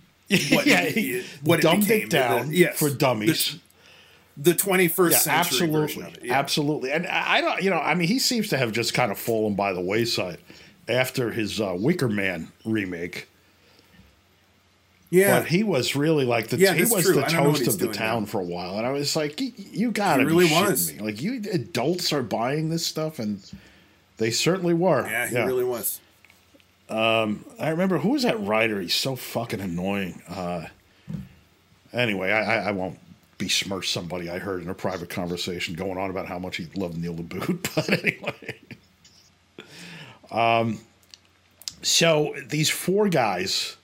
[0.51, 2.03] what yeah, it, he what it dumbed became.
[2.03, 3.59] it down The- yes, for dummies.
[4.35, 6.25] The, the 21st yeah, century version absolutely, of it.
[6.25, 6.39] Yeah.
[6.39, 6.91] absolutely.
[6.91, 9.53] And I don't, you know, I mean, he seems to have just kind of fallen
[9.53, 10.39] by the wayside
[10.87, 13.27] after his uh, Wicker Man remake.
[15.11, 17.13] Yeah, But he was really like the Yeah, he was true.
[17.13, 18.25] the I don't know what toast of the town now.
[18.25, 20.91] for a while, and I was like, you gotta He really was.
[20.91, 20.99] me!
[20.99, 23.39] Like you adults are buying this stuff, and
[24.17, 25.07] they certainly were.
[25.07, 25.99] yeah, he really was.
[26.89, 28.79] I remember who was that writer?
[28.81, 30.21] He's so fucking annoying.
[30.29, 30.67] Uh,
[31.91, 32.99] anyway, I, I, I won't
[33.37, 36.97] besmirch somebody I heard in a private conversation going on about how much he loved
[36.97, 37.67] Neil LaBute.
[37.75, 38.59] But anyway,
[40.31, 40.79] um,
[41.81, 43.75] so these four guys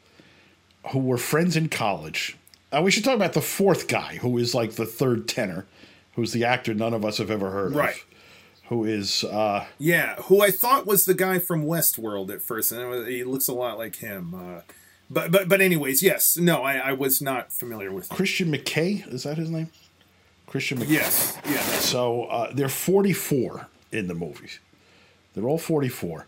[0.92, 2.38] who were friends in college.
[2.72, 5.66] Uh, we should talk about the fourth guy, who is like the third tenor,
[6.14, 7.96] who's the actor none of us have ever heard Right.
[7.96, 8.06] of.
[8.70, 12.88] Who is uh, Yeah, who I thought was the guy from Westworld at first, and
[12.90, 14.34] was- he looks a lot like him.
[14.34, 14.62] Uh,
[15.10, 18.12] but but but anyways, yes, no, I, I was not familiar with.
[18.12, 18.16] Him.
[18.16, 19.12] Christian McKay?
[19.12, 19.70] Is that his name?
[20.46, 20.90] Christian McKay.
[20.90, 24.60] Yes, yeah, So uh, they're 44 in the movies.
[25.34, 26.26] They're all 44,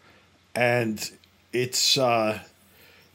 [0.56, 1.12] and
[1.54, 2.40] it's uh,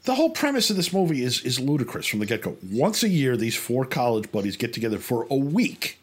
[0.03, 2.55] the whole premise of this movie is is ludicrous from the get go.
[2.71, 5.99] Once a year, these four college buddies get together for a week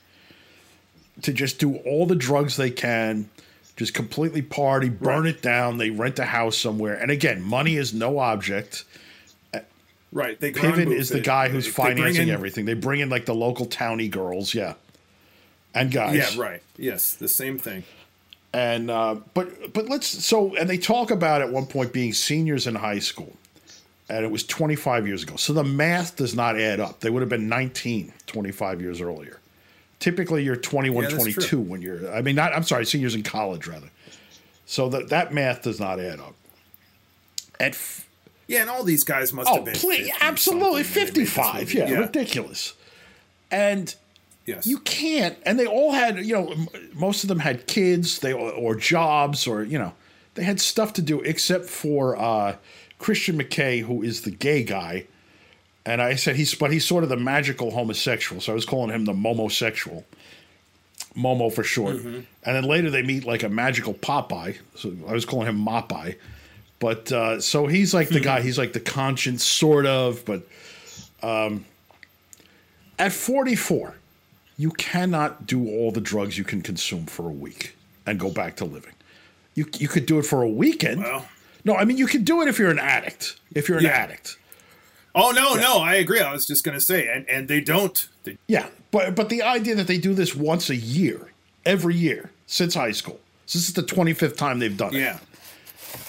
[1.22, 3.28] to just do all the drugs they can,
[3.76, 5.78] just completely party, burn it down.
[5.78, 8.84] They rent a house somewhere, and again, money is no object.
[10.12, 10.38] right.
[10.38, 12.64] They Piven is the guy who's They- they financing in- everything.
[12.64, 14.74] They bring in like the local towny girls, yeah,
[15.74, 16.34] and guys.
[16.36, 16.62] Yeah, right.
[16.76, 17.84] Yes, the same thing.
[18.52, 22.66] and uh, but but let's so and they talk about at one point being seniors
[22.68, 23.36] in high school
[24.08, 27.20] and it was 25 years ago so the math does not add up they would
[27.20, 29.40] have been 19 25 years earlier
[30.04, 31.60] typically you're 21 Yeah, 22 true.
[31.60, 33.88] when you're i mean not i'm sorry seniors in college rather
[34.66, 36.34] so that that math does not add up
[37.58, 38.06] at f-
[38.46, 39.74] Yeah, and all these guys must oh have been.
[39.74, 41.78] please 50 absolutely something when they made this 55 movie.
[41.78, 42.74] yeah, ridiculous
[43.50, 43.94] and
[44.46, 44.66] Yes.
[44.66, 48.34] you can't and they all had you know m- most of them had kids they
[48.34, 49.94] or jobs or you know
[50.34, 52.56] they had stuff to do except for uh,
[52.98, 55.06] christian mckay who is the gay guy
[55.86, 58.90] and i said he's but he's sort of the magical homosexual so i was calling
[58.90, 60.04] him the momosexual
[61.16, 65.24] momo for short and then later they meet like a magical popeye so i was
[65.24, 66.16] calling him mopeye
[66.80, 70.42] but uh, so he's like the guy he's like the conscience sort of but
[71.22, 71.64] um,
[72.98, 73.94] at 44
[74.56, 77.74] you cannot do all the drugs you can consume for a week
[78.06, 78.92] and go back to living.
[79.54, 81.00] You you could do it for a weekend.
[81.02, 81.26] Well.
[81.64, 83.36] no, I mean you could do it if you're an addict.
[83.54, 83.90] If you're an Yeah.
[83.90, 84.36] addict.
[85.14, 86.20] Oh no, no, I agree.
[86.20, 88.08] I was just gonna say, and and they don't.
[88.24, 91.32] They, Yeah, but but the idea that they do this once a year,
[91.64, 93.20] every year since high school.
[93.46, 94.98] So this is the 25th time they've done it.
[95.00, 95.18] yeah,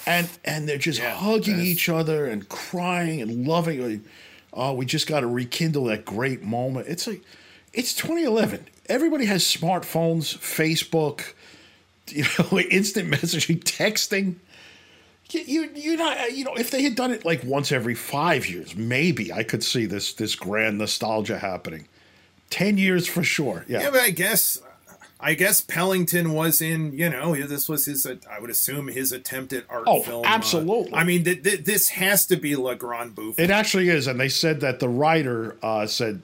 [0.06, 4.04] and and they're just Yeah, hugging that's- each other and crying and loving.
[4.52, 6.86] Oh, we just got to rekindle that great moment.
[6.88, 7.22] It's like
[7.72, 8.66] it's 2011.
[8.88, 11.34] Everybody has smartphones, Facebook,
[12.08, 14.36] you know, instant messaging, texting.
[15.30, 18.76] You, you not you know if they had done it like once every five years,
[18.76, 21.88] maybe I could see this this grand nostalgia happening.
[22.48, 23.64] Ten years for sure.
[23.68, 23.82] Yeah.
[23.82, 24.60] yeah, but I guess.
[25.18, 29.54] I guess Pellington was in, you know, this was his, I would assume his attempt
[29.54, 30.26] at art Oh, film.
[30.26, 30.92] uh, absolutely.
[30.92, 33.38] I mean, th- th- this has to be Le Grand Bouffe.
[33.38, 36.20] It actually is, and they said that the writer uh, said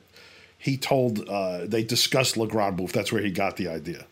[0.59, 2.93] he told uh, they discussed Le Grand Bouffe.
[2.93, 4.05] That's where he got the idea.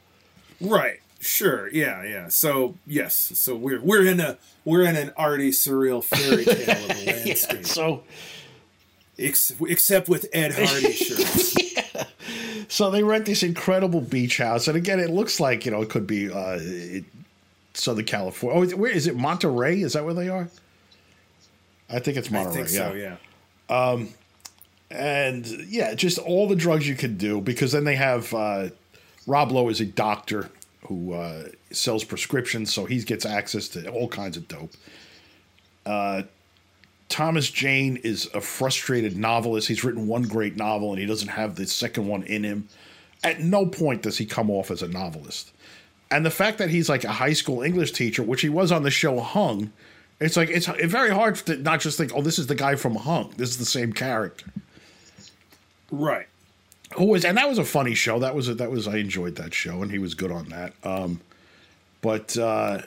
[0.62, 1.00] Right.
[1.20, 1.68] Sure.
[1.68, 2.02] Yeah.
[2.02, 2.28] Yeah.
[2.28, 3.14] So yes.
[3.34, 7.64] So we're we're in a we're in an arty surreal fairy tale of a landscape,
[7.66, 8.02] So
[9.18, 11.54] Ex- except with Ed Hardy shirts.
[12.68, 15.90] so they rent this incredible beach house, and again, it looks like you know it
[15.90, 17.04] could be uh, it,
[17.74, 18.58] Southern California.
[18.58, 19.16] Oh, is it- where is it?
[19.16, 19.82] Monterey?
[19.82, 20.48] Is that where they are?
[21.90, 22.54] I think it's I Monterey.
[22.64, 22.94] think so.
[22.94, 23.16] Yeah.
[24.90, 28.68] and yeah, just all the drugs you could do because then they have uh,
[29.26, 30.48] Rob Lowe is a doctor
[30.86, 34.72] who uh, sells prescriptions, so he gets access to all kinds of dope.
[35.86, 36.22] Uh,
[37.08, 39.68] Thomas Jane is a frustrated novelist.
[39.68, 42.68] He's written one great novel and he doesn't have the second one in him.
[43.24, 45.52] At no point does he come off as a novelist.
[46.10, 48.84] And the fact that he's like a high school English teacher, which he was on
[48.84, 49.72] the show Hung,
[50.20, 52.94] it's like it's very hard to not just think, oh, this is the guy from
[52.94, 53.32] Hung.
[53.36, 54.46] This is the same character.
[55.90, 56.28] Right.
[56.96, 58.18] Who was and that was a funny show.
[58.18, 60.72] That was a, that was I enjoyed that show and he was good on that.
[60.82, 61.20] Um,
[62.00, 62.82] but uh,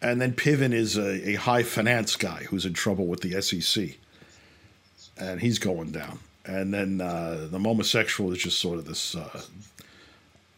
[0.00, 3.96] and then Piven is a, a high finance guy who's in trouble with the SEC,
[5.16, 6.20] and he's going down.
[6.44, 9.16] And then uh, the homosexual is just sort of this.
[9.16, 9.42] Uh,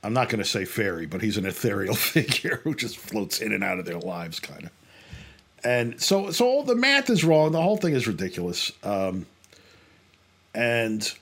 [0.02, 3.52] I'm not going to say fairy, but he's an ethereal figure who just floats in
[3.52, 4.70] and out of their lives, kind of.
[5.62, 7.52] And so, so all the math is wrong.
[7.52, 8.72] The whole thing is ridiculous.
[8.82, 9.26] Um,
[10.54, 11.12] and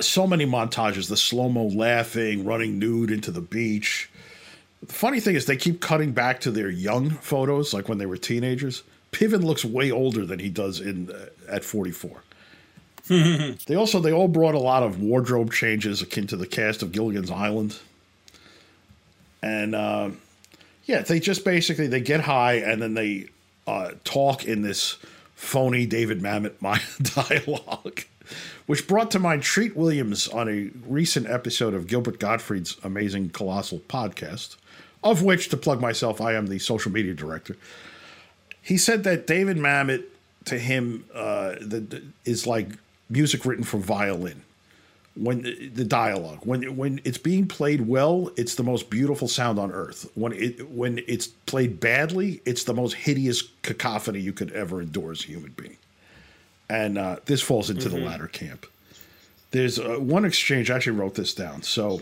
[0.00, 4.10] so many montages the slow mo laughing, running nude into the beach.
[4.82, 8.06] The funny thing is, they keep cutting back to their young photos, like when they
[8.06, 8.82] were teenagers.
[9.12, 12.22] Piven looks way older than he does in uh, at 44.
[13.08, 16.92] they also they all brought a lot of wardrobe changes akin to the cast of
[16.92, 17.78] Gilligan's Island,
[19.42, 20.10] and uh,
[20.84, 23.28] yeah, they just basically they get high and then they
[23.66, 24.96] uh, talk in this
[25.34, 28.02] phony David Mamet dialogue,
[28.68, 33.78] which brought to mind Treat Williams on a recent episode of Gilbert Gottfried's amazing colossal
[33.88, 34.56] podcast,
[35.02, 37.56] of which to plug myself, I am the social media director.
[38.60, 40.04] He said that David Mamet
[40.44, 42.68] to him uh, the, is like
[43.08, 44.42] music written for violin.
[45.16, 46.40] When the dialogue.
[46.42, 50.08] When when it's being played well it's the most beautiful sound on earth.
[50.14, 55.10] When it when it's played badly it's the most hideous cacophony you could ever endure
[55.10, 55.77] as a human being
[56.70, 58.66] and uh, this falls into the latter camp
[59.50, 62.00] there's uh, one exchange i actually wrote this down so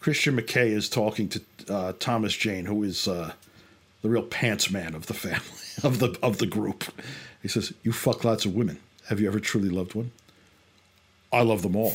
[0.00, 3.32] christian mckay is talking to uh, thomas jane who is uh,
[4.02, 5.40] the real pants man of the family
[5.82, 6.84] of the of the group
[7.42, 10.10] he says you fuck lots of women have you ever truly loved one
[11.32, 11.92] I love them all.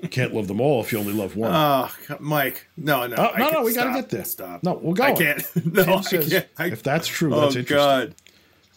[0.00, 1.50] you can't love them all if you only love one.
[1.52, 1.90] Oh,
[2.20, 4.22] Mike, no, no, Oh, no, no, we got to get there.
[4.24, 4.62] Stop.
[4.62, 5.02] No, we'll go.
[5.02, 5.42] I can't.
[5.74, 6.46] No, I says, can't.
[6.56, 7.76] I- if that's true, oh that's interesting.
[7.76, 8.14] God.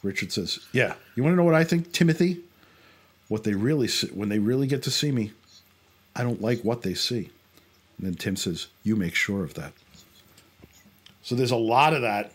[0.04, 2.42] Richard says, "Yeah, you want to know what I think, Timothy?
[3.30, 5.32] What they really see, when they really get to see me,
[6.16, 7.30] I don't like what they see."
[7.98, 9.74] And then Tim says, "You make sure of that."
[11.24, 12.32] So there's a lot of that.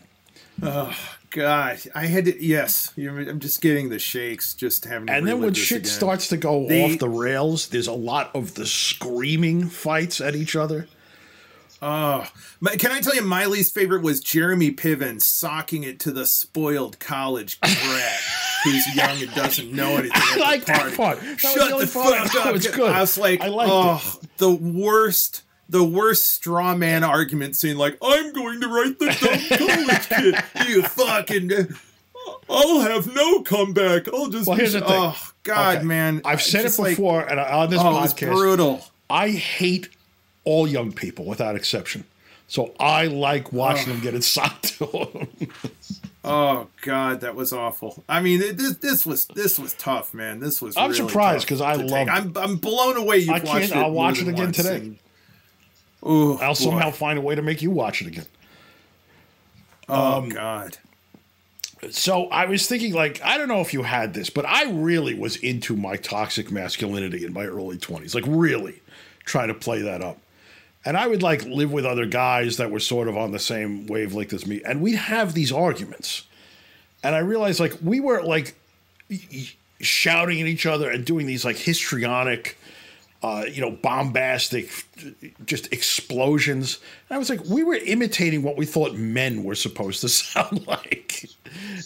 [0.61, 0.93] Oh
[1.29, 2.43] God, I had to.
[2.43, 4.53] Yes, I'm just getting the shakes.
[4.53, 5.07] Just having.
[5.07, 5.91] To And then when shit again.
[5.91, 10.35] starts to go They- off the rails, there's a lot of the screaming fights at
[10.35, 10.87] each other.
[11.81, 12.27] Oh,
[12.59, 16.25] my- can I tell you, my least favorite was Jeremy Piven socking it to the
[16.25, 18.19] spoiled college brat
[18.65, 20.11] who's young and doesn't know anything.
[20.13, 21.19] I like the that part.
[21.21, 22.27] That was Shut really the funny.
[22.29, 22.53] fuck up!
[22.53, 22.91] was good.
[22.91, 25.43] I was like, I oh, the worst.
[25.71, 30.67] The worst straw man argument scene, like I'm going to write the dumb college kid.
[30.67, 31.51] You fucking,
[32.49, 34.07] I'll have no comeback.
[34.11, 34.47] I'll just.
[34.47, 34.87] Well, be- here's the thing.
[34.89, 35.85] Oh God, Okay.
[35.85, 36.21] man!
[36.25, 38.83] I've said it Just like- before, and on this oh, it was podcast, brutal.
[39.11, 39.89] I hate
[40.43, 42.05] all young people without exception.
[42.47, 45.49] So I like watching them get it socked to them.
[46.21, 48.03] Oh God, that was awful.
[48.09, 50.41] I mean, this this was this was tough, man.
[50.41, 50.75] This was.
[50.75, 51.91] I'm really surprised because I it.
[51.91, 53.19] I'm I'm blown away.
[53.19, 53.77] You've I watched it.
[53.77, 54.99] I'll watch it again once, today.
[56.05, 56.53] Ooh, I'll boy.
[56.55, 58.25] somehow find a way to make you watch it again.
[59.87, 60.77] Oh um, God.
[61.89, 65.13] So I was thinking, like, I don't know if you had this, but I really
[65.13, 68.81] was into my toxic masculinity in my early 20s, like, really
[69.23, 70.17] trying to play that up.
[70.85, 73.85] And I would like live with other guys that were sort of on the same
[73.87, 76.23] wavelength as me, and we'd have these arguments.
[77.03, 78.55] And I realized, like, we were like
[79.81, 82.57] shouting at each other and doing these like histrionic,
[83.23, 84.69] uh, you know, bombastic,
[85.45, 86.79] just explosions.
[87.09, 90.65] And I was like, we were imitating what we thought men were supposed to sound
[90.67, 91.29] like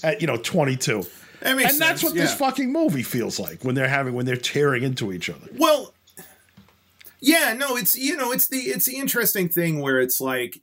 [0.04, 1.06] at you know 22.
[1.42, 4.26] That makes and that's sense, what this fucking movie feels like when they're having when
[4.26, 5.48] they're tearing into each other.
[5.58, 5.93] Well,
[7.26, 10.60] yeah, no, it's you know, it's the it's the interesting thing where it's like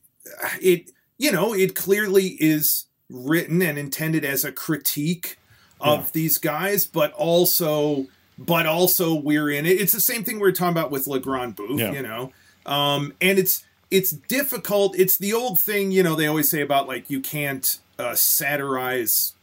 [0.60, 5.38] it you know, it clearly is written and intended as a critique
[5.80, 6.06] of Yeah.
[6.12, 8.06] these guys, but also
[8.38, 9.80] but also we're in it.
[9.80, 11.92] It's the same thing we are talking about with Le Grand Bouffe, Yeah.
[11.92, 12.32] you know.
[12.66, 14.96] Um and it's it's difficult.
[14.98, 19.34] It's the old thing, you know, they always say about like you can't uh, satirize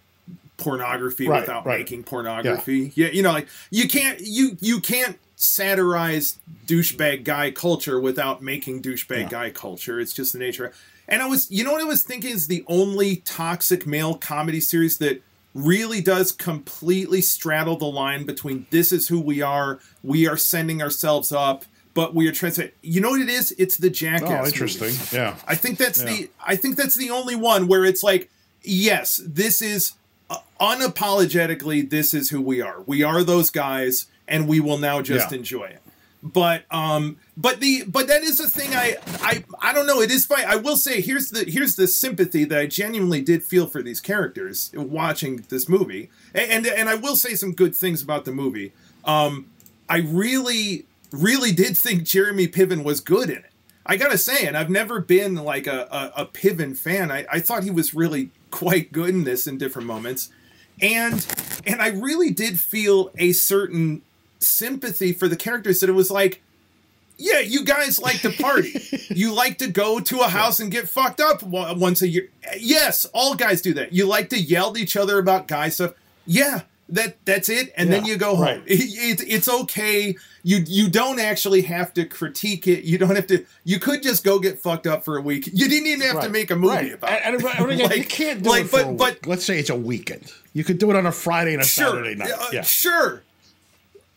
[0.58, 1.80] pornography Right, without right.
[1.80, 2.92] making pornography.
[2.96, 3.10] Yeah.
[3.10, 9.22] you know, like you can't you you can't satirize douchebag guy culture without making douchebag
[9.24, 9.30] Yeah.
[9.30, 10.00] guy culture.
[10.00, 10.74] It's just the nature.
[11.08, 14.60] And I was, you know what I was thinking is the only toxic male comedy
[14.60, 15.22] series that
[15.54, 20.82] really does completely straddle the line between this is who we are, we are sending
[20.82, 22.72] ourselves up, but we are trying to.
[22.82, 23.54] You know what it is?
[23.58, 24.30] It's the Jackass.
[24.30, 24.54] Oh, movies.
[24.54, 25.18] interesting.
[25.18, 25.36] Yeah.
[25.48, 26.06] I think that's Yeah.
[26.10, 28.30] the I think that's the only one where it's like,
[28.64, 29.94] yes, this is
[30.30, 32.82] uh, unapologetically this is who we are.
[32.86, 35.38] We are those guys, and we will now just Yeah.
[35.38, 35.82] enjoy it.
[36.24, 40.02] But um, but the but that is a thing I I I don't know.
[40.02, 40.46] It is fine.
[40.46, 44.02] I will say here's the here's the sympathy that I genuinely did feel for these
[44.02, 48.32] characters watching this movie, and and, and I will say some good things about the
[48.32, 48.74] movie.
[49.06, 49.46] Um,
[49.88, 53.52] I really, really did think Jeremy Piven was good in it.
[53.86, 55.88] I gotta say, and I've never been like a,
[56.18, 57.10] a, a Piven fan.
[57.12, 60.30] I, I thought he was really quite good in this in different moments.
[60.82, 61.26] And
[61.66, 64.02] and I really did feel a certain
[64.40, 66.42] sympathy for the characters that it was like,
[67.20, 68.80] yeah, you guys like to party.
[69.10, 72.30] you like to go to a house and get fucked up once a year.
[72.60, 73.92] Yes, all guys do that.
[73.92, 75.94] You like to yell at each other about guy stuff.
[76.28, 77.74] Yeah, that that's it.
[77.76, 78.46] And then you go home.
[78.46, 78.64] right.
[78.68, 80.16] It, it, it's okay.
[80.44, 82.84] You you don't actually have to critique it.
[82.84, 83.44] You don't have to.
[83.64, 85.48] You could just go get fucked up for a week.
[85.52, 86.94] You didn't even have to make a movie right.
[86.94, 87.44] about And, it.
[87.44, 89.70] and, and again, you can't do like, it for but- a but- Let's say it's
[89.72, 90.32] a weekend.
[90.54, 92.32] You could do it on a Friday and a sure, Saturday night.
[92.32, 92.62] uh, yeah.
[92.62, 93.24] sure.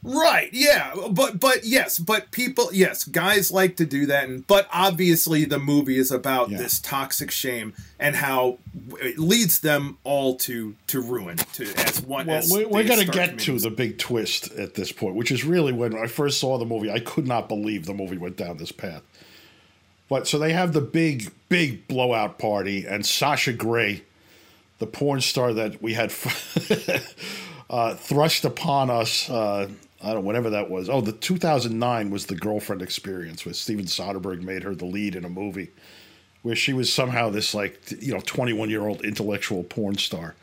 [0.02, 4.66] Right, yeah, but but yes, but people, yes, guys like to do that, and but
[4.72, 6.56] obviously the movie is about Yeah.
[6.56, 8.58] this toxic shame and how
[9.02, 11.36] it leads them all to to ruin.
[11.36, 14.72] To as one, Well, as we're, we're going to get to the big twist at
[14.72, 17.84] this point, which is really when I first saw the movie, I could not believe
[17.84, 19.02] the movie went down this path.
[20.08, 24.02] But so they have the big, big blowout party, and Sasha Grey,
[24.78, 26.10] the porn star that we had
[27.70, 29.68] uh, thrust upon us, uh,
[30.02, 30.88] I don't know, whenever that was.
[30.88, 35.24] Oh, the 2009 was the girlfriend experience where Steven Soderbergh made her the lead in
[35.24, 35.70] a movie
[36.42, 40.34] where she was somehow this, like, you know, 21 year old intellectual porn star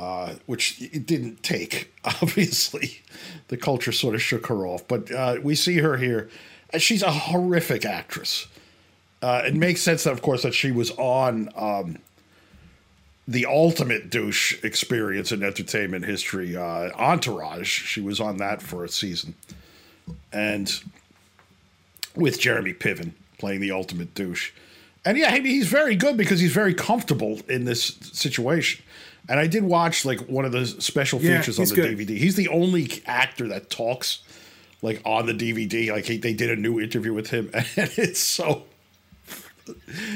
[0.00, 1.92] uh, which it didn't take.
[2.04, 3.02] Obviously,
[3.48, 4.88] the culture sort of shook her off.
[4.88, 6.30] But uh, we see her here,
[6.78, 8.48] she's a horrific actress.
[9.22, 11.98] Uh, it makes sense, of course, that she was on um,
[13.30, 17.68] the ultimate douche experience in entertainment history, uh, Entourage.
[17.68, 19.34] She was on that for a season,
[20.32, 20.82] and
[22.16, 24.50] with Jeremy Piven playing the ultimate douche.
[25.04, 28.84] And yeah, I mean, he's very good because he's very comfortable in this situation.
[29.28, 31.96] And I did watch like one of the special Yeah, features on the good.
[31.98, 32.18] DVD.
[32.18, 34.22] He's the only actor that talks
[34.82, 35.92] like on the DVD.
[35.92, 38.64] Like he, they did a new interview with him, and it's so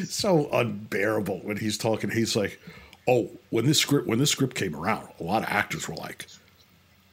[0.09, 2.11] so unbearable when he's talking.
[2.11, 2.61] He's like,
[3.07, 6.27] "Oh, when this script when this script came around, a lot of actors were like,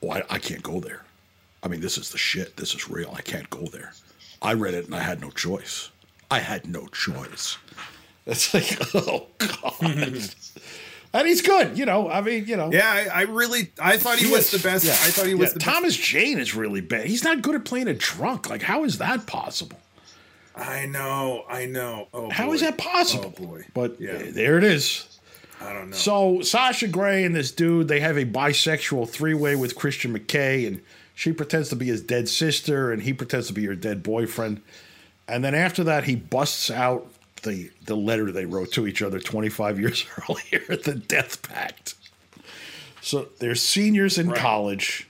[0.03, 1.03] oh, I, I can't go there.
[1.63, 2.57] I mean, this is the shit.
[2.57, 3.13] This is real.
[3.15, 3.93] I can't go there.
[4.41, 5.91] I read it and I had no choice.
[6.29, 7.57] I had no choice.
[8.25, 9.73] It's like, oh god.
[11.13, 12.09] and he's good, you know.
[12.09, 12.71] I mean, you know.
[12.71, 14.85] Yeah, I, I really, I thought he, was the best.
[14.85, 14.91] Yeah.
[14.93, 17.05] I thought he was Yeah, the Thomas Jane is really bad.
[17.05, 18.49] He's not good at playing a drunk.
[18.49, 19.77] Like, how is that possible?
[20.55, 22.07] I know, I know.
[22.13, 22.53] Oh, How boy.
[22.53, 23.33] is that possible?
[23.37, 23.65] Oh boy.
[23.73, 25.10] But yeah, there it is.
[25.61, 25.95] I don't know.
[25.95, 30.81] So Sasha Grey and this dude, they have a bisexual three-way with Christian McKay, and
[31.15, 34.61] she pretends to be his dead sister, and he pretends to be her dead boyfriend.
[35.27, 37.07] And then after that, he busts out
[37.43, 41.95] the the letter they wrote to each other 25 years earlier, the death pact.
[43.01, 44.39] So they're seniors in Right.
[44.39, 45.07] college,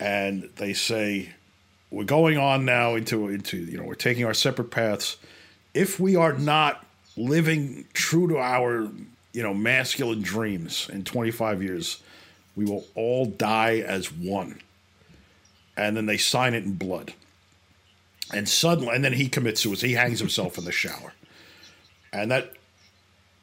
[0.00, 1.30] and they say,
[1.90, 5.16] "We're going on now into into you know we're taking our separate paths.
[5.74, 6.84] If we are not
[7.16, 8.88] living true to our
[9.38, 12.02] you know masculine dreams in 25 years,
[12.56, 14.60] we will all die as one."
[15.76, 17.14] And then they sign it in blood.
[18.34, 19.86] And suddenly, and then he commits suicide.
[19.86, 21.12] He hangs himself in the shower.
[22.12, 22.52] And that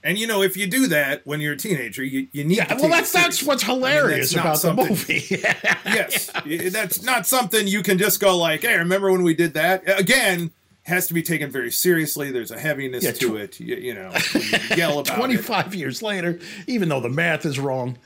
[0.04, 2.58] and you know, if you do that when you're a teenager, you, you need.
[2.58, 5.26] Yeah, to well, that's that's what's I mean, hilarious that's about the movie.
[5.32, 9.56] yes, y- that's not something you can just go like, "Hey, remember when we did
[9.56, 10.52] that?" Again,
[10.86, 12.32] has to be taken very seriously.
[12.32, 13.60] There's a heaviness Yeah, to tw- it.
[13.60, 14.42] You, you know, you
[14.78, 15.20] yell about it.
[15.20, 17.98] 25 years later, even though the math is wrong,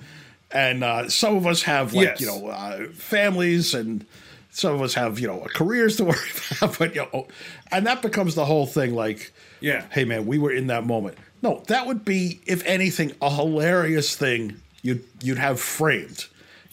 [0.52, 2.22] and uh, some of us have like Yes.
[2.22, 4.06] you know uh, families, and
[4.52, 6.18] some of us have you know careers to worry
[6.58, 7.28] about, but you know,
[7.72, 8.96] and that becomes the whole thing.
[8.96, 9.32] Like,
[9.62, 9.86] Yeah.
[9.92, 11.18] hey man, we were in that moment.
[11.42, 16.26] No, that would be, if anything, a hilarious thing you'd you'd have framed,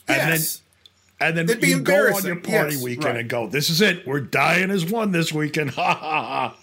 [0.09, 0.63] and Yes.
[1.21, 3.17] And then It'd you go on your party Yes, weekend right.
[3.21, 4.07] and go, "This is it.
[4.07, 6.23] We're dying as one this weekend." Ha ha
[6.53, 6.57] ha!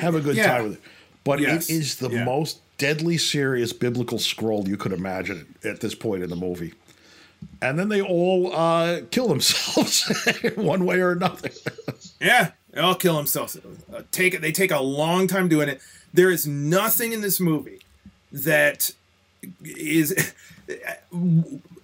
[0.00, 0.46] Have a good Yeah.
[0.58, 0.80] time with it.
[1.24, 1.68] But Yes.
[1.70, 2.24] it is the Yeah.
[2.24, 6.74] most deadly serious biblical scroll you could imagine at this point in the movie.
[7.60, 10.04] and then they all uh, kill themselves
[10.54, 11.50] one way or another.
[12.20, 13.56] Yeah, they all kill themselves.
[13.92, 14.40] Uh, take it.
[14.42, 15.80] They take a long time doing it.
[16.14, 17.80] There is nothing in this movie
[18.30, 18.92] that
[19.64, 20.32] is.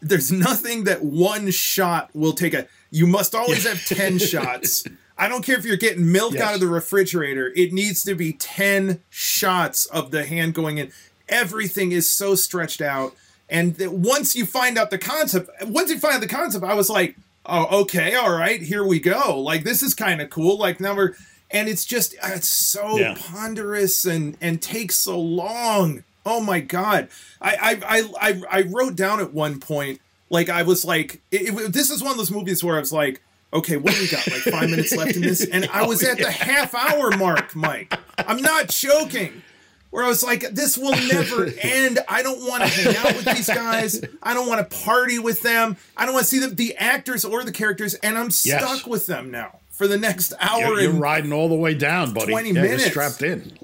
[0.01, 2.67] There's nothing that one shot will take a.
[2.91, 4.85] You must always have ten shots.
[5.17, 6.43] I don't care if you're getting milk Yes.
[6.43, 7.53] out of the refrigerator.
[7.57, 10.93] It needs to be ten shots of the hand going in.
[11.29, 13.15] Everything is so stretched out,
[13.51, 16.75] and that once you find out the concept, once you find out the concept, I
[16.75, 19.41] was like, oh, okay, all right, here we go.
[19.41, 20.57] Like this is kind of cool.
[20.59, 21.15] Like now we're,
[21.51, 23.15] and it's just uh, it's so Yeah.
[23.19, 26.05] ponderous and and takes so long.
[26.27, 27.09] Oh my god,
[27.41, 30.01] I I I I, I wrote down at one point
[30.31, 32.93] like I was like, it, it- this is one of those movies where I was
[32.93, 33.21] like.
[33.51, 34.27] Okay, what do we got?
[34.31, 37.57] Like five minutes left in this, and I was oh, at the half hour mark,
[37.57, 37.95] Mike.
[38.19, 39.41] I'm not joking.
[39.89, 41.99] Where I was like, this will never end.
[42.07, 44.03] I don't want to hang out with these guys.
[44.23, 45.79] I don't want to party with them.
[45.97, 48.41] I don't want to see the, the actors or the characters, and I'm Yes.
[48.63, 50.61] stuck with them now for the next hour.
[50.61, 52.31] You're, you're and, riding all the way down, buddy.
[52.33, 52.85] 20 Yeah, minutes.
[52.85, 53.57] Strapped in.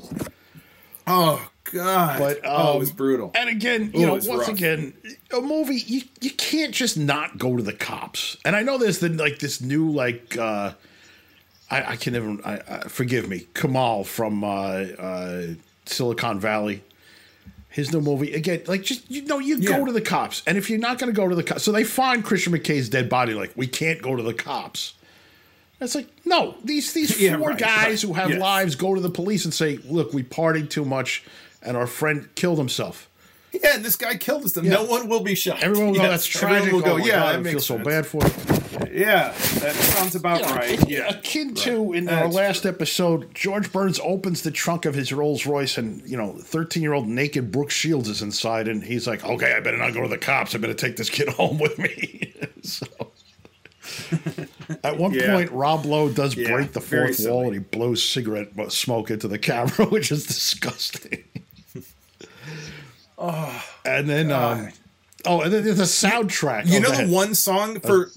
[1.06, 2.18] Oh God!
[2.18, 3.30] But oh, um, it was brutal.
[3.34, 4.48] And again, Ooh, you know, once rough.
[4.48, 4.92] again,
[5.36, 8.36] a movie you you can't just not go to the cops.
[8.44, 10.72] And I know there's the like this new like uh
[11.70, 15.46] I, I can never I, I, forgive me Kamal from uh, uh,
[15.86, 16.84] Silicon Valley.
[17.70, 19.78] His new movie again, like just you know, you Yeah.
[19.78, 21.72] go to the cops, and if you're not going to go to the cops, so
[21.72, 23.34] they find Christian McKay's dead body.
[23.34, 24.94] Like we can't go to the cops.
[25.80, 28.00] It's like no, these these Yeah, four right, guys right.
[28.08, 28.40] who have Yes.
[28.40, 31.24] lives go to the police and say, "Look, we partied too much,
[31.64, 33.08] and our friend killed himself."
[33.52, 34.56] Yeah, and this guy killed us.
[34.56, 34.68] Yeah.
[34.68, 35.62] No one will be shot.
[35.62, 37.42] Everyone will go, Yes, "That's everyone tragic." Will go, oh my yeah, God, that I
[37.44, 38.32] feel makes so bad for you.
[39.00, 39.28] Yeah,
[39.60, 40.88] that sounds about right.
[40.88, 45.12] Yeah, Akin to in our That's last episode, George Burns opens the trunk of his
[45.12, 49.54] Rolls Royce, and you know, thirteen-year-old naked Brooke Shields is inside, and he's like, "Okay,
[49.54, 50.56] I better not go to the cops.
[50.56, 52.86] I better take this kid home with me." so,
[54.82, 55.32] at one Yeah.
[55.32, 59.28] point, Rob Lowe does Yeah, break the fourth wall, and he blows cigarette smoke into
[59.28, 61.22] the camera, which is disgusting.
[63.18, 64.68] Oh, and then, um,
[65.26, 66.66] oh, and then there's a soundtrack.
[66.66, 68.10] You Oh, know the one song for.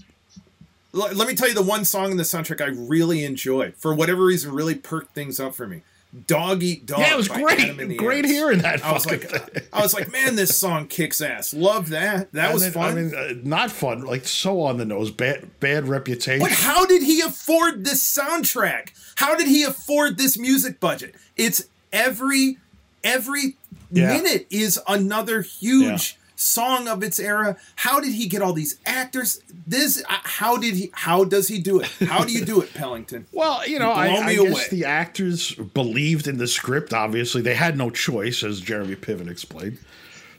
[0.93, 3.71] L- Let me tell you the one song in the soundtrack I really enjoy.
[3.77, 5.81] For whatever reason, really perked things up for me.
[6.25, 7.77] "Dog Eat Dog." Yeah, it was great.
[7.77, 8.31] The Great Ants.
[8.31, 9.29] hearing that I was like.
[9.73, 11.53] I was like, man, this song kicks ass.
[11.53, 12.31] Love that.
[12.31, 12.91] That And was then, fun.
[12.91, 14.01] I mean, uh, not fun.
[14.05, 15.11] Like so on the nose.
[15.11, 16.39] Bad, bad reputation.
[16.39, 18.89] But how did he afford this soundtrack?
[19.17, 21.13] How did he afford this music budget?
[21.35, 22.57] It's every
[23.03, 23.55] every
[23.91, 24.09] Yeah.
[24.09, 27.57] minute is another huge song of its era.
[27.75, 29.41] How did he get all these actors?
[29.65, 31.87] This uh, how did he how does he do it?
[32.07, 33.25] How do you do it, Pellington?
[33.33, 36.93] Well, you know, Blow I, I guess the actors believed in the script.
[36.93, 39.79] Obviously, they had no choice, as Jeremy Piven explained.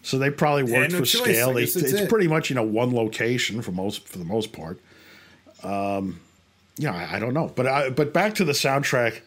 [0.03, 1.23] So they probably worked no for choice.
[1.23, 1.53] scale.
[1.53, 2.09] They, it's it.
[2.09, 4.81] pretty much you know one location for most for the most part.
[5.63, 6.21] Um,
[6.77, 9.21] yeah, I, I don't know, but I, but back to the soundtrack.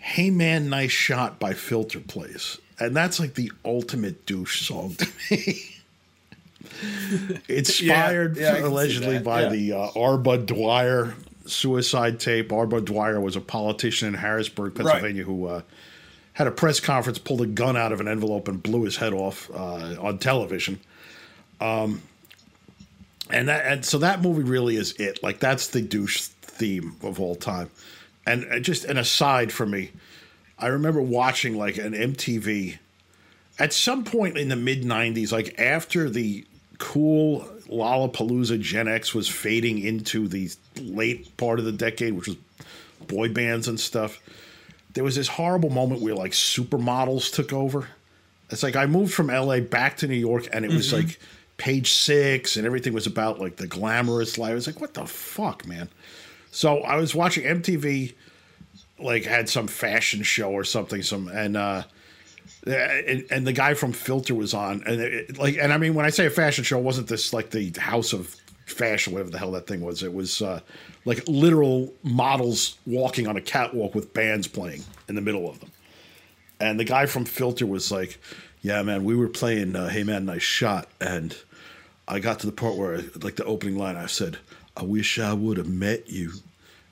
[0.00, 5.08] Hey man, nice shot by Filter plays, and that's like the ultimate douche song to
[5.30, 5.74] me.
[7.48, 9.48] Inspired Yeah, yeah, I can see allegedly by yeah.
[9.48, 10.18] the uh, R.
[10.18, 11.14] Budd Dwyer
[11.46, 12.52] suicide tape.
[12.52, 12.66] R.
[12.66, 15.62] Budd Dwyer was a politician in Harrisburg, Pennsylvania, who uh,
[16.34, 19.12] had a press conference, pulled a gun out of an envelope, and blew his head
[19.12, 20.78] off uh, on television.
[21.60, 22.02] Um,
[23.30, 25.22] and that and so that movie really is it.
[25.22, 27.70] Like that's the douche theme of all time.
[28.26, 29.90] And uh, just an aside for me,
[30.58, 32.78] I remember watching like an MTV
[33.58, 36.44] at some point in the mid 90s, like after the
[36.78, 42.36] cool Lollapalooza Gen X was fading into the late part of the decade, which was
[43.06, 44.20] boy bands and stuff,
[44.94, 47.88] there was this horrible moment where like supermodels took over.
[48.50, 51.06] It's like I moved from LA back to New York and it was mm-hmm.
[51.06, 51.20] like
[51.58, 54.52] page six and everything was about like the glamorous life.
[54.52, 55.88] I was like, what the fuck, man?
[56.50, 58.14] So I was watching MTV,
[58.98, 61.84] like had some fashion show or something, some and uh
[62.66, 66.04] and, and the guy from Filter was on, and it, like, and I mean, when
[66.04, 68.34] I say a fashion show, wasn't this like the House of
[68.66, 70.02] Fashion, whatever the hell that thing was.
[70.02, 70.60] It was uh,
[71.04, 75.70] like literal models walking on a catwalk with bands playing in the middle of them.
[76.60, 78.18] And the guy from Filter was like,
[78.60, 81.36] "Yeah, man, we were playing uh, Hey Man, Nice Shot," and
[82.06, 84.38] I got to the part where, like, the opening line, I said,
[84.76, 86.32] "I wish I would have met you,"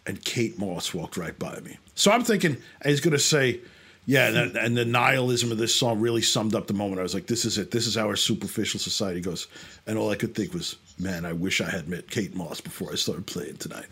[0.07, 1.79] and Kate Moss walked right by me.
[1.97, 3.61] So I'm thinking he's going to say,
[4.07, 7.01] yeah, and, that- and the nihilism of this song really summed up the moment.
[7.01, 7.73] I was like, this is it.
[7.73, 9.49] This is how our superficial society goes.
[9.87, 12.93] And all I could think was, man, I wish I had met Kate Moss before
[12.93, 13.87] I started playing tonight.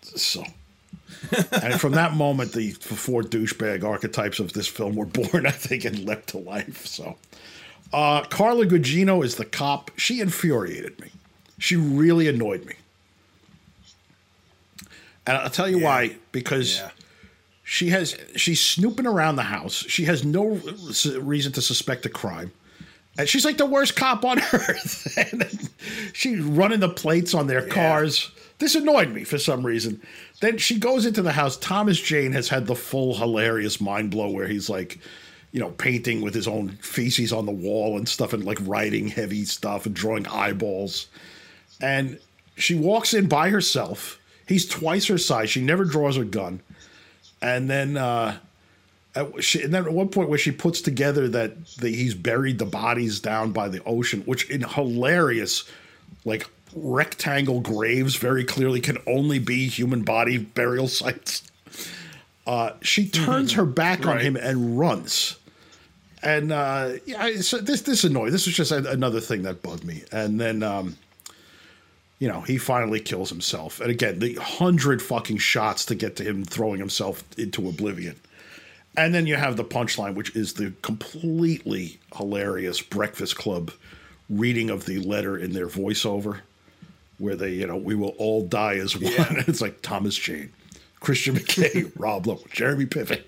[0.00, 0.42] So.
[1.52, 5.84] and from that moment, the four douchebag archetypes of this film were born, I think,
[5.84, 6.86] and leapt to life.
[6.86, 7.16] So,
[7.92, 9.90] Uh, Carla Gugino is the cop.
[9.96, 11.10] She infuriated me.
[11.58, 12.74] She really annoyed me.
[15.26, 15.84] And I'll tell you Yeah.
[15.84, 16.16] why.
[16.32, 16.90] Because Yeah.
[17.64, 19.84] she has she's snooping around the house.
[19.88, 20.60] She has no
[21.18, 22.52] reason to suspect a crime.
[23.18, 25.16] And she's like the worst cop on earth.
[25.16, 25.70] and
[26.14, 28.30] she's running the plates on their cars.
[28.58, 30.00] This annoyed me for some reason.
[30.40, 31.56] Then she goes into the house.
[31.56, 34.98] Thomas Jane has had the full hilarious mind blow where he's like,
[35.50, 39.08] you know, painting with his own feces on the wall and stuff and like writing
[39.08, 41.08] heavy stuff and drawing eyeballs.
[41.80, 42.18] And
[42.56, 44.18] she walks in by herself.
[44.52, 45.48] He's twice her size.
[45.50, 46.60] She never draws her gun.
[47.40, 48.36] And then uh
[49.14, 52.58] at, she, and then at one point where she puts together that the, he's buried
[52.58, 55.64] the bodies down by the ocean, which in hilarious,
[56.24, 61.42] like rectangle graves, very clearly can only be human body burial sites.
[62.46, 65.36] Uh, she turns her back on him and runs.
[66.22, 68.32] And uh, yeah, so this this annoyed.
[68.32, 70.04] This was just another thing that bugged me.
[70.12, 70.96] And then um,
[72.22, 73.80] you know, he finally kills himself.
[73.80, 78.14] And again, the hundred fucking shots to get to him throwing himself into oblivion.
[78.96, 83.72] And then you have the punchline, which is the completely hilarious Breakfast Club
[84.30, 86.42] reading of the letter in their voiceover,
[87.18, 89.10] where they, you know, we will all die as one.
[89.10, 89.26] Yeah.
[89.48, 90.52] it's like Thomas Jane,
[91.00, 93.24] Christian McKay, Rob Lowe, Jeremy Piven.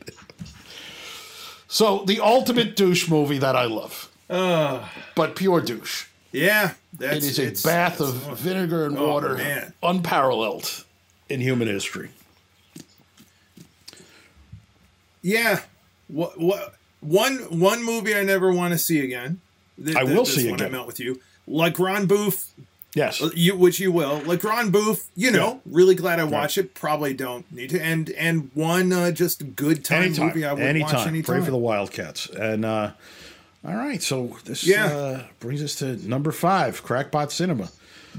[1.66, 6.06] So the ultimate douche movie that I love, but pure douche.
[6.34, 9.72] Yeah, that's, It is a bath of vinegar and Oh, water, man.
[9.84, 10.84] unparalleled
[11.28, 12.10] in human history.
[15.22, 15.60] Yeah.
[16.08, 19.40] What what one one movie I never want to see again.
[19.82, 20.72] Th- I th- will this see one I again.
[20.78, 21.20] met with you.
[21.46, 22.48] Le Grand Bouffe,
[22.94, 24.20] Yes, you, which you will.
[24.26, 26.74] Le Grand Bouffe, you know, really glad I watched it.
[26.74, 27.80] Probably don't need to.
[27.80, 30.94] And and one uh, just good time anytime, movie I would anytime.
[30.96, 31.36] watch anytime.
[31.36, 32.26] Pray for the Wildcats.
[32.28, 32.90] And uh,
[33.66, 34.86] all right, so this Yeah.
[34.86, 37.70] uh, brings us to number five, Crackpot Cinema.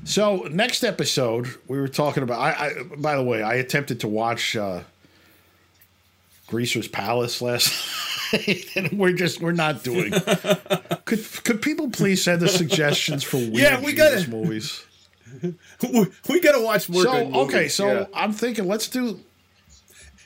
[0.03, 2.39] So next episode, we were talking about.
[2.39, 4.81] I, I by the way, I attempted to watch uh,
[6.47, 7.71] Greaser's Palace last.
[8.33, 10.11] night, and we're just we're not doing.
[11.05, 14.83] could could people please send us suggestions for weird Yeah, we gotta- movies?
[15.41, 17.03] we, we got to watch more.
[17.03, 18.05] So okay, so yeah.
[18.13, 19.19] I'm thinking let's do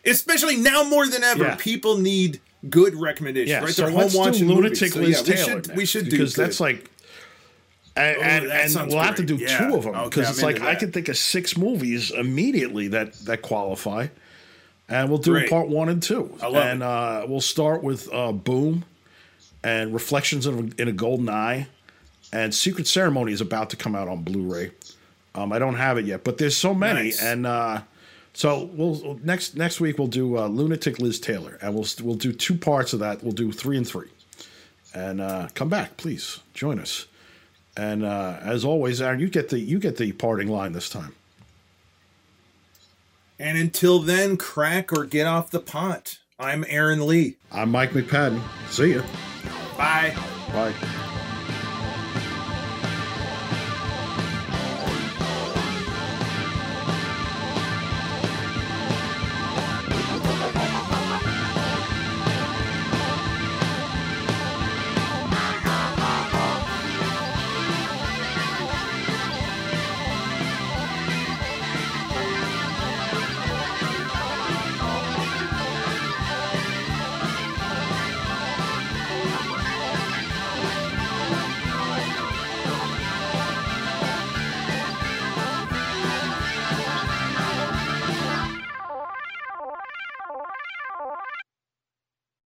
[0.06, 1.56] especially now more than ever, Yeah.
[1.60, 3.50] people need good recommendations.
[3.52, 3.70] Yeah, right?
[3.74, 5.18] so They're let's home do watching Lunatic movies.
[5.20, 5.64] So, Liz yeah, we Taylor.
[5.64, 6.46] should we should do because good.
[6.46, 6.90] that's like,
[7.96, 9.36] and Oh, and, that and we'll have to do.
[9.36, 9.58] Yeah.
[9.70, 13.14] two of them because I'm it's like I can think of six movies immediately that
[13.26, 14.08] that qualify,
[14.88, 15.50] and we'll do Great.
[15.50, 18.86] part one and two, I love and uh, we'll start with uh, Boom,
[19.64, 21.68] and Reflections of, in a Golden Eye,
[22.32, 24.72] and Secret Ceremony is about to come out on Blu-ray.
[25.36, 27.22] Um, I don't have it yet, but there's so many, Nice.
[27.22, 27.82] and uh,
[28.34, 32.32] so we'll next next week we'll do uh, Lunatic Liz Taylor, and we'll we'll do
[32.32, 33.24] two parts of that.
[33.24, 34.10] We'll do three and three,
[34.94, 37.06] and uh, come back, please join us.
[37.78, 41.16] And uh, as always, Aaron, you get the you get the parting line this time.
[43.40, 46.20] And until then, crack or get off the pot.
[46.38, 47.38] I'm Aaron Lee.
[47.52, 48.42] I'm Mike McPadden.
[48.70, 49.04] See you.
[49.78, 50.14] Bye.
[50.52, 50.74] Bye.